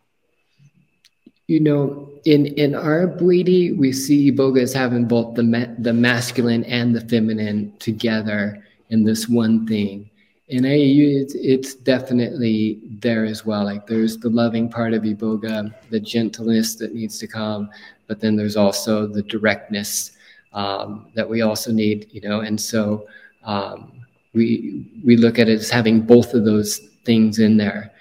you 1.51 1.59
know, 1.59 2.09
in 2.23 2.45
in 2.45 2.73
our 2.75 3.05
Bwiti, 3.07 3.75
we 3.75 3.91
see 3.91 4.31
Iboga 4.31 4.61
as 4.61 4.71
having 4.71 5.03
both 5.03 5.35
the 5.35 5.43
ma- 5.43 5.73
the 5.79 5.91
masculine 5.91 6.63
and 6.63 6.95
the 6.95 7.01
feminine 7.01 7.73
together 7.77 8.63
in 8.89 9.03
this 9.03 9.27
one 9.27 9.67
thing. 9.67 10.09
In 10.47 10.63
AAU, 10.63 11.21
it's, 11.21 11.35
it's 11.35 11.75
definitely 11.75 12.79
there 13.01 13.25
as 13.25 13.45
well. 13.45 13.65
Like 13.65 13.85
there's 13.85 14.17
the 14.17 14.29
loving 14.29 14.69
part 14.69 14.93
of 14.93 15.03
Iboga, 15.03 15.73
the 15.89 15.99
gentleness 15.99 16.75
that 16.75 16.95
needs 16.95 17.19
to 17.19 17.27
come, 17.27 17.69
but 18.07 18.21
then 18.21 18.37
there's 18.37 18.55
also 18.55 19.05
the 19.05 19.23
directness 19.23 20.11
um, 20.53 21.07
that 21.15 21.29
we 21.29 21.41
also 21.41 21.71
need, 21.71 22.07
you 22.11 22.21
know. 22.21 22.41
And 22.41 22.59
so 22.59 23.07
um, 23.43 23.91
we 24.33 24.85
we 25.03 25.17
look 25.17 25.39
at 25.39 25.49
it 25.49 25.59
as 25.59 25.69
having 25.69 26.01
both 26.01 26.33
of 26.33 26.45
those 26.45 26.77
things 27.05 27.39
in 27.39 27.57
there. 27.57 27.91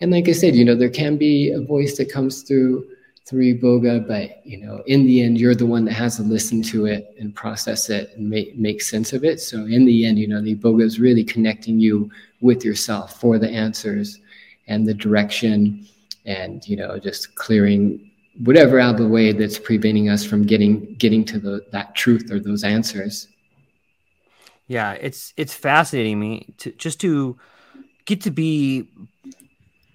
And 0.00 0.10
like 0.10 0.28
I 0.28 0.32
said, 0.32 0.54
you 0.54 0.64
know, 0.64 0.74
there 0.74 0.90
can 0.90 1.16
be 1.16 1.50
a 1.50 1.60
voice 1.60 1.96
that 1.98 2.10
comes 2.10 2.42
through 2.42 2.86
through 3.26 3.54
Iboga, 3.54 4.08
but 4.08 4.44
you 4.44 4.58
know, 4.58 4.82
in 4.86 5.06
the 5.06 5.22
end, 5.22 5.38
you're 5.38 5.54
the 5.54 5.66
one 5.66 5.84
that 5.84 5.92
has 5.92 6.16
to 6.16 6.22
listen 6.22 6.62
to 6.62 6.86
it 6.86 7.14
and 7.20 7.34
process 7.34 7.88
it 7.88 8.10
and 8.16 8.28
make 8.28 8.56
make 8.58 8.82
sense 8.82 9.12
of 9.12 9.24
it. 9.24 9.40
So 9.40 9.66
in 9.66 9.84
the 9.84 10.04
end, 10.04 10.18
you 10.18 10.26
know, 10.26 10.42
the 10.42 10.56
Iboga 10.56 10.82
is 10.82 10.98
really 10.98 11.22
connecting 11.22 11.78
you 11.78 12.10
with 12.40 12.64
yourself 12.64 13.20
for 13.20 13.38
the 13.38 13.48
answers 13.48 14.18
and 14.66 14.86
the 14.86 14.94
direction, 14.94 15.86
and 16.26 16.66
you 16.66 16.76
know, 16.76 16.98
just 16.98 17.34
clearing 17.36 18.09
whatever 18.38 18.78
out 18.78 18.94
of 18.94 19.00
the 19.00 19.08
way 19.08 19.32
that's 19.32 19.58
preventing 19.58 20.08
us 20.08 20.24
from 20.24 20.44
getting 20.46 20.94
getting 20.94 21.24
to 21.26 21.38
the 21.38 21.66
that 21.72 21.94
truth 21.94 22.30
or 22.30 22.40
those 22.40 22.64
answers. 22.64 23.28
Yeah, 24.66 24.92
it's 24.92 25.34
it's 25.36 25.54
fascinating 25.54 26.20
me 26.20 26.54
to 26.58 26.72
just 26.72 27.00
to 27.00 27.38
get 28.04 28.22
to 28.22 28.30
be 28.30 28.88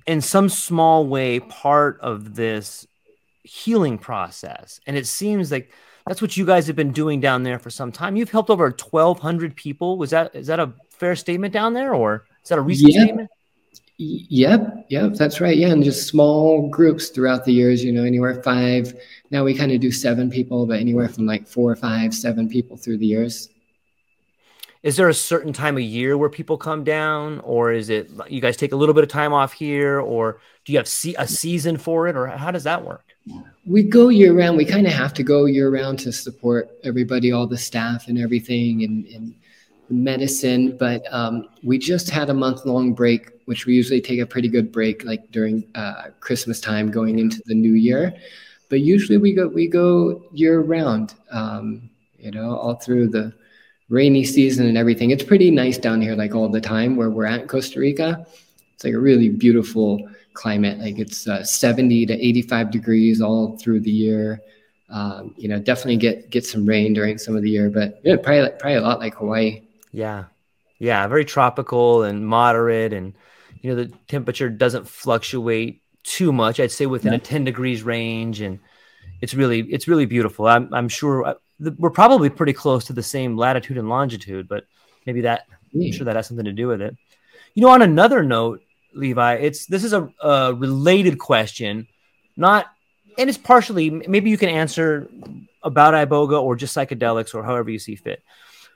in 0.06 0.22
some 0.22 0.50
small 0.50 1.08
way 1.08 1.40
part 1.40 2.00
of 2.02 2.36
this 2.36 2.86
healing 3.44 3.98
process. 3.98 4.80
And 4.86 4.98
it 4.98 5.08
seems 5.08 5.52
like 5.52 5.72
that's 6.08 6.22
what 6.22 6.38
you 6.38 6.46
guys 6.46 6.68
have 6.68 6.76
been 6.76 6.92
doing 6.92 7.20
down 7.20 7.44
there 7.44 7.58
for 7.58 7.70
some 7.70 7.92
time. 7.92 8.16
You've 8.16 8.32
helped 8.32 8.50
over 8.50 8.66
1,200 8.66 9.56
people. 9.56 9.98
Was 9.98 10.12
that 10.12 10.36
is 10.36 10.48
that 10.48 10.60
a 10.60 10.74
fair 10.92 11.16
statement 11.16 11.54
down 11.54 11.74
there, 11.74 11.94
or 11.94 12.26
is 12.44 12.50
that 12.50 12.58
a 12.58 12.62
recent 12.62 12.94
yeah. 12.94 13.04
statement? 13.04 13.30
Yep, 13.98 14.88
yep, 14.90 15.14
that's 15.14 15.40
right. 15.40 15.56
Yeah, 15.56 15.70
and 15.70 15.84
just 15.84 16.08
small 16.08 16.70
groups 16.70 17.10
throughout 17.10 17.46
the 17.46 17.54
years. 17.54 17.84
You 17.84 17.94
know, 17.94 18.04
anywhere 18.04 18.42
five. 18.44 18.94
Now 19.32 19.44
we 19.44 19.54
kind 19.54 19.72
of 19.72 19.80
do 19.80 19.92
seven 19.92 20.30
people, 20.30 20.66
but 20.66 20.80
anywhere 20.80 21.08
from 21.08 21.26
like 21.26 21.48
four, 21.48 21.76
five, 21.76 22.14
seven 22.14 22.50
people 22.50 22.76
through 22.76 22.98
the 22.98 23.06
years. 23.06 23.50
Is 24.84 24.98
there 24.98 25.10
a 25.10 25.14
certain 25.14 25.52
time 25.52 25.78
of 25.78 25.84
year 25.84 26.18
where 26.18 26.30
people 26.30 26.58
come 26.58 26.84
down, 26.84 27.40
or 27.40 27.72
is 27.72 27.90
it 27.90 28.12
you 28.30 28.42
guys 28.42 28.58
take 28.58 28.74
a 28.74 28.76
little 28.76 28.94
bit 28.94 29.04
of 29.04 29.10
time 29.10 29.34
off 29.34 29.54
here, 29.54 30.00
or 30.00 30.42
do 30.66 30.74
you 30.74 30.78
have 30.78 30.88
a 31.18 31.28
season 31.28 31.78
for 31.78 32.08
it, 32.08 32.16
or 32.16 32.28
how 32.28 32.52
does 32.52 32.66
that 32.66 32.84
work? 32.84 33.16
we 33.66 33.84
go 33.84 34.10
year 34.10 34.34
round. 34.34 34.58
We 34.58 34.66
kind 34.66 34.86
of 34.86 34.94
have 34.94 35.14
to 35.16 35.24
go 35.24 35.46
year 35.46 35.70
round 35.70 36.00
to 36.00 36.12
support 36.12 36.70
everybody, 36.84 37.32
all 37.32 37.48
the 37.48 37.58
staff 37.58 38.08
and 38.08 38.20
everything, 38.20 38.84
and, 38.84 39.06
and 39.08 39.36
medicine. 39.90 40.78
But 40.78 41.04
um, 41.12 41.48
we 41.64 41.78
just 41.78 42.10
had 42.10 42.30
a 42.30 42.34
month 42.34 42.66
long 42.66 42.94
break, 42.94 43.32
which 43.46 43.66
we 43.66 43.76
usually 43.76 44.02
take 44.02 44.20
a 44.20 44.26
pretty 44.26 44.48
good 44.48 44.72
break, 44.72 45.04
like 45.04 45.32
during 45.32 45.68
uh, 45.76 46.10
Christmas 46.20 46.60
time, 46.60 46.92
going 46.92 47.20
into 47.20 47.42
the 47.46 47.56
new 47.56 47.74
year. 47.74 48.14
but 48.70 48.82
usually 48.82 49.18
we 49.18 49.34
go 49.34 49.48
we 49.48 49.68
go 49.68 50.24
year 50.34 50.62
round. 50.62 51.14
Um, 51.32 51.90
you 52.18 52.32
know, 52.32 52.58
all 52.58 52.76
through 52.76 53.10
the 53.10 53.34
rainy 53.90 54.24
season 54.24 54.68
and 54.68 54.78
everything. 54.78 55.12
It's 55.12 55.24
pretty 55.24 55.52
nice 55.52 55.78
down 55.78 56.02
here, 56.02 56.16
like 56.16 56.34
all 56.34 56.50
the 56.50 56.62
time 56.62 56.96
where 56.96 57.10
we're 57.12 57.26
at 57.26 57.48
Costa 57.48 57.80
Rica. 57.80 58.26
It's 58.74 58.84
like 58.84 58.94
a 58.94 59.00
really 59.00 59.30
beautiful 59.30 60.10
climate. 60.34 60.80
Like 60.80 60.98
it's 61.00 61.28
uh, 61.28 61.44
70 61.44 62.08
to 62.08 62.14
85 62.14 62.72
degrees 62.72 63.22
all 63.22 63.58
through 63.58 63.82
the 63.82 63.92
year. 63.92 64.42
Um, 64.90 65.34
you 65.38 65.48
know, 65.48 65.60
definitely 65.60 65.98
get 65.98 66.30
get 66.30 66.46
some 66.46 66.66
rain 66.66 66.94
during 66.94 67.18
some 67.18 67.36
of 67.36 67.42
the 67.42 67.50
year, 67.50 67.70
but 67.70 68.00
yeah, 68.04 68.18
probably 68.18 68.50
probably 68.60 68.76
a 68.76 68.82
lot 68.82 69.00
like 69.00 69.16
Hawaii. 69.16 69.62
Yeah, 69.96 70.26
yeah, 70.78 71.08
very 71.08 71.24
tropical 71.24 72.04
and 72.04 72.28
moderate, 72.28 72.92
and 72.92 73.14
you 73.62 73.70
know 73.70 73.76
the 73.78 73.88
temperature 74.10 74.50
doesn't 74.50 74.90
fluctuate 74.90 75.82
too 76.04 76.34
much. 76.34 76.60
I'd 76.60 76.72
say 76.72 76.86
within 76.86 77.14
yeah. 77.14 77.18
a 77.18 77.22
10 77.22 77.46
degrees 77.46 77.82
range, 77.82 78.42
and 78.42 78.60
it's 79.22 79.34
really 79.34 79.62
it's 79.62 79.88
really 79.88 80.06
beautiful. 80.06 80.48
I'm 80.48 80.74
I'm 80.74 80.90
sure 80.90 81.26
uh, 81.26 81.34
we're 81.78 81.92
probably 81.92 82.30
pretty 82.30 82.52
close 82.52 82.84
to 82.86 82.94
the 82.94 83.02
same 83.02 83.38
latitude 83.38 83.78
and 83.78 83.88
longitude, 83.88 84.50
but 84.50 84.66
maybe 85.06 85.22
that 85.22 85.46
I'm 85.74 85.94
sure 85.94 86.04
that 86.04 86.18
has 86.18 86.28
something 86.28 86.44
to 86.46 86.52
do 86.52 86.68
with 86.68 86.82
it. 86.82 86.98
You 87.54 87.62
know, 87.62 87.70
on 87.70 87.82
another 87.82 88.22
note, 88.22 88.62
Levi, 88.94 89.36
it's 89.36 89.66
this 89.66 89.86
is 89.86 89.94
a, 89.94 90.10
a 90.22 90.54
related 90.54 91.20
question, 91.20 91.88
not 92.36 92.66
and 93.18 93.30
it's 93.30 93.38
partially 93.38 93.90
maybe 93.90 94.30
you 94.30 94.38
can 94.38 94.50
answer 94.50 95.08
about 95.64 95.94
iboga 95.94 96.42
or 96.42 96.58
just 96.58 96.76
psychedelics 96.76 97.34
or 97.34 97.44
however 97.44 97.70
you 97.70 97.80
see 97.80 97.96
fit. 97.96 98.22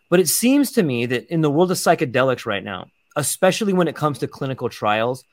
But 0.09 0.19
it 0.19 0.27
seems 0.27 0.71
to 0.73 0.83
me 0.83 1.05
that 1.07 1.27
in 1.31 1.41
the 1.41 1.51
world 1.51 1.71
of 1.71 1.77
psychedelics 1.77 2.45
right 2.45 2.63
now, 2.63 2.87
especially 3.15 3.73
when 3.73 3.87
it 3.87 3.95
comes 3.95 4.19
to 4.19 4.27
clinical 4.27 4.69
trials, 4.69 5.23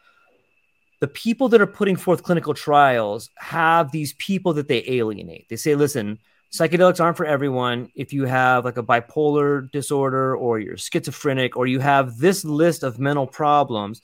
the 1.00 1.08
people 1.08 1.48
that 1.50 1.60
are 1.60 1.66
putting 1.66 1.96
forth 1.96 2.22
clinical 2.22 2.54
trials 2.54 3.30
have 3.36 3.90
these 3.90 4.14
people 4.14 4.54
that 4.54 4.68
they 4.68 4.84
alienate. 4.86 5.48
They 5.48 5.56
say, 5.56 5.74
listen, 5.74 6.18
psychedelics 6.52 7.00
aren't 7.00 7.16
for 7.16 7.26
everyone. 7.26 7.90
If 7.94 8.12
you 8.12 8.24
have 8.24 8.64
like 8.64 8.78
a 8.78 8.82
bipolar 8.82 9.70
disorder 9.70 10.36
or 10.36 10.58
you're 10.58 10.78
schizophrenic 10.78 11.56
or 11.56 11.66
you 11.66 11.80
have 11.80 12.18
this 12.18 12.44
list 12.44 12.82
of 12.82 12.98
mental 12.98 13.26
problems, 13.26 14.00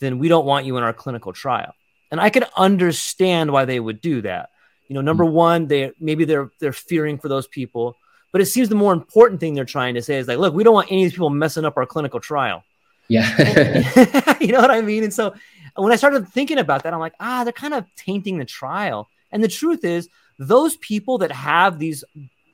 then 0.00 0.18
we 0.18 0.28
don't 0.28 0.46
want 0.46 0.66
you 0.66 0.76
in 0.76 0.82
our 0.82 0.92
clinical 0.92 1.32
trial. 1.32 1.72
And 2.10 2.20
I 2.20 2.28
can 2.28 2.44
understand 2.56 3.52
why 3.52 3.64
they 3.64 3.80
would 3.80 4.00
do 4.00 4.22
that. 4.22 4.50
You 4.88 4.94
know, 4.94 5.00
number 5.00 5.24
mm-hmm. 5.24 5.34
one, 5.34 5.66
they 5.68 5.92
maybe 5.98 6.24
they're 6.24 6.50
they're 6.58 6.72
fearing 6.72 7.18
for 7.18 7.28
those 7.28 7.46
people, 7.46 7.96
but 8.32 8.40
it 8.40 8.46
seems 8.46 8.68
the 8.68 8.74
more 8.74 8.92
important 8.92 9.40
thing 9.40 9.54
they're 9.54 9.64
trying 9.64 9.94
to 9.94 10.02
say 10.02 10.16
is 10.16 10.26
like, 10.26 10.38
look, 10.38 10.54
we 10.54 10.64
don't 10.64 10.74
want 10.74 10.90
any 10.90 11.02
of 11.02 11.06
these 11.06 11.12
people 11.12 11.30
messing 11.30 11.64
up 11.64 11.76
our 11.76 11.86
clinical 11.86 12.18
trial. 12.18 12.64
Yeah. 13.08 14.36
you 14.40 14.48
know 14.48 14.60
what 14.60 14.70
I 14.70 14.80
mean? 14.80 15.04
And 15.04 15.12
so 15.12 15.34
when 15.76 15.92
I 15.92 15.96
started 15.96 16.28
thinking 16.28 16.58
about 16.58 16.82
that, 16.82 16.94
I'm 16.94 17.00
like, 17.00 17.14
ah, 17.20 17.44
they're 17.44 17.52
kind 17.52 17.74
of 17.74 17.84
tainting 17.94 18.38
the 18.38 18.44
trial. 18.44 19.08
And 19.30 19.44
the 19.44 19.48
truth 19.48 19.84
is, 19.84 20.08
those 20.38 20.76
people 20.78 21.18
that 21.18 21.30
have 21.30 21.78
these 21.78 22.04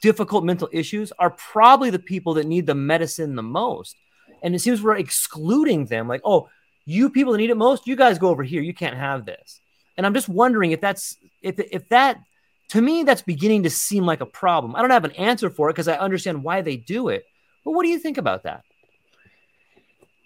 difficult 0.01 0.45
mental 0.45 0.69
issues 0.73 1.13
are 1.19 1.31
probably 1.31 1.91
the 1.91 1.99
people 1.99 2.35
that 2.35 2.47
need 2.47 2.67
the 2.67 2.75
medicine 2.75 3.37
the 3.37 3.43
most. 3.43 3.97
And 4.43 4.55
it 4.55 4.61
seems 4.61 4.83
we're 4.83 4.97
excluding 4.97 5.87
them. 5.87 6.09
Like, 6.09 6.23
oh, 6.25 6.49
you 6.85 7.11
people 7.11 7.33
that 7.33 7.39
need 7.39 7.51
it 7.51 7.57
most, 7.57 7.87
you 7.87 7.97
guys 7.97 8.19
go 8.19 8.29
over 8.29 8.43
here. 8.43 8.63
You 8.63 8.75
can't 8.75 8.97
have 8.97 9.27
this. 9.27 9.61
And 9.97 10.07
I'm 10.07 10.15
just 10.15 10.29
wondering 10.29 10.73
if 10.73 10.81
that's 10.81 11.17
if 11.43 11.59
if 11.59 11.89
that 11.89 12.21
to 12.69 12.81
me 12.83 13.03
that's 13.03 13.23
beginning 13.23 13.63
to 13.63 13.71
seem 13.71 14.05
like 14.05 14.21
a 14.21 14.27
problem. 14.27 14.77
I 14.77 14.81
don't 14.81 14.91
have 14.91 15.05
an 15.05 15.13
answer 15.13 15.51
for 15.51 15.71
it 15.71 15.73
because 15.73 15.89
I 15.89 15.97
understand 15.97 16.43
why 16.43 16.61
they 16.61 16.77
do 16.77 17.09
it. 17.09 17.25
But 17.65 17.73
what 17.73 17.83
do 17.83 17.89
you 17.89 17.99
think 17.99 18.19
about 18.19 18.43
that? 18.45 18.63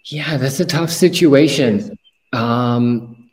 Yeah, 0.05 0.37
that's 0.37 0.59
a 0.59 0.65
tough 0.65 0.89
situation. 0.89 1.97
Um, 2.33 3.29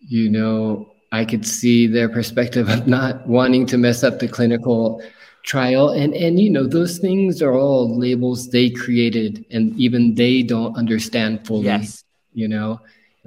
you 0.00 0.28
know, 0.28 0.92
I 1.12 1.24
could 1.24 1.46
see 1.46 1.86
their 1.86 2.08
perspective 2.08 2.68
of 2.68 2.86
not 2.86 3.26
wanting 3.26 3.66
to 3.66 3.78
mess 3.78 4.02
up 4.02 4.18
the 4.18 4.28
clinical 4.28 5.02
trial 5.44 5.90
and 5.90 6.12
and 6.14 6.38
you 6.38 6.50
know 6.50 6.66
those 6.66 6.98
things 6.98 7.40
are 7.40 7.54
all 7.54 7.96
labels 7.96 8.50
they 8.50 8.68
created 8.68 9.46
and 9.50 9.74
even 9.80 10.14
they 10.14 10.42
don't 10.42 10.76
understand 10.76 11.46
fully 11.46 11.64
yes. 11.64 12.04
you 12.34 12.46
know 12.46 12.78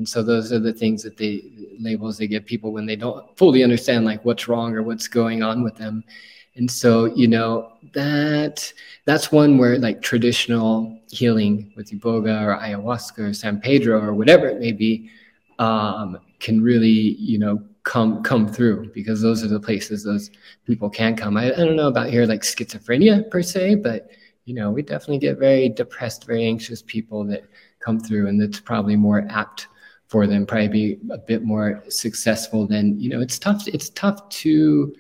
and 0.02 0.10
so 0.10 0.24
those 0.24 0.52
are 0.52 0.58
the 0.58 0.74
things 0.74 1.04
that 1.04 1.16
they 1.16 1.44
labels 1.80 2.18
they 2.18 2.26
give 2.26 2.44
people 2.44 2.72
when 2.72 2.88
they 2.88 2.96
don't 2.96 3.38
fully 3.38 3.64
understand 3.64 4.04
like 4.04 4.26
what's 4.26 4.48
wrong 4.48 4.74
or 4.74 4.82
what's 4.82 5.08
going 5.08 5.44
on 5.44 5.64
with 5.64 5.76
them 5.76 6.04
and 6.56 6.70
so 6.70 7.06
you 7.06 7.28
know 7.28 7.74
that 7.94 8.74
that's 9.06 9.32
one 9.32 9.60
where 9.60 9.78
like 9.78 10.02
traditional 10.02 11.00
healing 11.12 11.72
with 11.76 11.92
iboga 11.92 12.42
or 12.42 12.58
ayahuasca 12.58 13.20
or 13.30 13.32
san 13.32 13.62
pedro 13.62 14.02
or 14.02 14.16
whatever 14.16 14.48
it 14.48 14.60
may 14.60 14.72
be 14.72 15.08
um, 15.60 16.18
can 16.40 16.64
really 16.64 17.16
you 17.20 17.38
know 17.38 17.62
come 17.84 18.24
come 18.24 18.48
through 18.48 18.92
because 18.94 19.22
those 19.22 19.44
are 19.44 19.48
the 19.48 19.60
places 19.60 20.04
those 20.04 20.32
people 20.66 20.90
can 20.90 21.16
come. 21.16 21.38
I, 21.38 21.52
I 21.52 21.58
don't 21.58 21.76
know 21.76 21.88
about 21.88 22.10
here 22.10 22.26
like 22.26 22.42
schizophrenia 22.42 23.30
per 23.30 23.42
se, 23.42 23.76
but 23.76 24.10
you 24.46 24.54
know 24.54 24.72
we 24.72 24.82
definitely 24.82 25.20
get 25.20 25.38
very 25.38 25.70
depressed, 25.70 26.26
very 26.26 26.46
anxious 26.46 26.82
people 26.82 27.24
that 27.26 27.44
come 27.80 28.00
through, 28.00 28.28
and 28.28 28.40
that's 28.40 28.60
probably 28.60 28.96
more 28.96 29.26
apt 29.30 29.68
for 30.12 30.28
them. 30.28 30.46
Probably 30.46 30.68
be 30.68 31.00
a 31.10 31.18
bit 31.18 31.42
more 31.44 31.82
successful 31.88 32.68
than 32.68 33.00
you 33.00 33.10
know. 33.10 33.22
It's 33.22 33.40
tough. 33.40 33.66
It's 33.68 33.90
tough 33.92 34.28
to 34.42 34.94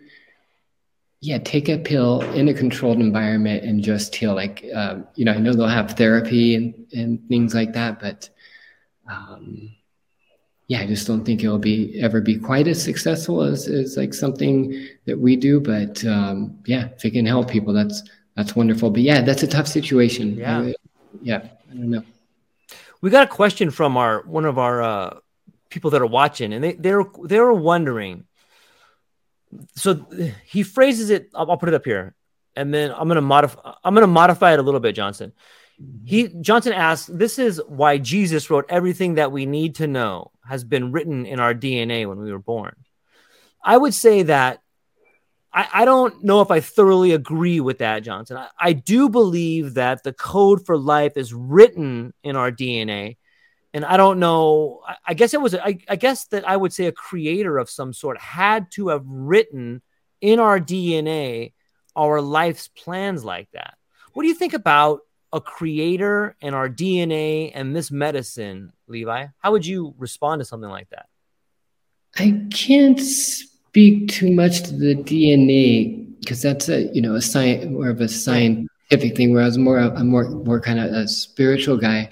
yeah 1.19 1.37
take 1.37 1.67
a 1.67 1.77
pill 1.77 2.21
in 2.33 2.47
a 2.47 2.53
controlled 2.53 2.99
environment 2.99 3.65
and 3.65 3.83
just 3.83 4.15
heal. 4.15 4.33
Like 4.33 4.65
um, 4.73 5.05
you 5.15 5.25
know, 5.25 5.33
I 5.33 5.37
know 5.37 5.53
they'll 5.53 5.67
have 5.67 5.97
therapy 5.97 6.55
and 6.55 6.73
and 6.93 7.27
things 7.27 7.53
like 7.53 7.73
that, 7.73 7.99
but 7.99 8.29
um, 9.11 9.75
yeah, 10.67 10.79
I 10.79 10.87
just 10.87 11.05
don't 11.05 11.25
think 11.25 11.43
it'll 11.43 11.59
be 11.59 12.01
ever 12.01 12.21
be 12.21 12.39
quite 12.39 12.69
as 12.69 12.81
successful 12.81 13.41
as, 13.41 13.67
as 13.67 13.97
like 13.97 14.13
something 14.13 14.87
that 15.05 15.19
we 15.19 15.35
do. 15.35 15.59
But 15.59 16.05
um, 16.05 16.57
yeah, 16.65 16.87
if 16.95 17.03
it 17.03 17.11
can 17.11 17.25
help 17.25 17.51
people, 17.51 17.73
that's 17.73 18.01
that's 18.37 18.55
wonderful. 18.55 18.89
But 18.89 19.01
yeah, 19.01 19.21
that's 19.21 19.43
a 19.43 19.47
tough 19.47 19.67
situation. 19.67 20.37
Yeah, 20.37 20.61
I, 20.61 20.75
yeah, 21.21 21.49
I 21.69 21.73
don't 21.73 21.89
know. 21.89 22.03
We 23.01 23.09
got 23.09 23.27
a 23.27 23.29
question 23.29 23.71
from 23.71 23.97
our 23.97 24.23
one 24.25 24.45
of 24.45 24.57
our 24.57 24.81
uh, 24.81 25.19
people 25.69 25.91
that 25.91 26.01
are 26.01 26.07
watching, 26.07 26.53
and 26.53 26.63
they 26.63 26.73
they're 26.73 27.03
they 27.23 27.39
were 27.39 27.53
wondering. 27.53 28.25
So 29.75 30.05
he 30.45 30.63
phrases 30.63 31.09
it. 31.09 31.29
I'll, 31.35 31.51
I'll 31.51 31.57
put 31.57 31.69
it 31.69 31.75
up 31.75 31.85
here, 31.85 32.15
and 32.55 32.73
then 32.73 32.91
I'm 32.91 33.07
gonna 33.07 33.21
modify. 33.21 33.73
I'm 33.83 33.93
gonna 33.93 34.07
modify 34.07 34.53
it 34.53 34.59
a 34.59 34.63
little 34.63 34.79
bit, 34.79 34.93
Johnson. 34.93 35.33
He 36.05 36.27
Johnson 36.27 36.73
asks, 36.73 37.09
"This 37.11 37.39
is 37.39 37.61
why 37.67 37.97
Jesus 37.97 38.49
wrote 38.49 38.65
everything 38.69 39.15
that 39.15 39.31
we 39.31 39.45
need 39.45 39.75
to 39.75 39.87
know 39.87 40.31
has 40.45 40.63
been 40.63 40.91
written 40.91 41.25
in 41.25 41.39
our 41.39 41.53
DNA 41.55 42.07
when 42.07 42.19
we 42.19 42.31
were 42.31 42.39
born." 42.39 42.75
I 43.63 43.77
would 43.77 43.93
say 43.93 44.23
that 44.23 44.61
I, 45.53 45.67
I 45.73 45.85
don't 45.85 46.23
know 46.23 46.41
if 46.41 46.49
I 46.49 46.59
thoroughly 46.59 47.11
agree 47.11 47.59
with 47.59 47.79
that, 47.79 48.03
Johnson. 48.03 48.37
I, 48.37 48.47
I 48.59 48.73
do 48.73 49.09
believe 49.09 49.73
that 49.75 50.03
the 50.03 50.13
code 50.13 50.65
for 50.65 50.77
life 50.77 51.17
is 51.17 51.33
written 51.33 52.13
in 52.23 52.35
our 52.35 52.51
DNA, 52.51 53.17
and 53.73 53.83
I 53.83 53.97
don't 53.97 54.19
know. 54.19 54.81
I, 55.05 55.13
guess 55.13 55.33
it 55.33 55.41
was. 55.41 55.55
I, 55.55 55.79
I 55.89 55.95
guess 55.95 56.25
that 56.27 56.47
I 56.47 56.55
would 56.55 56.73
say 56.73 56.85
a 56.85 56.91
creator 56.91 57.57
of 57.57 57.69
some 57.69 57.93
sort 57.93 58.17
had 58.19 58.71
to 58.71 58.89
have 58.89 59.05
written 59.05 59.81
in 60.21 60.39
our 60.39 60.59
DNA 60.59 61.53
our 61.95 62.21
life's 62.21 62.67
plans 62.69 63.23
like 63.23 63.49
that. 63.51 63.75
What 64.13 64.23
do 64.23 64.29
you 64.29 64.35
think 64.35 64.53
about 64.53 65.01
a 65.33 65.41
creator 65.41 66.35
and 66.41 66.55
our 66.55 66.69
DNA 66.69 67.51
and 67.53 67.75
this 67.75 67.91
medicine, 67.91 68.73
Levi? 68.87 69.27
How 69.39 69.51
would 69.51 69.65
you 69.65 69.93
respond 69.97 70.39
to 70.39 70.45
something 70.45 70.69
like 70.69 70.89
that? 70.89 71.07
I 72.17 72.45
can't 72.51 72.99
speak 73.71 74.09
too 74.09 74.29
much 74.29 74.63
to 74.63 74.75
the 74.75 74.93
DNA 74.93 76.19
because 76.19 76.41
that's 76.41 76.67
a 76.67 76.93
you 76.93 77.01
know 77.01 77.15
a 77.15 77.21
science 77.21 77.65
more 77.65 77.87
of 77.87 78.01
a 78.01 78.09
scientific 78.09 79.15
thing. 79.15 79.33
Where 79.33 79.43
I 79.43 79.45
was 79.45 79.57
more 79.57 79.79
I'm 79.79 80.07
more 80.07 80.29
more 80.29 80.59
kind 80.59 80.77
of 80.77 80.91
a 80.91 81.07
spiritual 81.07 81.77
guy, 81.77 82.09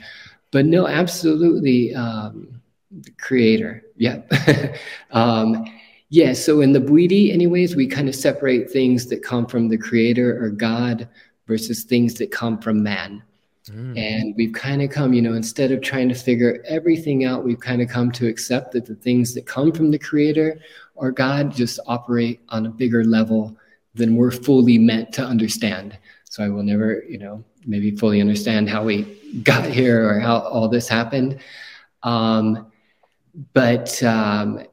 but 0.52 0.66
no, 0.66 0.88
absolutely 0.88 1.94
um, 1.94 2.62
the 2.92 3.12
creator. 3.12 3.84
Yeah. 3.98 4.22
um, 5.12 5.66
yeah. 6.08 6.32
So 6.32 6.62
in 6.62 6.72
the 6.72 6.80
Bwiti, 6.80 7.34
anyways, 7.34 7.76
we 7.76 7.88
kind 7.88 8.08
of 8.08 8.16
separate 8.16 8.72
things 8.72 9.08
that 9.08 9.22
come 9.22 9.46
from 9.46 9.68
the 9.68 9.78
creator 9.78 10.42
or 10.42 10.50
God 10.52 11.10
versus 11.46 11.84
things 11.84 12.14
that 12.16 12.32
come 12.32 12.58
from 12.60 12.82
man. 12.82 13.22
Mm. 13.70 13.98
And 13.98 14.36
we've 14.36 14.54
kind 14.54 14.82
of 14.82 14.90
come, 14.90 15.14
you 15.14 15.22
know, 15.22 15.34
instead 15.34 15.72
of 15.72 15.82
trying 15.82 16.10
to 16.10 16.16
figure 16.16 16.64
everything 16.68 17.26
out, 17.26 17.44
we've 17.44 17.60
kind 17.60 17.82
of 17.82 17.90
come 17.90 18.12
to 18.14 18.28
accept 18.28 18.72
that 18.74 18.86
the 18.86 18.96
things 18.96 19.34
that 19.34 19.46
come 19.46 19.72
from 19.72 19.92
the 19.92 20.00
Creator 20.00 20.60
or 20.96 21.12
God 21.12 21.52
just 21.52 21.80
operate 21.88 22.42
on 22.50 22.66
a 22.66 22.70
bigger 22.70 23.04
level 23.04 23.56
than 23.96 24.16
we're 24.16 24.32
fully 24.32 24.78
meant 24.78 25.14
to 25.14 25.24
understand. 25.24 25.98
So 26.26 26.44
I 26.44 26.50
will 26.50 26.64
never, 26.64 27.04
you 27.08 27.18
know, 27.18 27.44
maybe 27.66 27.96
fully 27.96 28.22
understand 28.22 28.70
how 28.70 28.84
we 28.84 29.04
got 29.44 29.66
here 29.66 30.08
or 30.08 30.20
how 30.20 30.40
all 30.40 30.68
this 30.68 30.88
happened. 30.88 31.40
Um, 32.04 32.72
but 33.54 34.02
um, 34.04 34.64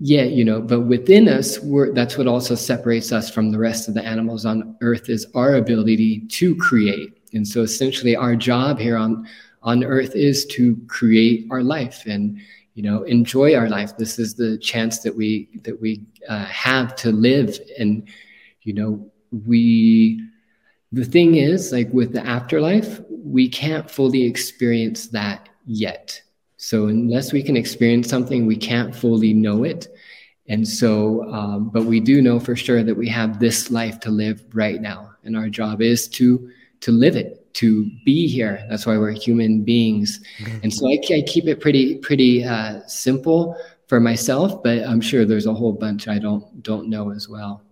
yeah 0.00 0.22
you 0.22 0.44
know 0.44 0.60
but 0.60 0.82
within 0.82 1.28
us 1.28 1.58
we're, 1.58 1.92
that's 1.92 2.16
what 2.16 2.26
also 2.26 2.54
separates 2.54 3.12
us 3.12 3.28
from 3.30 3.50
the 3.50 3.58
rest 3.58 3.88
of 3.88 3.94
the 3.94 4.04
animals 4.04 4.46
on 4.46 4.76
earth 4.80 5.08
is 5.08 5.26
our 5.34 5.56
ability 5.56 6.20
to 6.28 6.54
create 6.56 7.17
and 7.34 7.46
so 7.46 7.62
essentially 7.62 8.16
our 8.16 8.36
job 8.36 8.78
here 8.78 8.96
on 8.96 9.26
on 9.62 9.84
earth 9.84 10.14
is 10.14 10.46
to 10.46 10.76
create 10.86 11.46
our 11.50 11.62
life 11.62 12.04
and 12.06 12.40
you 12.74 12.82
know 12.82 13.02
enjoy 13.02 13.54
our 13.56 13.68
life. 13.68 13.96
This 13.96 14.18
is 14.18 14.34
the 14.34 14.56
chance 14.58 15.00
that 15.00 15.14
we 15.14 15.48
that 15.62 15.80
we 15.80 16.04
uh, 16.28 16.44
have 16.44 16.94
to 16.96 17.10
live. 17.10 17.58
And 17.78 18.08
you 18.62 18.72
know 18.72 19.10
we 19.46 20.22
the 20.92 21.04
thing 21.04 21.34
is 21.34 21.72
like 21.72 21.92
with 21.92 22.12
the 22.12 22.24
afterlife 22.24 23.00
we 23.10 23.48
can't 23.48 23.90
fully 23.90 24.22
experience 24.22 25.08
that 25.08 25.48
yet. 25.66 26.22
So 26.56 26.86
unless 26.86 27.32
we 27.32 27.42
can 27.42 27.56
experience 27.56 28.08
something 28.08 28.46
we 28.46 28.56
can't 28.56 28.94
fully 28.94 29.32
know 29.34 29.64
it. 29.64 29.88
And 30.48 30.66
so 30.66 31.28
um, 31.32 31.68
but 31.68 31.84
we 31.84 32.00
do 32.00 32.22
know 32.22 32.38
for 32.38 32.56
sure 32.56 32.82
that 32.84 32.94
we 32.96 33.08
have 33.08 33.38
this 33.38 33.70
life 33.70 34.00
to 34.00 34.10
live 34.10 34.44
right 34.54 34.80
now. 34.80 35.10
And 35.24 35.36
our 35.36 35.50
job 35.50 35.82
is 35.82 36.08
to 36.10 36.50
to 36.80 36.92
live 36.92 37.16
it 37.16 37.52
to 37.54 37.90
be 38.04 38.28
here. 38.28 38.64
That's 38.68 38.86
why 38.86 38.96
we're 38.98 39.12
human 39.12 39.62
beings. 39.64 40.20
Mm-hmm. 40.38 40.58
And 40.62 40.72
so 40.72 40.88
I, 40.88 41.00
I, 41.12 41.22
keep 41.26 41.46
it 41.46 41.60
pretty 41.60 41.96
pretty 41.96 42.44
uh, 42.44 42.80
simple 42.86 43.56
for 43.88 44.00
myself, 44.00 44.62
but 44.62 44.84
I'm 44.84 45.00
sure 45.00 45.24
there's 45.24 45.46
a 45.46 45.54
whole 45.54 45.72
bunch 45.72 46.08
I 46.08 46.18
don't 46.18 46.62
don't 46.62 46.88
know 46.88 47.10
as 47.10 47.28
well. 47.28 47.62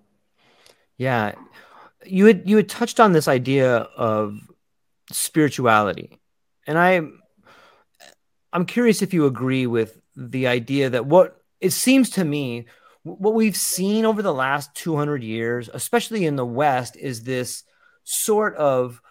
Yeah, 0.96 1.32
you 2.04 2.26
had 2.26 2.48
you 2.48 2.56
had 2.56 2.68
touched 2.68 3.00
on 3.00 3.12
this 3.12 3.28
idea 3.28 3.76
of 3.76 4.40
spirituality, 5.12 6.18
and 6.66 6.78
I 6.78 7.02
I'm 8.52 8.66
curious 8.66 9.02
if 9.02 9.12
you 9.12 9.26
agree 9.26 9.66
with 9.66 10.00
the 10.16 10.46
idea 10.46 10.90
that 10.90 11.06
what 11.06 11.42
it 11.60 11.70
seems 11.70 12.10
to 12.10 12.24
me 12.24 12.66
what 13.06 13.34
we've 13.34 13.56
seen 13.56 14.04
over 14.04 14.20
the 14.20 14.34
last 14.34 14.74
200 14.74 15.22
years, 15.22 15.70
especially 15.72 16.26
in 16.26 16.34
the 16.34 16.44
West, 16.44 16.96
is 16.96 17.22
this 17.22 17.62
sort 18.06 18.54
of 18.54 19.02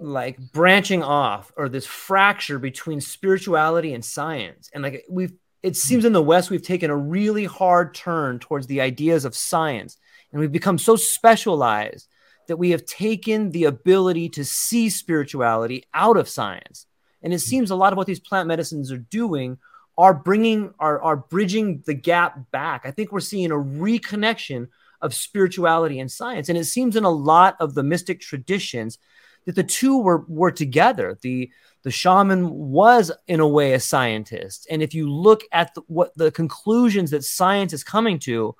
like 0.00 0.36
branching 0.52 1.02
off 1.02 1.52
or 1.56 1.68
this 1.68 1.86
fracture 1.86 2.58
between 2.58 3.00
spirituality 3.00 3.94
and 3.94 4.04
science. 4.04 4.68
And 4.74 4.82
like 4.82 5.04
we've, 5.08 5.32
it 5.62 5.70
hmm. 5.70 5.74
seems 5.74 6.04
in 6.04 6.12
the 6.12 6.22
West, 6.22 6.50
we've 6.50 6.60
taken 6.60 6.90
a 6.90 6.96
really 6.96 7.44
hard 7.44 7.94
turn 7.94 8.38
towards 8.38 8.66
the 8.66 8.80
ideas 8.80 9.24
of 9.24 9.36
science. 9.36 9.96
And 10.32 10.40
we've 10.40 10.52
become 10.52 10.76
so 10.76 10.96
specialized 10.96 12.08
that 12.48 12.58
we 12.58 12.70
have 12.70 12.84
taken 12.84 13.50
the 13.50 13.64
ability 13.64 14.28
to 14.30 14.44
see 14.44 14.90
spirituality 14.90 15.84
out 15.94 16.16
of 16.16 16.28
science. 16.28 16.86
And 17.22 17.32
it 17.32 17.36
hmm. 17.36 17.48
seems 17.48 17.70
a 17.70 17.76
lot 17.76 17.92
of 17.92 17.96
what 17.96 18.08
these 18.08 18.20
plant 18.20 18.48
medicines 18.48 18.90
are 18.90 18.98
doing 18.98 19.58
are 19.96 20.12
bringing, 20.12 20.74
are, 20.78 21.00
are 21.00 21.16
bridging 21.16 21.82
the 21.86 21.94
gap 21.94 22.50
back. 22.50 22.82
I 22.84 22.90
think 22.90 23.12
we're 23.12 23.20
seeing 23.20 23.50
a 23.50 23.54
reconnection 23.54 24.68
of 25.00 25.14
spirituality 25.14 26.00
and 26.00 26.10
science. 26.10 26.48
And 26.48 26.58
it 26.58 26.64
seems 26.64 26.96
in 26.96 27.04
a 27.04 27.10
lot 27.10 27.56
of 27.60 27.74
the 27.74 27.82
mystic 27.82 28.20
traditions 28.20 28.98
that 29.44 29.54
the 29.54 29.64
two 29.64 29.98
were 29.98 30.24
were 30.28 30.50
together. 30.50 31.18
The 31.20 31.50
the 31.82 31.90
shaman 31.90 32.50
was 32.50 33.12
in 33.28 33.40
a 33.40 33.48
way 33.48 33.72
a 33.72 33.80
scientist, 33.80 34.66
and 34.70 34.82
if 34.82 34.92
you 34.92 35.10
look 35.10 35.42
at 35.52 35.74
the, 35.74 35.82
what 35.86 36.16
the 36.16 36.32
conclusions 36.32 37.10
that 37.12 37.24
science 37.24 37.72
is 37.72 37.84
coming 37.84 38.18
to, 38.20 38.56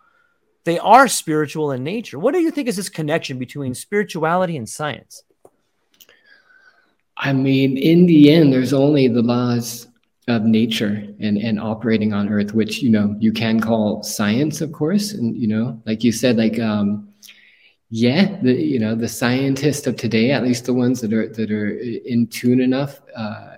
they 0.64 0.78
are 0.78 1.09
spiritual 1.09 1.72
in 1.72 1.82
nature. 1.82 2.18
What 2.18 2.34
do 2.34 2.41
you 2.41 2.51
think 2.51 2.68
is 2.68 2.76
this 2.76 2.89
connection 2.89 3.39
between 3.39 3.74
spirituality 3.74 4.57
and 4.57 4.68
science? 4.68 5.24
I 7.16 7.32
mean, 7.32 7.76
in 7.76 8.07
the 8.07 8.32
end, 8.32 8.53
there's 8.53 8.72
only 8.72 9.09
the 9.09 9.22
laws 9.22 9.89
of 10.29 10.43
nature 10.43 11.07
and, 11.20 11.39
and 11.39 11.61
operating 11.61 12.12
on 12.12 12.29
earth, 12.29 12.53
which, 12.53 12.83
you 12.83 12.91
know, 12.91 13.14
you 13.20 13.33
can 13.33 13.61
call 13.61 14.03
science, 14.03 14.61
of 14.61 14.72
course. 14.72 15.12
And, 15.12 15.37
you 15.37 15.47
know, 15.47 15.81
like 15.87 16.03
you 16.03 16.12
said, 16.12 16.37
like, 16.37 16.59
um, 16.59 17.09
yeah 17.91 18.37
the 18.43 18.53
you 18.53 18.81
know 18.81 18.95
the 18.95 19.09
scientists 19.09 19.87
of 19.87 19.97
today 19.97 20.33
at 20.33 20.43
least 20.43 20.64
the 20.64 20.74
ones 20.74 21.01
that 21.01 21.12
are 21.12 21.29
that 21.29 21.51
are 21.51 21.79
in 21.79 22.27
tune 22.27 22.61
enough 22.61 23.01
uh, 23.14 23.57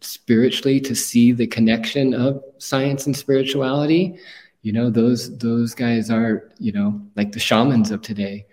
spiritually 0.00 0.80
to 0.80 0.94
see 0.94 1.32
the 1.32 1.46
connection 1.46 2.14
of 2.14 2.42
science 2.58 3.06
and 3.06 3.14
spirituality 3.14 4.18
you 4.62 4.72
know 4.72 4.88
those 4.88 5.36
those 5.38 5.74
guys 5.74 6.10
are 6.10 6.50
you 6.58 6.72
know 6.72 7.00
like 7.16 7.32
the 7.32 7.38
shamans 7.38 7.90
of 7.90 8.00
today 8.00 8.46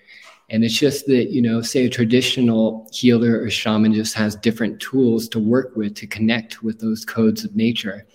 and 0.54 0.64
it's 0.64 0.80
just 0.80 1.06
that 1.08 1.32
you 1.32 1.42
know 1.42 1.62
say 1.62 1.86
a 1.86 1.90
traditional 1.90 2.88
healer 2.94 3.42
or 3.42 3.50
shaman 3.50 3.94
just 3.94 4.14
has 4.14 4.38
different 4.38 4.80
tools 4.80 5.28
to 5.28 5.40
work 5.40 5.76
with 5.76 5.94
to 5.96 6.08
connect 6.08 6.64
with 6.64 6.80
those 6.80 7.04
codes 7.04 7.44
of 7.44 7.54
nature 7.56 8.06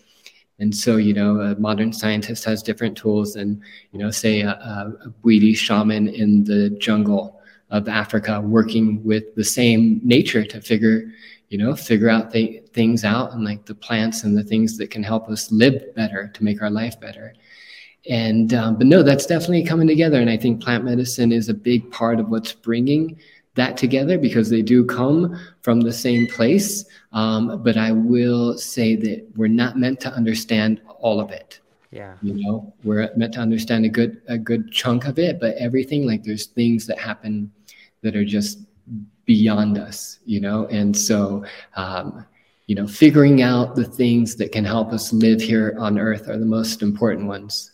and 0.61 0.75
so, 0.75 0.97
you 0.97 1.15
know, 1.15 1.41
a 1.41 1.55
modern 1.57 1.93
scientist 1.93 2.45
has 2.45 2.63
different 2.63 2.97
tools 2.97 3.35
than, 3.35 3.63
you 3.93 3.99
know, 3.99 4.11
say 4.11 4.41
a, 4.41 4.51
a 4.51 5.55
shaman 5.55 6.09
in 6.09 6.45
the 6.45 6.71
jungle 6.71 7.41
of 7.71 7.89
Africa 7.89 8.41
working 8.41 9.03
with 9.05 9.35
the 9.37 9.45
same 9.45 10.01
nature 10.03 10.45
to 10.45 10.61
figure, 10.61 11.13
you 11.49 11.59
know, 11.59 11.77
figure 11.77 12.09
out 12.09 12.33
th- 12.33 12.67
things 12.71 13.05
out 13.05 13.33
and 13.33 13.45
like 13.45 13.67
the 13.67 13.75
plants 13.75 14.25
and 14.25 14.37
the 14.37 14.43
things 14.43 14.77
that 14.79 14.91
can 14.91 15.03
help 15.03 15.29
us 15.29 15.53
live 15.53 15.95
better 15.95 16.29
to 16.35 16.43
make 16.45 16.61
our 16.61 16.71
life 16.71 16.99
better. 16.99 17.35
And, 18.09 18.55
um, 18.55 18.77
but 18.77 18.87
no, 18.87 19.03
that's 19.03 19.27
definitely 19.27 19.65
coming 19.65 19.89
together. 19.89 20.21
And 20.21 20.31
I 20.31 20.37
think 20.37 20.63
plant 20.63 20.85
medicine 20.85 21.33
is 21.33 21.49
a 21.49 21.55
big 21.55 21.91
part 21.91 22.21
of 22.21 22.29
what's 22.29 22.53
bringing 22.53 23.19
that 23.55 23.77
together 23.77 24.19
because 24.19 24.49
they 24.49 24.63
do 24.63 24.85
come 24.85 25.39
from 25.63 25.81
the 25.81 25.93
same 25.93 26.27
place. 26.29 26.85
Um, 27.13 27.63
but 27.63 27.77
I 27.77 27.93
will 27.93 28.57
say 28.57 28.97
that 28.97 29.27
we're 29.37 29.49
not 29.49 29.77
meant 29.77 30.01
to 30.01 30.13
understand 30.13 30.81
all 31.01 31.21
of 31.21 31.31
it. 31.31 31.61
Yeah. 31.91 32.15
You 32.23 32.35
know, 32.35 32.73
we're 32.85 33.11
meant 33.17 33.35
to 33.35 33.41
understand 33.41 33.85
a 33.85 33.89
good 33.89 34.21
a 34.29 34.37
good 34.37 34.71
chunk 34.71 35.07
of 35.07 35.19
it, 35.19 35.41
but 35.41 35.57
everything 35.57 36.07
like 36.07 36.23
there's 36.23 36.47
things 36.47 36.87
that 36.87 36.99
happen 36.99 37.51
that 38.03 38.15
are 38.15 38.25
just 38.25 38.61
beyond 39.25 39.79
us, 39.79 40.19
you 40.25 40.41
know, 40.41 40.67
and 40.67 40.97
so 40.97 41.45
um, 41.77 42.27
you 42.67 42.75
know, 42.75 42.87
figuring 42.87 43.41
out 43.41 43.75
the 43.75 43.85
things 43.85 44.37
that 44.37 44.53
can 44.53 44.65
help 44.65 44.93
us 44.93 45.13
live 45.13 45.41
here 45.41 45.75
on 45.79 45.99
earth 45.99 46.29
are 46.29 46.39
the 46.39 46.45
most 46.45 46.83
important 46.83 47.27
ones. 47.27 47.73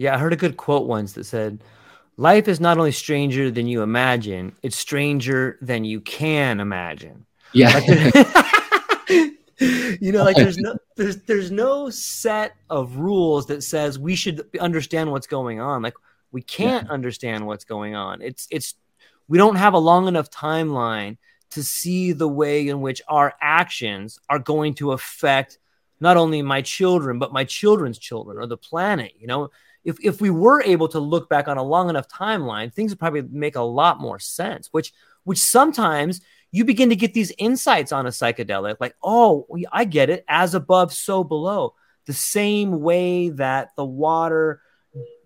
Yeah, 0.00 0.14
I 0.14 0.18
heard 0.18 0.32
a 0.32 0.36
good 0.36 0.56
quote 0.56 0.86
once 0.86 1.12
that 1.12 1.24
said, 1.24 1.62
life 2.16 2.48
is 2.48 2.58
not 2.58 2.78
only 2.78 2.90
stranger 2.90 3.50
than 3.50 3.66
you 3.66 3.82
imagine, 3.82 4.56
it's 4.62 4.78
stranger 4.78 5.58
than 5.60 5.84
you 5.84 6.00
can 6.00 6.58
imagine. 6.58 7.26
Yeah. 7.52 7.74
Like 7.74 7.86
you 10.00 10.10
know, 10.10 10.24
like 10.24 10.36
there's 10.36 10.56
no 10.56 10.78
there's 10.96 11.18
there's 11.24 11.50
no 11.50 11.90
set 11.90 12.56
of 12.70 12.96
rules 12.96 13.44
that 13.48 13.62
says 13.62 13.98
we 13.98 14.14
should 14.14 14.48
understand 14.58 15.10
what's 15.12 15.26
going 15.26 15.60
on. 15.60 15.82
Like 15.82 15.96
we 16.32 16.40
can't 16.40 16.86
yeah. 16.86 16.92
understand 16.94 17.46
what's 17.46 17.64
going 17.64 17.94
on. 17.94 18.22
It's 18.22 18.48
it's 18.50 18.76
we 19.28 19.36
don't 19.36 19.56
have 19.56 19.74
a 19.74 19.78
long 19.78 20.08
enough 20.08 20.30
timeline 20.30 21.18
to 21.50 21.62
see 21.62 22.12
the 22.12 22.28
way 22.28 22.68
in 22.68 22.80
which 22.80 23.02
our 23.06 23.34
actions 23.38 24.18
are 24.30 24.38
going 24.38 24.72
to 24.76 24.92
affect 24.92 25.58
not 26.00 26.16
only 26.16 26.40
my 26.40 26.62
children 26.62 27.18
but 27.18 27.34
my 27.34 27.44
children's 27.44 27.98
children 27.98 28.38
or 28.38 28.46
the 28.46 28.56
planet 28.56 29.12
you 29.18 29.26
know 29.26 29.50
if 29.84 29.98
if 30.02 30.20
we 30.20 30.30
were 30.30 30.62
able 30.62 30.88
to 30.88 31.00
look 31.00 31.28
back 31.28 31.48
on 31.48 31.56
a 31.56 31.62
long 31.62 31.88
enough 31.88 32.08
timeline, 32.08 32.72
things 32.72 32.92
would 32.92 32.98
probably 32.98 33.22
make 33.22 33.56
a 33.56 33.62
lot 33.62 34.00
more 34.00 34.18
sense. 34.18 34.68
Which 34.72 34.92
which 35.24 35.38
sometimes 35.38 36.20
you 36.52 36.64
begin 36.64 36.88
to 36.90 36.96
get 36.96 37.14
these 37.14 37.32
insights 37.38 37.92
on 37.92 38.06
a 38.06 38.10
psychedelic, 38.10 38.76
like, 38.80 38.96
oh, 39.02 39.46
I 39.70 39.84
get 39.84 40.10
it, 40.10 40.24
as 40.28 40.54
above, 40.54 40.92
so 40.92 41.22
below. 41.22 41.74
The 42.06 42.12
same 42.12 42.80
way 42.80 43.28
that 43.30 43.70
the 43.76 43.84
water 43.84 44.60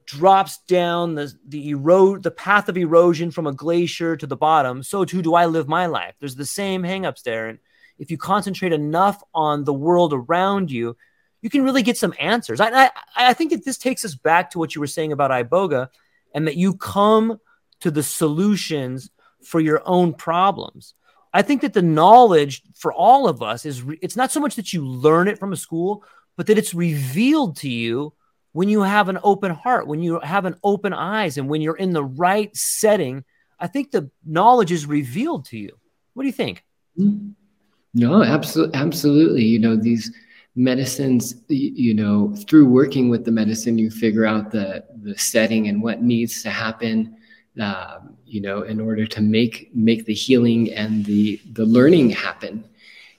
drops 0.07 0.59
down 0.69 1.15
the 1.15 1.33
the 1.49 1.71
erode 1.71 2.23
the 2.23 2.31
path 2.31 2.69
of 2.69 2.77
erosion 2.77 3.31
from 3.31 3.47
a 3.47 3.53
glacier 3.53 4.17
to 4.17 4.27
the 4.27 4.37
bottom, 4.37 4.83
so 4.83 5.05
too 5.05 5.23
do 5.23 5.35
I 5.35 5.47
live 5.47 5.67
my 5.69 5.87
life. 5.87 6.15
There's 6.21 6.37
the 6.37 6.45
same 6.45 6.83
hangups 6.83 7.23
there. 7.23 7.49
And 7.49 7.59
if 7.99 8.11
you 8.11 8.19
concentrate 8.19 8.73
enough 8.73 9.23
on 9.35 9.65
the 9.65 9.73
world 9.73 10.13
around 10.13 10.71
you, 10.71 10.97
you 11.45 11.51
can 11.51 11.63
really 11.63 11.83
get 11.83 11.99
some 11.99 12.15
answers. 12.19 12.59
I, 12.59 12.87
I, 12.87 12.91
I 13.15 13.35
think 13.35 13.51
that 13.51 13.67
this 13.67 13.77
takes 13.77 14.03
us 14.03 14.15
back 14.15 14.51
to 14.51 14.59
what 14.59 14.75
you 14.75 14.81
were 14.81 14.87
saying 14.87 15.13
about 15.13 15.31
iboga 15.31 15.91
and 16.35 16.47
that 16.47 16.57
you 16.57 16.75
come 16.75 17.39
to 17.81 17.91
the 17.91 18.03
solutions 18.03 19.11
for 19.43 19.61
your 19.61 19.83
own 19.85 20.15
problems. 20.15 20.95
I 21.35 21.43
think 21.43 21.61
that 21.61 21.75
the 21.75 21.83
knowledge 21.83 22.63
for 22.75 22.95
all 22.95 23.29
of 23.29 23.43
us 23.43 23.67
is 23.67 23.83
re- 23.83 23.99
it's 24.01 24.17
not 24.17 24.33
so 24.33 24.41
much 24.41 24.55
that 24.55 24.73
you 24.73 24.87
learn 24.87 25.29
it 25.29 25.39
from 25.39 25.53
a 25.53 25.57
school, 25.57 26.03
but 26.39 26.47
that 26.47 26.57
it's 26.57 26.73
revealed 26.73 27.59
to 27.59 27.69
you 27.69 28.15
when 28.53 28.71
you 28.71 28.81
have 28.81 29.11
an 29.11 29.19
open 29.23 29.51
heart, 29.51 29.87
when 29.87 30.03
you 30.03 30.21
have 30.21 30.47
an 30.47 30.57
open 30.65 30.95
eyes, 30.95 31.37
and 31.37 31.47
when 31.47 31.61
you're 31.61 31.77
in 31.77 31.93
the 31.93 32.05
right 32.05 32.57
setting. 32.57 33.23
I 33.61 33.67
think 33.67 33.91
the 33.91 34.11
knowledge 34.25 34.73
is 34.73 34.87
revealed 34.87 35.45
to 35.47 35.59
you. 35.59 35.77
What 36.15 36.23
do 36.23 36.27
you 36.27 36.33
think? 36.33 36.65
No, 36.97 38.23
absolutely, 38.23 38.81
absolutely. 38.81 39.45
You 39.45 39.59
know 39.59 39.77
these 39.77 40.11
medicines 40.57 41.35
you 41.49 41.95
know 41.95 42.35
through 42.47 42.67
working 42.67 43.09
with 43.09 43.25
the 43.25 43.31
medicine 43.31 43.77
you 43.77 43.91
figure 43.91 44.25
out 44.25 44.53
the 44.53 44.85
the 45.03 45.17
setting 45.19 45.67
and 45.67 45.83
what 45.83 46.01
needs 46.01 46.43
to 46.43 46.51
happen 46.51 47.17
um, 47.61 48.17
you 48.25 48.41
know 48.41 48.63
in 48.63 48.81
order 48.81 49.07
to 49.07 49.21
make 49.21 49.71
make 49.75 50.05
the 50.05 50.15
healing 50.15 50.73
and 50.73 51.05
the 51.05 51.41
the 51.53 51.65
learning 51.65 52.11
happen. 52.11 52.65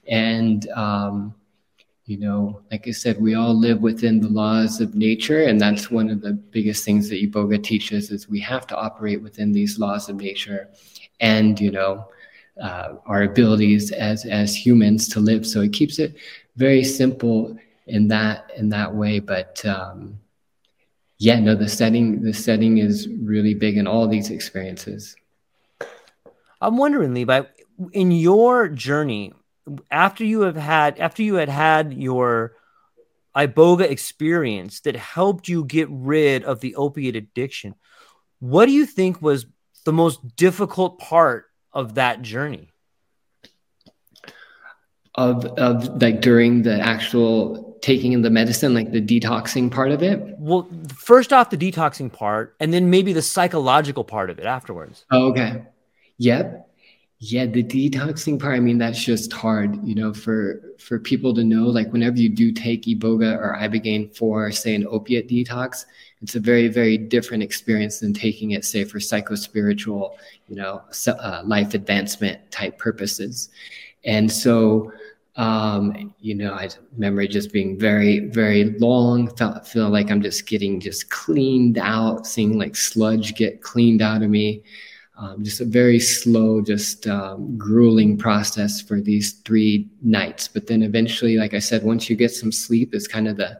And 0.08 0.70
um, 0.72 1.34
you 2.06 2.18
know 2.18 2.62
like 2.70 2.88
i 2.88 2.92
said 2.92 3.20
we 3.20 3.34
all 3.34 3.56
live 3.56 3.82
within 3.82 4.20
the 4.20 4.28
laws 4.28 4.80
of 4.80 4.94
nature 4.94 5.42
and 5.46 5.60
that's 5.60 5.90
one 5.90 6.10
of 6.12 6.22
the 6.22 6.34
biggest 6.34 6.86
things 6.86 7.10
that 7.10 7.20
iboga 7.20 7.62
teaches 7.64 8.12
is 8.12 8.30
we 8.30 8.40
have 8.40 8.68
to 8.68 8.78
operate 8.78 9.24
within 9.24 9.52
these 9.52 9.80
laws 9.80 10.08
of 10.08 10.18
nature 10.18 10.70
and 11.20 11.60
you 11.60 11.72
know 11.72 12.08
uh, 12.62 12.96
our 13.06 13.24
abilities 13.24 13.92
as 13.92 14.26
as 14.26 14.56
humans 14.56 15.08
to 15.10 15.20
live. 15.20 15.46
So 15.46 15.62
it 15.62 15.74
keeps 15.74 16.00
it 16.00 16.16
very 16.56 16.84
simple 16.84 17.58
in 17.88 18.08
that 18.10 18.52
in 18.56 18.70
that 18.70 18.94
way. 18.94 19.20
But 19.20 19.64
um, 19.66 20.20
yeah, 21.18 21.40
no, 21.40 21.56
the 21.56 21.70
setting 21.70 22.22
the 22.22 22.34
setting 22.34 22.78
is 22.78 23.08
really 23.08 23.54
big 23.54 23.78
in 23.78 23.88
all 23.88 24.08
these 24.08 24.30
experiences. 24.30 25.16
I'm 26.62 26.78
wondering, 26.78 27.14
Levi, 27.14 27.42
in 27.92 28.12
your 28.12 28.68
journey, 28.70 29.34
after 29.92 30.24
you 30.24 30.42
have 30.42 30.56
had 30.56 31.00
after 31.00 31.24
you 31.24 31.36
had 31.36 31.50
had 31.50 31.94
your 31.94 32.54
iboga 33.36 33.82
experience 33.82 34.80
that 34.82 34.96
helped 34.96 35.50
you 35.50 35.66
get 35.66 35.88
rid 35.90 36.44
of 36.44 36.62
the 36.62 36.76
opiate 36.76 37.16
addiction, 37.16 37.76
what 38.40 38.66
do 38.66 38.72
you 38.72 38.86
think 38.86 39.22
was 39.22 39.46
the 39.84 39.94
most 39.94 40.36
difficult 40.36 41.00
part 41.00 41.46
of 41.74 41.96
that 41.96 42.22
journey? 42.22 42.72
Of 45.18 45.46
of 45.58 46.02
like 46.02 46.20
during 46.22 46.64
the 46.64 46.80
actual 46.80 47.78
taking 47.82 48.14
in 48.14 48.22
the 48.22 48.30
medicine, 48.30 48.74
like 48.74 48.92
the 48.92 49.02
detoxing 49.02 49.72
part 49.72 49.92
of 49.92 50.04
it? 50.04 50.20
Well, 50.40 50.68
first 50.94 51.32
off, 51.32 51.52
the 51.52 51.58
detoxing 51.58 52.12
part, 52.12 52.56
and 52.60 52.74
then 52.74 52.90
maybe 52.90 53.14
the 53.14 53.22
psychological 53.22 54.04
part 54.04 54.30
of 54.30 54.40
it 54.40 54.46
afterwards. 54.46 55.06
Oh, 55.12 55.28
okay. 55.28 55.64
Yep. 56.18 56.68
Yeah, 57.20 57.46
the 57.46 57.64
detoxing 57.64 58.42
part, 58.42 58.56
I 58.56 58.60
mean, 58.60 58.78
that's 58.78 59.02
just 59.02 59.32
hard, 59.32 59.82
you 59.88 59.96
know, 59.96 60.14
for 60.14 60.62
for 60.80 61.00
people 61.00 61.34
to 61.36 61.44
know. 61.44 61.64
Like 61.64 61.94
whenever 61.94 62.18
you 62.18 62.28
do 62.28 62.52
take 62.52 62.84
Iboga 62.84 63.38
or 63.38 63.56
Ibogaine 63.58 64.16
for, 64.16 64.52
say, 64.52 64.76
an 64.76 64.86
opiate 64.90 65.30
detox, 65.30 65.86
it's 66.22 66.36
a 66.36 66.40
very, 66.42 66.68
very 66.68 66.98
different 66.98 67.42
experience 67.42 68.00
than 68.00 68.14
taking 68.14 68.52
it, 68.52 68.66
say, 68.66 68.84
for 68.84 69.00
psychospiritual, 69.00 70.16
you 70.50 70.56
know, 70.58 70.82
uh, 71.08 71.42
life 71.46 71.74
advancement 71.74 72.52
type 72.52 72.78
purposes. 72.78 73.50
And 74.06 74.32
so, 74.32 74.92
um, 75.36 76.14
you 76.20 76.36
know, 76.36 76.54
I 76.54 76.70
remember 76.94 77.28
just 77.28 77.52
being 77.52 77.78
very, 77.78 78.20
very 78.30 78.78
long. 78.80 79.36
Felt 79.36 79.68
feel 79.68 79.90
like 79.90 80.12
I'm 80.12 80.22
just 80.22 80.48
getting 80.48 80.80
just 80.80 81.10
cleaned 81.10 81.78
out, 81.78 82.26
seeing 82.26 82.58
like 82.58 82.76
sludge 82.76 83.36
get 83.36 83.62
cleaned 83.62 84.02
out 84.02 84.24
of 84.24 84.30
me 84.30 84.64
um, 85.18 85.44
just 85.44 85.62
a 85.62 85.66
very 85.66 86.00
slow, 86.00 86.62
just 86.62 87.08
um, 87.08 87.58
grueling 87.58 88.18
process 88.18 88.82
for 88.82 89.00
these 89.00 89.34
three 89.46 89.88
nights. 90.02 90.48
But 90.48 90.68
then 90.68 90.84
eventually, 90.84 91.38
like 91.38 91.54
I 91.54 91.60
said, 91.60 91.84
once 91.84 92.10
you 92.10 92.16
get 92.16 92.32
some 92.32 92.52
sleep, 92.52 92.94
it's 92.94 93.08
kind 93.08 93.28
of 93.28 93.38
the 93.38 93.58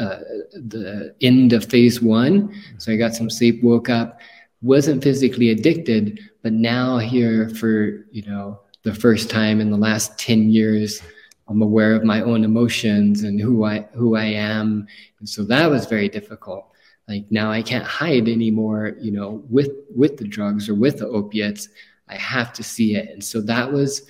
uh, 0.00 0.20
the 0.52 1.14
end 1.20 1.52
of 1.52 1.64
phase 1.64 2.00
one. 2.00 2.54
So 2.78 2.92
I 2.92 2.96
got 2.96 3.14
some 3.14 3.28
sleep, 3.28 3.62
woke 3.62 3.88
up, 3.88 4.20
wasn't 4.62 5.02
physically 5.02 5.50
addicted, 5.50 6.20
but 6.42 6.52
now 6.52 6.98
here 6.98 7.50
for 7.50 8.06
you 8.12 8.22
know 8.22 8.60
the 8.88 8.94
first 8.94 9.28
time 9.28 9.60
in 9.60 9.70
the 9.70 9.76
last 9.76 10.18
ten 10.18 10.50
years. 10.50 11.02
I'm 11.48 11.62
aware 11.62 11.94
of 11.94 12.04
my 12.04 12.20
own 12.22 12.44
emotions 12.44 13.22
and 13.22 13.40
who 13.40 13.64
I 13.64 13.80
who 13.94 14.16
I 14.16 14.24
am, 14.24 14.86
and 15.18 15.28
so 15.28 15.44
that 15.44 15.70
was 15.70 15.86
very 15.86 16.08
difficult. 16.08 16.64
Like 17.08 17.24
now 17.30 17.50
i 17.50 17.62
can't 17.62 17.86
hide 17.86 18.28
anymore 18.28 18.94
you 19.00 19.12
know 19.12 19.42
with 19.48 19.70
with 19.96 20.18
the 20.18 20.28
drugs 20.28 20.68
or 20.68 20.74
with 20.74 20.98
the 20.98 21.08
opiates. 21.08 21.68
I 22.08 22.16
have 22.16 22.52
to 22.54 22.62
see 22.62 22.96
it. 22.96 23.10
And 23.10 23.22
so 23.22 23.40
that 23.42 23.70
was 23.70 24.02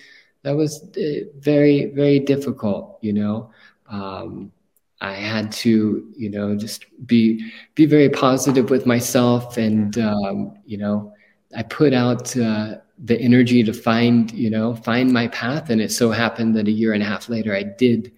that 0.43 0.55
was 0.55 0.83
uh, 0.97 1.27
very 1.39 1.87
very 1.87 2.21
difficult 2.21 2.99
you 3.03 3.13
know? 3.13 3.51
Um, 3.89 4.53
i 5.01 5.15
had 5.15 5.53
to 5.53 6.13
you 6.17 6.29
know 6.29 6.57
just 6.57 6.85
be 7.07 7.53
be 7.77 7.87
very 7.87 8.09
positive 8.09 8.69
with 8.69 8.85
myself 8.85 9.57
and 9.57 9.97
um, 9.99 10.59
you 10.67 10.77
know 10.77 11.13
i 11.57 11.63
put 11.63 11.95
out 11.95 12.37
uh, 12.37 12.75
the 13.05 13.19
energy 13.21 13.63
to 13.63 13.73
find 13.73 14.33
you 14.33 14.51
know 14.51 14.75
find 14.75 15.13
my 15.13 15.29
path. 15.29 15.71
And 15.71 15.81
it 15.81 15.93
so 15.93 16.11
happened 16.11 16.57
that 16.57 16.69
a 16.69 16.73
year 16.73 16.93
and 16.93 17.03
a 17.03 17.07
half 17.07 17.29
later 17.29 17.55
i 17.55 17.63
did 17.63 18.13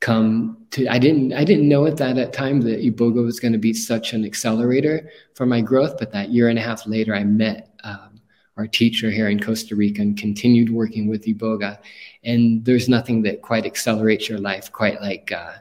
come 0.00 0.58
to 0.70 0.86
i 0.88 0.98
didn't 0.98 1.32
i 1.32 1.44
didn't 1.44 1.68
know 1.68 1.86
at 1.86 1.96
that 1.96 2.32
time 2.32 2.60
that 2.60 2.80
iboga 2.80 3.24
was 3.24 3.40
going 3.40 3.52
to 3.52 3.58
be 3.58 3.72
such 3.72 4.12
an 4.12 4.24
accelerator 4.24 5.10
for 5.34 5.46
my 5.46 5.60
growth. 5.60 5.96
But 5.98 6.12
that 6.12 6.30
year 6.30 6.48
and 6.48 6.58
a 6.58 6.62
half 6.62 6.86
later 6.86 7.14
i 7.14 7.24
met 7.24 7.72
um, 7.84 8.20
our 8.56 8.66
teacher 8.66 9.10
here 9.10 9.28
in 9.28 9.40
costa 9.40 9.76
rica 9.76 10.02
and 10.02 10.18
continued 10.18 10.70
working 10.70 11.08
with 11.08 11.24
iboga. 11.24 11.78
And 12.24 12.64
there's 12.64 12.88
nothing 12.88 13.22
that 13.22 13.42
quite 13.42 13.64
accelerates 13.64 14.28
your 14.28 14.38
life 14.38 14.72
quite 14.72 15.00
like 15.00 15.30
uh, 15.30 15.54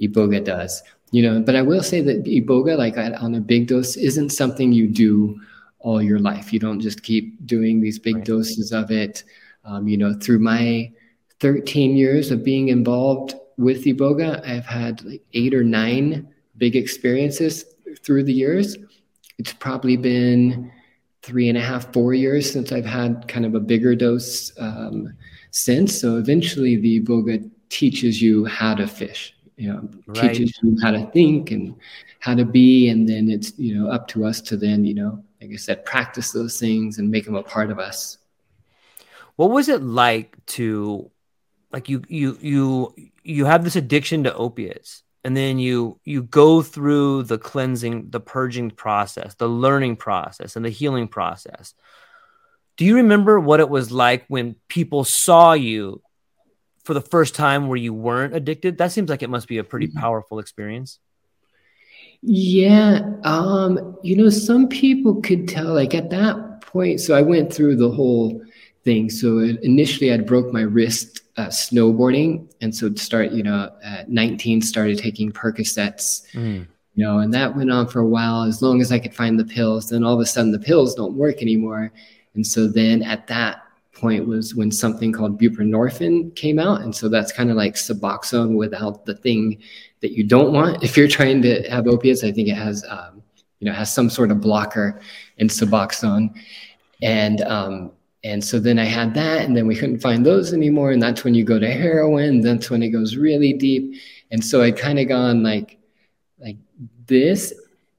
iboga 0.00 0.44
does 0.44 0.82
you 1.12 1.22
know. 1.22 1.40
But 1.40 1.56
i 1.56 1.62
will 1.62 1.82
say 1.82 2.02
that 2.02 2.24
iboga 2.24 2.76
like 2.76 2.98
on 2.98 3.34
a 3.34 3.40
big 3.40 3.68
dose 3.68 3.96
isn't 3.96 4.30
something 4.30 4.72
you 4.72 4.86
do 4.86 5.40
all 5.82 6.02
your 6.02 6.18
life 6.18 6.52
you 6.52 6.58
don't 6.58 6.80
just 6.80 7.02
keep 7.02 7.44
doing 7.46 7.80
these 7.80 7.98
big 7.98 8.16
right. 8.16 8.24
doses 8.24 8.72
of 8.72 8.90
it 8.90 9.24
um, 9.64 9.86
you 9.86 9.96
know 9.96 10.14
through 10.14 10.38
my 10.38 10.90
13 11.40 11.96
years 11.96 12.30
of 12.30 12.44
being 12.44 12.68
involved 12.68 13.34
with 13.58 13.84
Iboga, 13.84 14.46
I've 14.46 14.64
had 14.64 15.04
like 15.04 15.22
eight 15.34 15.54
or 15.54 15.64
nine 15.64 16.28
big 16.56 16.76
experiences 16.76 17.64
through 18.02 18.24
the 18.24 18.32
years. 18.32 18.76
It's 19.38 19.52
probably 19.52 19.96
been 19.96 20.70
three 21.22 21.48
and 21.48 21.58
a 21.58 21.60
half, 21.60 21.92
four 21.92 22.14
years 22.14 22.50
since 22.50 22.72
I've 22.72 22.86
had 22.86 23.26
kind 23.28 23.46
of 23.46 23.54
a 23.54 23.60
bigger 23.60 23.94
dose 23.94 24.52
um, 24.58 25.12
since. 25.50 26.00
So 26.00 26.16
eventually, 26.16 26.76
the 26.76 27.00
Iboga 27.00 27.50
teaches 27.68 28.20
you 28.20 28.44
how 28.44 28.74
to 28.74 28.86
fish. 28.86 29.34
You 29.56 29.72
know, 29.72 29.88
right. 30.06 30.34
teaches 30.34 30.58
you 30.62 30.76
how 30.82 30.90
to 30.90 31.06
think 31.10 31.50
and 31.50 31.76
how 32.20 32.34
to 32.34 32.44
be, 32.44 32.88
and 32.88 33.08
then 33.08 33.28
it's 33.30 33.56
you 33.58 33.76
know 33.78 33.90
up 33.90 34.08
to 34.08 34.24
us 34.24 34.40
to 34.42 34.56
then 34.56 34.84
you 34.84 34.94
know, 34.94 35.22
like 35.42 35.52
I 35.52 35.56
said, 35.56 35.84
practice 35.84 36.30
those 36.30 36.58
things 36.58 36.98
and 36.98 37.10
make 37.10 37.24
them 37.24 37.34
a 37.34 37.42
part 37.42 37.70
of 37.70 37.78
us. 37.78 38.18
What 39.36 39.50
was 39.50 39.68
it 39.68 39.82
like 39.82 40.36
to 40.46 41.10
like 41.72 41.88
you 41.88 42.02
you 42.08 42.38
you 42.40 42.94
you 43.24 43.44
have 43.46 43.64
this 43.64 43.76
addiction 43.76 44.24
to 44.24 44.34
opiates 44.34 45.02
and 45.24 45.36
then 45.36 45.58
you 45.58 45.98
you 46.04 46.22
go 46.22 46.62
through 46.62 47.24
the 47.24 47.38
cleansing 47.38 48.10
the 48.10 48.20
purging 48.20 48.70
process 48.70 49.34
the 49.36 49.48
learning 49.48 49.96
process 49.96 50.54
and 50.54 50.64
the 50.64 50.70
healing 50.70 51.08
process 51.08 51.74
do 52.76 52.84
you 52.84 52.96
remember 52.96 53.40
what 53.40 53.60
it 53.60 53.68
was 53.68 53.90
like 53.90 54.24
when 54.28 54.54
people 54.68 55.04
saw 55.04 55.52
you 55.52 56.02
for 56.84 56.94
the 56.94 57.00
first 57.00 57.34
time 57.34 57.68
where 57.68 57.78
you 57.78 57.94
weren't 57.94 58.34
addicted 58.34 58.78
that 58.78 58.92
seems 58.92 59.08
like 59.08 59.22
it 59.22 59.30
must 59.30 59.48
be 59.48 59.58
a 59.58 59.64
pretty 59.64 59.88
mm-hmm. 59.88 59.98
powerful 59.98 60.38
experience 60.38 60.98
yeah 62.22 63.00
um 63.24 63.96
you 64.02 64.16
know 64.16 64.30
some 64.30 64.68
people 64.68 65.20
could 65.22 65.48
tell 65.48 65.74
like 65.74 65.94
at 65.94 66.10
that 66.10 66.60
point 66.60 67.00
so 67.00 67.14
i 67.14 67.20
went 67.20 67.52
through 67.52 67.74
the 67.74 67.90
whole 67.90 68.40
thing 68.84 69.10
so 69.10 69.38
initially 69.40 70.12
i 70.12 70.16
broke 70.16 70.52
my 70.52 70.62
wrist 70.62 71.22
uh, 71.36 71.46
snowboarding, 71.46 72.46
and 72.60 72.74
so 72.74 72.88
to 72.90 73.02
start 73.02 73.32
you 73.32 73.42
know 73.42 73.70
at 73.82 74.10
19 74.10 74.60
started 74.60 74.98
taking 74.98 75.32
Percocets, 75.32 76.22
mm. 76.32 76.66
you 76.94 77.04
know, 77.04 77.18
and 77.18 77.32
that 77.32 77.56
went 77.56 77.70
on 77.70 77.88
for 77.88 78.00
a 78.00 78.06
while 78.06 78.42
as 78.42 78.62
long 78.62 78.80
as 78.80 78.92
I 78.92 78.98
could 78.98 79.14
find 79.14 79.38
the 79.38 79.44
pills. 79.44 79.90
Then 79.90 80.04
all 80.04 80.14
of 80.14 80.20
a 80.20 80.26
sudden 80.26 80.52
the 80.52 80.58
pills 80.58 80.94
don't 80.94 81.14
work 81.14 81.40
anymore, 81.40 81.92
and 82.34 82.46
so 82.46 82.66
then 82.66 83.02
at 83.02 83.26
that 83.28 83.62
point 83.94 84.26
was 84.26 84.54
when 84.54 84.70
something 84.70 85.12
called 85.12 85.40
buprenorphine 85.40 86.34
came 86.36 86.58
out, 86.58 86.82
and 86.82 86.94
so 86.94 87.08
that's 87.08 87.32
kind 87.32 87.50
of 87.50 87.56
like 87.56 87.74
Suboxone 87.74 88.56
without 88.56 89.06
the 89.06 89.14
thing 89.14 89.62
that 90.02 90.12
you 90.12 90.24
don't 90.24 90.52
want 90.52 90.82
if 90.82 90.96
you're 90.96 91.08
trying 91.08 91.40
to 91.42 91.62
have 91.70 91.86
opiates. 91.86 92.22
I 92.22 92.32
think 92.32 92.48
it 92.48 92.56
has 92.56 92.84
um, 92.88 93.22
you 93.60 93.66
know 93.66 93.72
has 93.72 93.92
some 93.92 94.10
sort 94.10 94.30
of 94.30 94.40
blocker 94.40 95.00
in 95.38 95.48
Suboxone, 95.48 96.34
and 97.00 97.40
um, 97.42 97.92
and 98.24 98.44
so 98.44 98.60
then 98.60 98.78
I 98.78 98.84
had 98.84 99.14
that, 99.14 99.44
and 99.44 99.56
then 99.56 99.66
we 99.66 99.74
couldn't 99.74 99.98
find 99.98 100.24
those 100.24 100.52
anymore. 100.52 100.92
And 100.92 101.02
that's 101.02 101.24
when 101.24 101.34
you 101.34 101.44
go 101.44 101.58
to 101.58 101.70
heroin. 101.70 102.40
That's 102.40 102.70
when 102.70 102.82
it 102.82 102.90
goes 102.90 103.16
really 103.16 103.52
deep. 103.52 104.00
And 104.30 104.44
so 104.44 104.62
I'd 104.62 104.76
kind 104.76 104.98
of 104.98 105.08
gone 105.08 105.42
like, 105.42 105.78
like 106.38 106.56
this, 107.06 107.52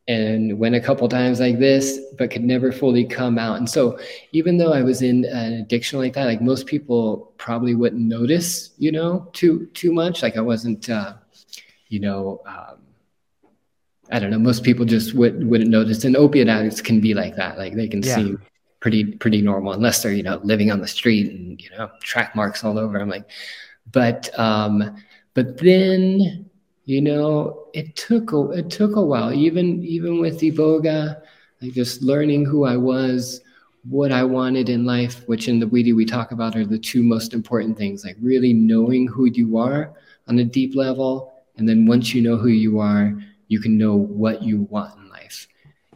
and 0.07 0.57
went 0.57 0.75
a 0.75 0.81
couple 0.81 1.07
times 1.09 1.39
like 1.39 1.59
this, 1.59 1.99
but 2.17 2.31
could 2.31 2.43
never 2.43 2.71
fully 2.71 3.05
come 3.05 3.37
out. 3.37 3.57
And 3.57 3.69
so 3.69 3.99
even 4.31 4.57
though 4.57 4.73
I 4.73 4.81
was 4.81 5.01
in 5.01 5.25
an 5.25 5.53
addiction 5.53 5.99
like 5.99 6.13
that, 6.13 6.25
like 6.25 6.41
most 6.41 6.67
people 6.67 7.33
probably 7.37 7.75
wouldn't 7.75 8.01
notice, 8.01 8.71
you 8.77 8.91
know, 8.91 9.29
too 9.33 9.67
too 9.73 9.91
much. 9.91 10.23
Like 10.23 10.37
I 10.37 10.41
wasn't, 10.41 10.89
uh, 10.89 11.13
you 11.93 11.99
know. 11.99 12.41
Um, 12.45 12.77
I 14.11 14.19
don't 14.19 14.31
know. 14.31 14.39
Most 14.39 14.63
people 14.63 14.85
just 14.85 15.13
would, 15.13 15.47
wouldn't 15.47 15.69
notice, 15.69 16.03
and 16.03 16.17
opiate 16.17 16.49
addicts 16.49 16.81
can 16.81 16.99
be 16.99 17.13
like 17.13 17.35
that. 17.37 17.57
Like 17.57 17.73
they 17.73 17.87
can 17.87 18.03
yeah. 18.03 18.15
seem 18.15 18.41
pretty 18.83 19.05
pretty 19.05 19.41
normal 19.41 19.71
unless 19.71 20.03
they're 20.03 20.11
you 20.11 20.23
know 20.23 20.41
living 20.43 20.69
on 20.69 20.81
the 20.81 20.87
street 20.87 21.31
and 21.31 21.61
you 21.61 21.69
know 21.69 21.89
track 22.01 22.35
marks 22.35 22.65
all 22.65 22.77
over 22.77 22.99
i'm 22.99 23.07
like 23.07 23.29
but 23.93 24.29
um 24.37 24.97
but 25.35 25.57
then 25.57 26.45
you 26.83 26.99
know 26.99 27.67
it 27.73 27.95
took 27.95 28.33
a 28.33 28.49
it 28.51 28.69
took 28.69 28.97
a 28.97 29.01
while 29.01 29.31
even 29.31 29.81
even 29.85 30.19
with 30.19 30.41
iboga, 30.41 31.21
like 31.61 31.71
just 31.71 32.01
learning 32.01 32.43
who 32.43 32.65
i 32.65 32.75
was 32.75 33.39
what 33.87 34.11
i 34.11 34.21
wanted 34.21 34.67
in 34.67 34.83
life 34.83 35.25
which 35.29 35.47
in 35.47 35.61
the 35.61 35.65
Bwiti 35.65 35.95
we 35.95 36.03
talk 36.03 36.33
about 36.33 36.57
are 36.57 36.65
the 36.65 36.77
two 36.77 37.03
most 37.03 37.33
important 37.33 37.77
things 37.77 38.03
like 38.03 38.17
really 38.21 38.51
knowing 38.51 39.07
who 39.07 39.27
you 39.27 39.57
are 39.57 39.93
on 40.27 40.39
a 40.39 40.43
deep 40.43 40.75
level 40.75 41.32
and 41.57 41.67
then 41.67 41.85
once 41.85 42.13
you 42.13 42.21
know 42.21 42.37
who 42.37 42.49
you 42.49 42.79
are 42.79 43.13
you 43.47 43.59
can 43.59 43.77
know 43.77 43.95
what 43.95 44.41
you 44.41 44.61
want 44.69 44.97
in 44.97 45.09
life 45.09 45.47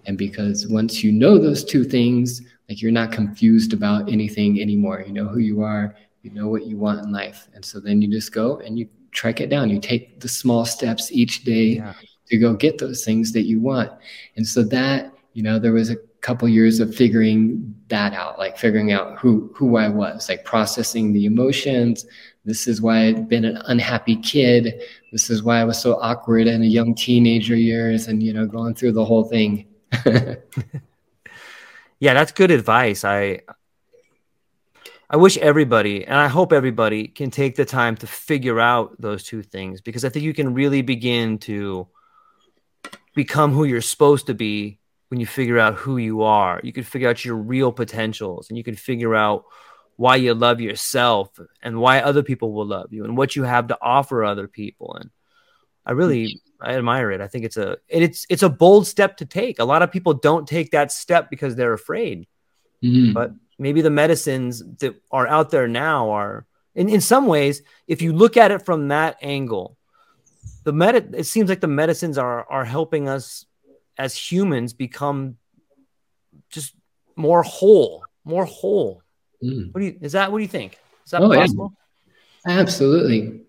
and 0.06 0.18
because 0.18 0.68
once 0.68 1.04
you 1.04 1.12
know 1.12 1.38
those 1.38 1.64
two 1.64 1.84
things 1.84 2.42
like 2.70 2.82
you're 2.82 2.92
not 2.92 3.12
confused 3.12 3.74
about 3.74 4.12
anything 4.12 4.62
anymore. 4.62 5.04
You 5.06 5.14
know 5.14 5.28
who 5.28 5.40
you 5.40 5.62
are, 5.62 5.96
you 6.22 6.32
know 6.32 6.48
what 6.48 6.66
you 6.66 6.78
want 6.78 7.00
in 7.00 7.12
life. 7.12 7.48
And 7.54 7.64
so 7.64 7.80
then 7.80 8.02
you 8.02 8.10
just 8.10 8.34
go 8.34 8.58
and 8.60 8.78
you 8.78 8.88
track 9.12 9.40
it 9.40 9.50
down. 9.50 9.70
You 9.70 9.80
take 9.80 10.20
the 10.20 10.28
small 10.28 10.66
steps 10.66 11.12
each 11.12 11.44
day 11.44 11.78
yeah. 11.78 11.94
to 12.28 12.38
go 12.38 12.54
get 12.54 12.78
those 12.78 13.06
things 13.06 13.32
that 13.34 13.44
you 13.44 13.62
want. 13.62 13.92
And 14.36 14.46
so 14.46 14.64
that, 14.64 15.14
you 15.34 15.44
know, 15.44 15.60
there 15.60 15.74
was 15.74 15.90
a 15.90 15.98
couple 16.22 16.48
years 16.48 16.80
of 16.80 16.94
figuring 16.94 17.76
that 17.90 18.14
out, 18.14 18.38
like 18.38 18.58
figuring 18.58 18.92
out 18.92 19.18
who 19.18 19.52
who 19.56 19.78
I 19.78 19.90
was, 19.90 20.30
like 20.30 20.46
processing 20.46 21.14
the 21.14 21.26
emotions. 21.26 22.06
This 22.46 22.68
is 22.68 22.82
why 22.82 23.08
I'd 23.08 23.28
been 23.28 23.46
an 23.46 23.58
unhappy 23.66 24.16
kid. 24.18 24.82
This 25.12 25.30
is 25.30 25.44
why 25.44 25.60
I 25.60 25.66
was 25.66 25.80
so 25.80 26.00
awkward 26.02 26.48
in 26.48 26.62
a 26.62 26.66
young 26.66 26.96
teenager 26.96 27.56
years 27.56 28.08
and 28.08 28.24
you 28.24 28.34
know, 28.34 28.46
going 28.46 28.74
through 28.74 28.94
the 28.94 29.06
whole 29.06 29.26
thing. 29.26 29.68
yeah, 32.00 32.14
that's 32.14 32.32
good 32.32 32.52
advice. 32.52 33.04
I 33.04 33.42
I 35.10 35.16
wish 35.16 35.38
everybody, 35.38 36.06
and 36.06 36.16
I 36.16 36.28
hope 36.28 36.52
everybody 36.52 37.08
can 37.08 37.32
take 37.32 37.56
the 37.56 37.64
time 37.66 37.96
to 37.98 38.08
figure 38.08 38.60
out 38.60 39.00
those 39.00 39.24
two 39.24 39.42
things 39.42 39.80
because 39.80 40.04
I 40.04 40.10
think 40.10 40.26
you 40.26 40.34
can 40.34 40.54
really 40.54 40.82
begin 40.82 41.38
to 41.40 41.88
become 43.16 43.54
who 43.54 43.64
you're 43.64 43.82
supposed 43.82 44.28
to 44.28 44.34
be 44.34 44.80
when 45.10 45.20
you 45.20 45.26
figure 45.26 45.60
out 45.60 45.76
who 45.76 45.98
you 45.98 46.24
are. 46.24 46.60
You 46.64 46.74
can 46.74 46.84
figure 46.84 47.10
out 47.10 47.24
your 47.24 47.36
real 47.36 47.72
potentials 47.72 48.50
and 48.50 48.58
you 48.58 48.64
can 48.64 48.76
figure 48.76 49.16
out 49.16 49.46
why 49.96 50.16
you 50.16 50.34
love 50.34 50.62
yourself 50.62 51.40
and 51.64 51.80
why 51.80 52.02
other 52.02 52.24
people 52.24 52.54
will 52.54 52.66
love 52.66 52.94
you 52.94 53.04
and 53.04 53.18
what 53.18 53.36
you 53.36 53.44
have 53.44 53.68
to 53.68 53.78
offer 53.82 54.24
other 54.24 54.48
people. 54.48 54.96
And 54.96 55.10
I 55.86 55.94
really 55.94 56.42
I 56.62 56.76
admire 56.76 57.12
it. 57.12 57.22
I 57.22 57.28
think 57.28 57.46
it's 57.46 57.58
a 57.58 57.78
it's 57.88 58.26
it's 58.30 58.44
a 58.44 58.50
bold 58.50 58.88
step 58.88 59.18
to 59.18 59.26
take. 59.26 59.60
A 59.60 59.66
lot 59.66 59.82
of 59.82 59.92
people 59.92 60.14
don't 60.14 60.48
take 60.48 60.72
that 60.72 60.92
step 60.92 61.30
because 61.30 61.56
they're 61.56 61.74
afraid. 61.74 62.28
Mm-hmm. 62.84 63.14
But 63.14 63.32
maybe 63.58 63.82
the 63.82 63.90
medicines 63.90 64.64
that 64.80 64.96
are 65.12 65.28
out 65.28 65.50
there 65.50 65.68
now 65.68 66.12
are 66.12 66.46
in, 66.76 66.90
in 66.90 67.02
some 67.02 67.26
ways 67.26 67.64
if 67.88 68.02
you 68.02 68.14
look 68.14 68.38
at 68.38 68.52
it 68.52 68.66
from 68.66 68.90
that 68.90 69.18
angle 69.22 69.78
the 70.64 70.72
med 70.72 71.16
it 71.16 71.26
seems 71.26 71.50
like 71.50 71.62
the 71.62 71.68
medicines 71.68 72.18
are 72.18 72.46
are 72.50 72.66
helping 72.66 73.10
us 73.10 73.46
as 73.98 74.16
humans 74.16 74.74
become 74.74 75.38
just 76.50 76.76
more 77.16 77.44
whole 77.44 78.04
more 78.24 78.46
whole 78.46 79.02
mm. 79.44 79.74
what 79.74 79.82
do 79.82 79.88
you 79.88 79.98
is 80.02 80.12
that 80.12 80.32
what 80.32 80.38
do 80.38 80.44
you 80.44 80.48
think 80.48 80.78
is 81.06 81.12
that 81.12 81.22
oh, 81.22 81.34
possible 81.34 81.74
yeah. 82.46 82.60
absolutely 82.60 83.42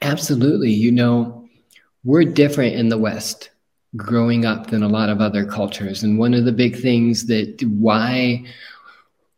absolutely 0.00 0.70
you 0.70 0.90
know 0.90 1.48
we're 2.04 2.24
different 2.24 2.74
in 2.74 2.88
the 2.88 2.98
west 2.98 3.50
growing 3.96 4.46
up 4.46 4.68
than 4.68 4.82
a 4.82 4.88
lot 4.88 5.10
of 5.10 5.20
other 5.20 5.44
cultures 5.44 6.02
and 6.02 6.18
one 6.18 6.32
of 6.32 6.44
the 6.44 6.52
big 6.52 6.76
things 6.80 7.26
that 7.26 7.62
why 7.78 8.42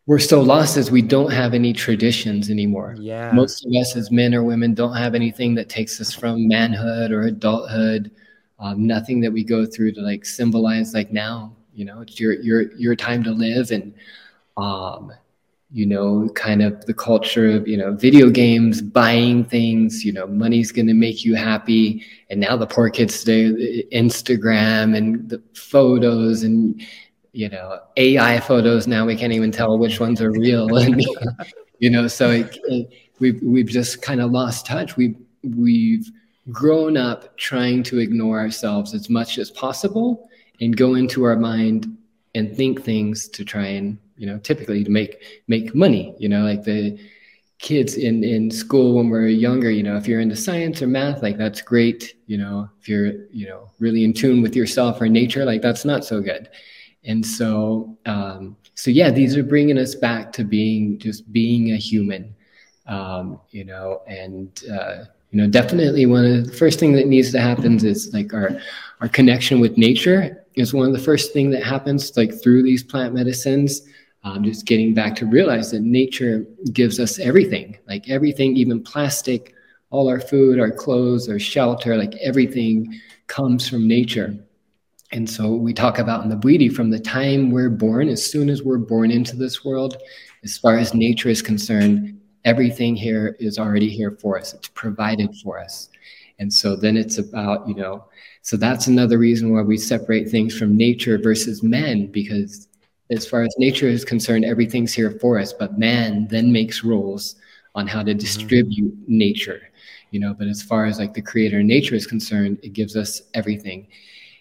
we're 0.06 0.18
so 0.18 0.42
lost 0.42 0.76
is 0.76 0.90
we 0.90 1.02
don't 1.02 1.32
have 1.32 1.54
any 1.54 1.72
traditions 1.72 2.50
anymore. 2.50 2.94
Yeah. 2.98 3.32
Most 3.32 3.64
of 3.64 3.72
us 3.72 3.96
as 3.96 4.10
men 4.10 4.34
or 4.34 4.42
women 4.42 4.74
don't 4.74 4.96
have 4.96 5.14
anything 5.14 5.54
that 5.54 5.70
takes 5.70 5.98
us 6.00 6.12
from 6.12 6.46
manhood 6.46 7.10
or 7.10 7.22
adulthood. 7.22 8.10
Um, 8.58 8.86
nothing 8.86 9.20
that 9.20 9.32
we 9.32 9.44
go 9.44 9.66
through 9.66 9.92
to 9.92 10.00
like 10.00 10.24
symbolize 10.24 10.94
like 10.94 11.12
now, 11.12 11.54
you 11.74 11.84
know, 11.84 12.00
it's 12.00 12.20
your 12.20 12.34
your 12.34 12.72
your 12.74 12.96
time 12.96 13.22
to 13.24 13.30
live 13.30 13.70
and 13.70 13.94
um 14.56 15.12
you 15.70 15.86
know, 15.86 16.28
kind 16.36 16.62
of 16.62 16.86
the 16.86 16.94
culture 16.94 17.50
of, 17.50 17.66
you 17.66 17.76
know, 17.76 17.94
video 17.94 18.30
games, 18.30 18.80
buying 18.80 19.44
things, 19.44 20.04
you 20.04 20.12
know, 20.12 20.24
money's 20.24 20.70
going 20.70 20.86
to 20.86 20.94
make 20.94 21.24
you 21.24 21.34
happy. 21.34 22.04
And 22.30 22.38
now 22.38 22.56
the 22.56 22.66
poor 22.66 22.88
kids 22.90 23.24
today, 23.24 23.84
Instagram 23.92 24.96
and 24.96 25.28
the 25.28 25.42
photos 25.52 26.44
and, 26.44 26.80
you 27.34 27.48
know 27.48 27.80
AI 27.96 28.40
photos 28.40 28.86
now 28.86 29.04
we 29.04 29.16
can't 29.16 29.32
even 29.32 29.50
tell 29.50 29.76
which 29.76 30.00
ones 30.00 30.22
are 30.22 30.30
real 30.30 30.74
and 30.76 31.04
you 31.80 31.90
know 31.90 32.06
so 32.06 32.30
it, 32.30 32.56
it, 32.68 32.88
we've 33.18 33.42
we've 33.42 33.66
just 33.66 34.00
kind 34.00 34.20
of 34.20 34.30
lost 34.30 34.64
touch 34.64 34.96
we 34.96 35.16
we've 35.42 36.10
grown 36.50 36.96
up 36.96 37.36
trying 37.36 37.82
to 37.82 37.98
ignore 37.98 38.38
ourselves 38.38 38.94
as 38.94 39.08
much 39.08 39.38
as 39.38 39.50
possible 39.50 40.28
and 40.60 40.76
go 40.76 40.94
into 40.94 41.24
our 41.24 41.36
mind 41.36 41.96
and 42.34 42.54
think 42.56 42.82
things 42.82 43.28
to 43.28 43.44
try 43.44 43.66
and 43.66 43.98
you 44.16 44.26
know 44.26 44.38
typically 44.38 44.84
to 44.84 44.90
make 44.90 45.42
make 45.48 45.74
money 45.74 46.14
you 46.18 46.28
know 46.28 46.42
like 46.42 46.62
the 46.64 46.98
kids 47.58 47.94
in 47.94 48.22
in 48.22 48.50
school 48.50 48.94
when 48.94 49.08
we're 49.08 49.26
younger 49.26 49.70
you 49.70 49.82
know 49.82 49.96
if 49.96 50.06
you're 50.06 50.20
into 50.20 50.36
science 50.36 50.82
or 50.82 50.86
math 50.86 51.22
like 51.22 51.38
that's 51.38 51.62
great 51.62 52.16
you 52.26 52.36
know 52.36 52.68
if 52.80 52.88
you're 52.88 53.26
you 53.30 53.48
know 53.48 53.70
really 53.78 54.04
in 54.04 54.12
tune 54.12 54.42
with 54.42 54.54
yourself 54.54 55.00
or 55.00 55.08
nature 55.08 55.44
like 55.44 55.62
that's 55.62 55.84
not 55.84 56.04
so 56.04 56.20
good. 56.20 56.48
And 57.06 57.24
so 57.24 57.96
um, 58.06 58.56
so 58.74 58.90
yeah 58.90 59.10
these 59.10 59.36
are 59.36 59.42
bringing 59.42 59.78
us 59.78 59.94
back 59.94 60.32
to 60.32 60.44
being 60.44 60.98
just 60.98 61.30
being 61.32 61.72
a 61.72 61.76
human 61.76 62.34
um, 62.86 63.40
you 63.50 63.64
know 63.64 64.02
and 64.06 64.62
uh, 64.72 65.04
you 65.34 65.42
know 65.42 65.48
definitely 65.48 66.06
one 66.06 66.24
of 66.24 66.46
the 66.46 66.52
first 66.52 66.78
thing 66.78 66.92
that 66.92 67.08
needs 67.08 67.32
to 67.32 67.40
happen 67.40 67.84
is 67.84 68.14
like 68.14 68.32
our 68.32 68.56
our 69.00 69.08
connection 69.08 69.58
with 69.58 69.76
nature 69.76 70.46
is 70.54 70.72
one 70.72 70.86
of 70.86 70.92
the 70.92 71.00
first 71.00 71.32
thing 71.32 71.50
that 71.50 71.64
happens 71.64 72.16
like 72.16 72.40
through 72.40 72.62
these 72.62 72.84
plant 72.84 73.14
medicines. 73.14 73.82
Um, 74.22 74.44
just 74.44 74.64
getting 74.64 74.94
back 74.94 75.16
to 75.16 75.26
realize 75.26 75.72
that 75.72 75.80
nature 75.80 76.46
gives 76.72 77.00
us 77.00 77.18
everything 77.18 77.76
like 77.88 78.08
everything 78.08 78.56
even 78.56 78.80
plastic 78.80 79.54
all 79.90 80.08
our 80.08 80.20
food 80.20 80.58
our 80.58 80.70
clothes 80.70 81.28
our 81.28 81.38
shelter 81.38 81.94
like 81.96 82.14
everything 82.22 82.98
comes 83.26 83.68
from 83.68 83.88
nature. 83.88 84.38
And 85.12 85.28
so 85.28 85.54
we 85.54 85.74
talk 85.74 85.98
about 85.98 86.22
in 86.22 86.30
the 86.30 86.36
Bwiti 86.36 86.72
from 86.72 86.90
the 86.90 86.98
time 86.98 87.50
we're 87.50 87.70
born, 87.70 88.08
as 88.08 88.24
soon 88.24 88.48
as 88.48 88.62
we're 88.62 88.78
born 88.78 89.10
into 89.10 89.36
this 89.36 89.64
world, 89.64 89.96
as 90.42 90.56
far 90.58 90.76
as 90.76 90.94
nature 90.94 91.28
is 91.28 91.42
concerned, 91.42 92.20
everything 92.44 92.94
here 92.96 93.36
is 93.38 93.58
already 93.58 93.88
here 93.88 94.10
for 94.10 94.38
us. 94.38 94.54
It's 94.54 94.68
provided 94.68 95.34
for 95.42 95.58
us. 95.58 95.88
And 96.38 96.52
so 96.52 96.76
then 96.76 96.96
it's 96.96 97.18
about, 97.18 97.68
you 97.68 97.74
know, 97.74 98.04
so 98.42 98.56
that's 98.56 98.86
another 98.86 99.18
reason 99.18 99.52
why 99.52 99.62
we 99.62 99.76
separate 99.76 100.28
things 100.28 100.56
from 100.56 100.76
nature 100.76 101.16
versus 101.16 101.62
men, 101.62 102.08
because 102.08 102.68
as 103.10 103.26
far 103.26 103.42
as 103.42 103.54
nature 103.58 103.88
is 103.88 104.04
concerned, 104.04 104.44
everything's 104.44 104.92
here 104.92 105.12
for 105.20 105.38
us, 105.38 105.52
but 105.52 105.78
man 105.78 106.26
then 106.28 106.52
makes 106.52 106.84
rules 106.84 107.36
on 107.74 107.86
how 107.86 108.02
to 108.02 108.10
mm-hmm. 108.10 108.18
distribute 108.18 108.94
mm-hmm. 108.94 109.18
nature, 109.18 109.70
you 110.10 110.20
know. 110.20 110.34
But 110.34 110.48
as 110.48 110.62
far 110.62 110.86
as 110.86 110.98
like 110.98 111.14
the 111.14 111.22
creator 111.22 111.62
nature 111.62 111.94
is 111.94 112.06
concerned, 112.06 112.58
it 112.62 112.72
gives 112.72 112.96
us 112.96 113.22
everything. 113.34 113.86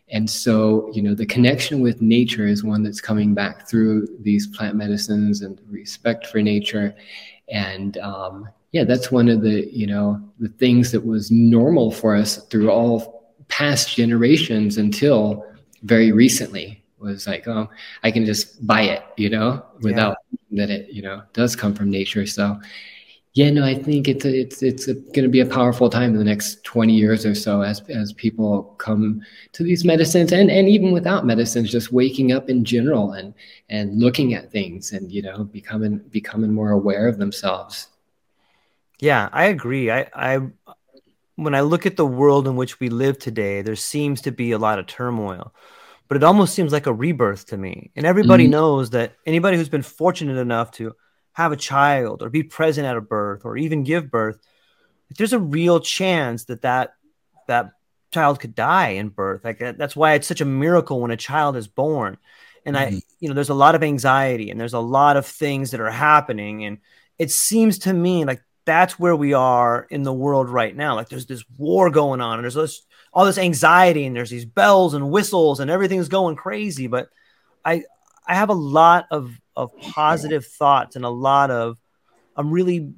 And 0.10 0.30
so, 0.30 0.92
you 0.94 1.02
know, 1.02 1.16
the 1.16 1.26
connection 1.26 1.82
with 1.82 2.02
nature 2.02 2.46
is 2.46 2.64
one 2.64 2.84
that's 2.84 3.02
coming 3.02 3.34
back 3.34 3.68
through 3.68 4.08
these 4.20 4.48
plant 4.48 4.76
medicines 4.76 5.42
and 5.42 5.60
respect 5.70 6.28
for 6.28 6.42
nature. 6.42 6.96
And 7.50 7.98
um, 7.98 8.50
yeah, 8.72 8.84
that's 8.84 9.12
one 9.12 9.30
of 9.30 9.42
the, 9.42 9.70
you 9.72 9.88
know, 9.88 10.22
the 10.40 10.50
things 10.50 10.92
that 10.92 11.06
was 11.06 11.32
normal 11.32 11.92
for 11.92 12.16
us 12.16 12.38
through 12.48 12.72
all 12.72 13.32
past 13.48 13.96
generations 13.96 14.78
until 14.78 15.46
very 15.84 16.12
recently 16.12 16.84
was 16.98 17.28
like, 17.28 17.48
oh, 17.48 17.70
I 18.04 18.12
can 18.12 18.26
just 18.26 18.66
buy 18.66 18.84
it, 18.84 19.04
you 19.18 19.30
know, 19.30 19.64
without 19.82 20.18
yeah. 20.50 20.66
that 20.66 20.74
it, 20.74 20.90
you 20.90 21.02
know, 21.02 21.22
does 21.34 21.56
come 21.56 21.76
from 21.76 21.92
nature. 21.92 22.26
So 22.26 22.60
yeah, 23.36 23.50
no, 23.50 23.64
I 23.64 23.74
think 23.74 24.08
it's 24.08 24.26
a, 24.26 24.42
it's 24.42 24.62
it's 24.62 24.86
going 24.86 25.24
to 25.24 25.28
be 25.28 25.40
a 25.40 25.46
powerful 25.46 25.90
time 25.90 26.12
in 26.12 26.18
the 26.18 26.24
next 26.24 26.64
twenty 26.64 26.94
years 26.94 27.26
or 27.26 27.34
so 27.34 27.62
as 27.62 27.82
as 27.90 28.14
people 28.14 28.76
come 28.78 29.24
to 29.54 29.64
these 29.64 29.84
medicines 29.84 30.32
and 30.32 30.52
and 30.52 30.70
even 30.70 30.92
without 30.92 31.26
medicines, 31.26 31.72
just 31.72 31.92
waking 31.92 32.32
up 32.32 32.48
in 32.48 32.64
general 32.64 33.14
and 33.14 33.34
and 33.70 34.00
looking 34.00 34.36
at 34.36 34.52
things 34.52 34.92
and 34.92 35.12
you 35.12 35.24
know 35.24 35.46
becoming 35.46 35.98
becoming 36.12 36.54
more 36.54 36.72
aware 36.72 37.08
of 37.08 37.18
themselves. 37.18 37.88
Yeah, 39.00 39.30
I 39.32 39.46
agree. 39.46 39.90
I 39.90 40.08
I 40.14 40.40
when 41.36 41.56
I 41.56 41.62
look 41.62 41.88
at 41.88 41.98
the 41.98 42.06
world 42.06 42.48
in 42.48 42.56
which 42.56 42.80
we 42.80 42.90
live 42.90 43.18
today, 43.18 43.64
there 43.64 43.76
seems 43.76 44.22
to 44.22 44.32
be 44.32 44.52
a 44.52 44.60
lot 44.60 44.78
of 44.78 44.86
turmoil, 44.86 45.56
but 46.08 46.18
it 46.18 46.24
almost 46.24 46.54
seems 46.54 46.72
like 46.72 46.86
a 46.86 46.94
rebirth 46.94 47.48
to 47.48 47.58
me. 47.58 47.90
And 47.96 48.06
everybody 48.06 48.44
mm-hmm. 48.44 48.52
knows 48.52 48.92
that 48.92 49.14
anybody 49.26 49.58
who's 49.58 49.70
been 49.70 49.82
fortunate 49.82 50.38
enough 50.38 50.70
to 50.74 50.96
have 51.34 51.52
a 51.52 51.58
child 51.58 52.22
or 52.22 52.30
be 52.30 52.44
present 52.44 52.88
at 52.88 52.98
a 52.98 53.02
birth 53.02 53.42
or 53.44 53.58
even 53.58 53.84
give 53.84 54.10
birth, 54.10 54.38
there's 55.18 55.34
a 55.34 55.40
real 55.40 55.80
chance 55.80 56.46
that 56.46 56.62
that 56.62 56.94
that 57.48 57.72
child 58.12 58.40
could 58.40 58.56
die 58.56 58.90
in 58.90 59.10
birth. 59.10 59.44
Like 59.44 59.60
that's 59.60 59.96
why 59.96 60.14
it's 60.14 60.28
such 60.28 60.42
a 60.42 60.46
miracle 60.46 61.02
when 61.02 61.12
a 61.12 61.18
child 61.18 61.58
is 61.58 61.68
born. 61.68 62.18
And 62.66 62.76
mm-hmm. 62.76 62.96
I, 62.96 63.02
you 63.20 63.28
know, 63.28 63.36
there's 63.36 63.50
a 63.50 63.56
lot 63.56 63.76
of 63.76 63.84
anxiety 63.84 64.50
and 64.50 64.60
there's 64.60 64.74
a 64.74 64.80
lot 64.80 65.18
of 65.18 65.26
things 65.26 65.72
that 65.72 65.82
are 65.82 65.92
happening. 65.92 66.64
And 66.64 66.78
it 67.18 67.32
seems 67.32 67.80
to 67.80 67.94
me 67.94 68.24
like 68.24 68.42
that's 68.66 68.98
where 68.98 69.16
we 69.16 69.34
are 69.34 69.86
in 69.90 70.04
the 70.04 70.14
world 70.14 70.50
right 70.50 70.76
now. 70.76 70.96
Like 70.96 71.10
there's 71.10 71.26
this 71.26 71.44
war 71.58 71.90
going 71.90 72.22
on 72.22 72.36
and 72.36 72.44
there's 72.44 72.54
this, 72.54 72.84
all 73.12 73.26
this 73.26 73.38
anxiety 73.38 74.06
and 74.06 74.16
there's 74.16 74.30
these 74.30 74.46
bells 74.46 74.94
and 74.94 75.12
whistles 75.12 75.60
and 75.60 75.70
everything's 75.70 76.08
going 76.08 76.36
crazy. 76.36 76.88
But 76.88 77.10
I, 77.66 77.84
I 78.28 78.36
have 78.36 78.50
a 78.50 78.54
lot 78.54 79.06
of 79.12 79.32
of 79.56 79.72
positive 79.80 80.46
thoughts 80.46 80.96
and 80.96 81.06
a 81.06 81.10
lot 81.10 81.52
of 81.52 81.78
I'm 82.36 82.52
really 82.52 82.92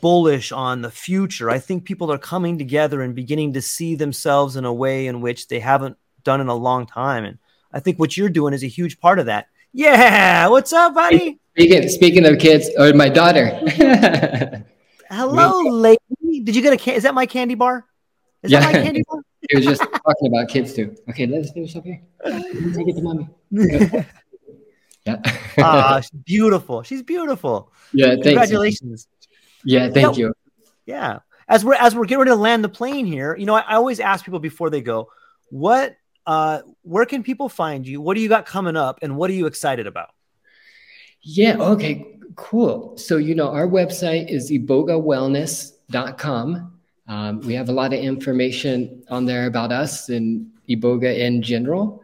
bullish 0.00 0.52
on 0.52 0.82
the 0.82 0.90
future. 0.90 1.50
I 1.50 1.58
think 1.58 1.84
people 1.84 2.12
are 2.12 2.18
coming 2.18 2.58
together 2.58 3.02
and 3.02 3.14
beginning 3.14 3.52
to 3.54 3.62
see 3.62 3.94
themselves 3.94 4.56
in 4.56 4.64
a 4.64 4.72
way 4.72 5.06
in 5.06 5.20
which 5.20 5.48
they 5.48 5.60
haven't 5.60 5.96
done 6.24 6.40
in 6.40 6.48
a 6.48 6.54
long 6.54 6.86
time. 6.86 7.24
And 7.24 7.38
I 7.72 7.80
think 7.80 7.98
what 7.98 8.16
you're 8.16 8.28
doing 8.28 8.54
is 8.54 8.62
a 8.64 8.68
huge 8.68 9.00
part 9.00 9.18
of 9.18 9.26
that. 9.26 9.46
Yeah, 9.72 10.48
what's 10.48 10.72
up, 10.72 10.94
buddy? 10.94 11.38
Speaking 11.56 11.88
speaking 11.88 12.26
of 12.26 12.38
kids, 12.38 12.70
or 12.78 12.92
my 12.92 13.08
daughter. 13.08 13.46
Hello, 15.10 15.60
lady. 15.70 16.00
Did 16.42 16.56
you 16.56 16.62
get 16.62 16.72
a 16.72 16.76
can? 16.76 16.94
Is 16.94 17.02
that 17.04 17.14
my 17.14 17.26
candy 17.26 17.54
bar? 17.54 17.84
Is 18.42 18.50
Yeah. 18.50 18.60
that 18.60 18.72
my 18.72 18.82
candy 18.82 19.02
bar? 19.08 19.20
He 19.48 19.56
was 19.56 19.64
just 19.64 19.80
talking 19.80 20.26
about 20.26 20.48
kids 20.48 20.72
too. 20.74 20.96
Okay, 21.08 21.24
let 21.26 21.42
us 21.42 21.52
finish 21.52 21.76
up 21.76 21.84
here. 21.84 22.00
Take 22.24 22.88
it 22.88 22.96
to 22.96 23.02
mommy. 23.02 23.28
Yeah. 25.06 25.20
Ah, 25.58 26.00
she's 26.00 26.10
beautiful. 26.10 26.82
She's 26.82 27.02
beautiful. 27.02 27.72
yeah. 27.94 28.14
Congratulations. 28.22 29.08
Yeah. 29.64 29.88
Thank 29.88 30.18
Yeah. 30.18 30.26
you. 30.26 30.34
Yeah. 30.84 31.20
As 31.48 31.64
we're 31.64 31.72
as 31.74 31.94
we're 31.94 32.04
getting 32.04 32.18
ready 32.18 32.32
to 32.32 32.36
land 32.36 32.62
the 32.62 32.68
plane 32.68 33.06
here, 33.06 33.34
you 33.36 33.46
know, 33.46 33.54
I, 33.54 33.60
I 33.60 33.74
always 33.76 33.98
ask 34.00 34.22
people 34.24 34.40
before 34.40 34.68
they 34.68 34.82
go, 34.82 35.08
what 35.48 35.96
uh 36.26 36.60
where 36.82 37.06
can 37.06 37.22
people 37.22 37.48
find 37.48 37.86
you? 37.86 38.00
What 38.02 38.16
do 38.16 38.20
you 38.20 38.28
got 38.28 38.44
coming 38.46 38.76
up 38.76 38.98
and 39.00 39.16
what 39.16 39.30
are 39.30 39.32
you 39.32 39.46
excited 39.46 39.86
about? 39.86 40.10
Yeah. 41.22 41.56
Okay. 41.58 42.18
Cool. 42.34 42.98
So, 42.98 43.16
you 43.16 43.34
know, 43.34 43.48
our 43.50 43.66
website 43.66 44.28
is 44.28 44.50
ibogawellness.com. 44.50 46.72
Um, 47.08 47.40
we 47.40 47.54
have 47.54 47.68
a 47.68 47.72
lot 47.72 47.92
of 47.94 48.00
information 48.00 49.02
on 49.08 49.24
there 49.24 49.46
about 49.46 49.70
us 49.72 50.08
and 50.10 50.50
Iboga 50.68 51.16
in 51.16 51.40
general. 51.40 52.02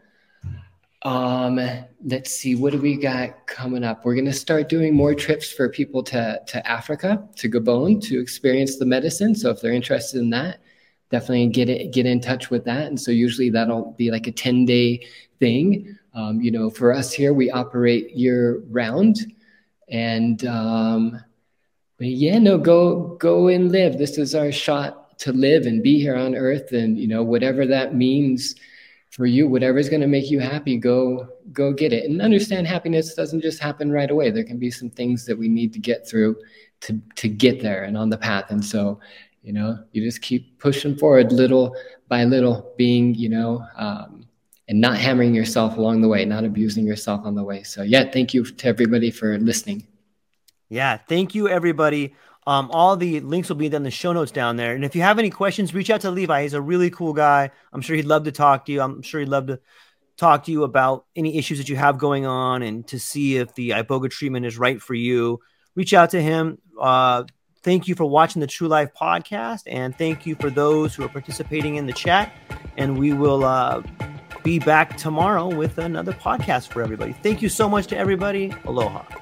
Um, 1.05 1.61
let's 2.05 2.30
see, 2.30 2.55
what 2.55 2.72
do 2.72 2.80
we 2.80 2.96
got 2.96 3.46
coming 3.48 3.82
up? 3.82 4.05
We're 4.05 4.14
going 4.14 4.26
to 4.26 4.32
start 4.32 4.68
doing 4.68 4.94
more 4.94 5.14
trips 5.14 5.50
for 5.50 5.68
people 5.68 6.03
to, 6.05 6.40
to 6.46 6.70
Africa, 6.70 7.28
to 7.36 7.50
Gabon, 7.50 8.00
to 8.05 8.20
experience 8.20 8.76
the 8.76 8.86
medicine. 8.86 9.34
So 9.34 9.50
if 9.50 9.61
they're 9.61 9.72
interested 9.72 10.20
in 10.20 10.30
that, 10.30 10.61
definitely 11.11 11.48
get 11.48 11.68
it, 11.68 11.92
get 11.92 12.07
in 12.07 12.20
touch 12.20 12.50
with 12.50 12.64
that. 12.66 12.86
And 12.86 13.00
so 13.00 13.11
usually 13.11 13.50
that'll 13.50 13.92
be 13.92 14.12
like 14.12 14.28
a 14.28 14.32
10 14.32 14.64
day 14.64 15.05
thing. 15.40 15.98
Um, 16.14 16.40
you 16.40 16.53
know, 16.53 16.70
for 16.70 16.92
us 16.92 17.12
here, 17.12 17.34
we 17.34 17.50
operate 17.50 18.11
year 18.11 18.62
round 18.70 19.18
and, 19.88 20.44
um, 20.46 21.20
but 21.98 22.07
yeah, 22.07 22.38
no, 22.38 22.59
go, 22.59 23.16
go 23.16 23.48
and 23.48 23.72
live. 23.72 23.98
This 23.98 24.18
is 24.18 24.34
our 24.34 24.53
shot 24.53 25.18
to 25.20 25.32
live 25.32 25.66
and 25.66 25.82
be 25.82 26.00
here 26.00 26.16
on 26.16 26.34
earth. 26.34 26.72
And, 26.72 26.98
you 26.98 27.07
know, 27.07 27.22
whatever 27.22 27.66
that 27.66 27.94
means, 27.94 28.55
for 29.12 29.26
you 29.26 29.46
whatever's 29.46 29.90
going 29.90 30.00
to 30.00 30.06
make 30.06 30.30
you 30.30 30.40
happy 30.40 30.76
go 30.76 31.28
go 31.52 31.72
get 31.72 31.92
it. 31.92 32.04
And 32.04 32.20
understand 32.20 32.66
happiness 32.66 33.14
doesn't 33.14 33.42
just 33.42 33.60
happen 33.60 33.92
right 33.92 34.10
away. 34.10 34.30
There 34.30 34.42
can 34.42 34.58
be 34.58 34.70
some 34.70 34.90
things 34.90 35.26
that 35.26 35.38
we 35.38 35.48
need 35.48 35.72
to 35.74 35.78
get 35.78 36.08
through 36.08 36.36
to 36.80 37.00
to 37.16 37.28
get 37.28 37.60
there 37.60 37.84
and 37.84 37.96
on 37.96 38.10
the 38.10 38.18
path. 38.18 38.50
And 38.50 38.64
so 38.64 38.98
you 39.42 39.52
know 39.52 39.78
you 39.92 40.02
just 40.02 40.22
keep 40.22 40.58
pushing 40.58 40.96
forward 40.96 41.30
little 41.30 41.76
by 42.08 42.24
little 42.24 42.72
being 42.76 43.14
you 43.14 43.28
know 43.28 43.64
um, 43.76 44.26
and 44.68 44.80
not 44.80 44.96
hammering 44.96 45.34
yourself 45.34 45.76
along 45.76 46.00
the 46.00 46.08
way 46.08 46.24
not 46.24 46.44
abusing 46.44 46.86
yourself 46.86 47.20
on 47.24 47.34
the 47.34 47.44
way. 47.44 47.62
So 47.62 47.82
yeah 47.82 48.10
thank 48.10 48.32
you 48.32 48.44
to 48.44 48.66
everybody 48.66 49.10
for 49.10 49.38
listening. 49.38 49.86
Yeah, 50.72 50.96
thank 50.96 51.34
you 51.34 51.50
everybody. 51.50 52.14
Um, 52.47 52.70
all 52.72 52.97
the 52.97 53.20
links 53.20 53.49
will 53.49 53.57
be 53.57 53.66
in 53.66 53.82
the 53.82 53.90
show 53.90 54.12
notes 54.12 54.32
down 54.32 54.57
there. 54.57 54.74
And 54.74 54.84
if 54.84 54.97
you 54.97 55.03
have 55.03 55.18
any 55.18 55.30
questions, 55.30 55.74
reach 55.74 55.90
out 55.90 56.01
to 56.01 56.11
Levi. 56.11 56.43
He's 56.43 56.55
a 56.55 56.61
really 56.61 56.90
cool 56.90 57.12
guy. 57.12 57.51
I'm 57.72 57.80
sure 57.80 57.95
he'd 57.95 58.05
love 58.05 58.24
to 58.24 58.32
talk 58.32 58.66
to 58.66 58.72
you. 58.72 58.80
I'm 58.80 59.03
sure 59.03 59.20
he'd 59.20 59.28
love 59.28 59.47
to 59.47 59.61
talk 60.16 60.45
to 60.45 60.53
you 60.53 60.64
about 60.64 61.07
any 61.14 61.38
issues 61.38 61.59
that 61.59 61.68
you 61.68 61.76
have 61.76 61.99
going 61.99 62.26
on 62.26 62.62
and 62.62 62.86
to 62.88 62.99
see 62.99 63.36
if 63.36 63.55
the 63.55 63.70
iboga 63.70 64.11
treatment 64.11 64.47
is 64.47 64.59
right 64.59 64.80
for 64.80 64.95
you. 64.95 65.40
Reach 65.74 65.95
out 65.95 66.11
to 66.11 66.22
him. 66.22 66.59
Uh, 66.80 67.24
thank 67.62 67.88
you 67.88 67.95
for 67.95 68.05
watching 68.05 68.40
the 68.40 68.47
True 68.47 68.68
Life 68.68 68.90
podcast, 68.95 69.62
and 69.66 69.97
thank 69.97 70.26
you 70.26 70.34
for 70.34 70.51
those 70.51 70.95
who 70.95 71.05
are 71.05 71.09
participating 71.09 71.76
in 71.76 71.86
the 71.86 71.93
chat. 71.93 72.32
And 72.76 72.99
we 72.99 73.12
will 73.12 73.45
uh, 73.45 73.82
be 74.43 74.59
back 74.59 74.97
tomorrow 74.97 75.47
with 75.47 75.78
another 75.78 76.12
podcast 76.12 76.68
for 76.68 76.82
everybody. 76.82 77.12
Thank 77.12 77.40
you 77.40 77.49
so 77.49 77.68
much 77.68 77.86
to 77.88 77.97
everybody. 77.97 78.53
Aloha. 78.64 79.21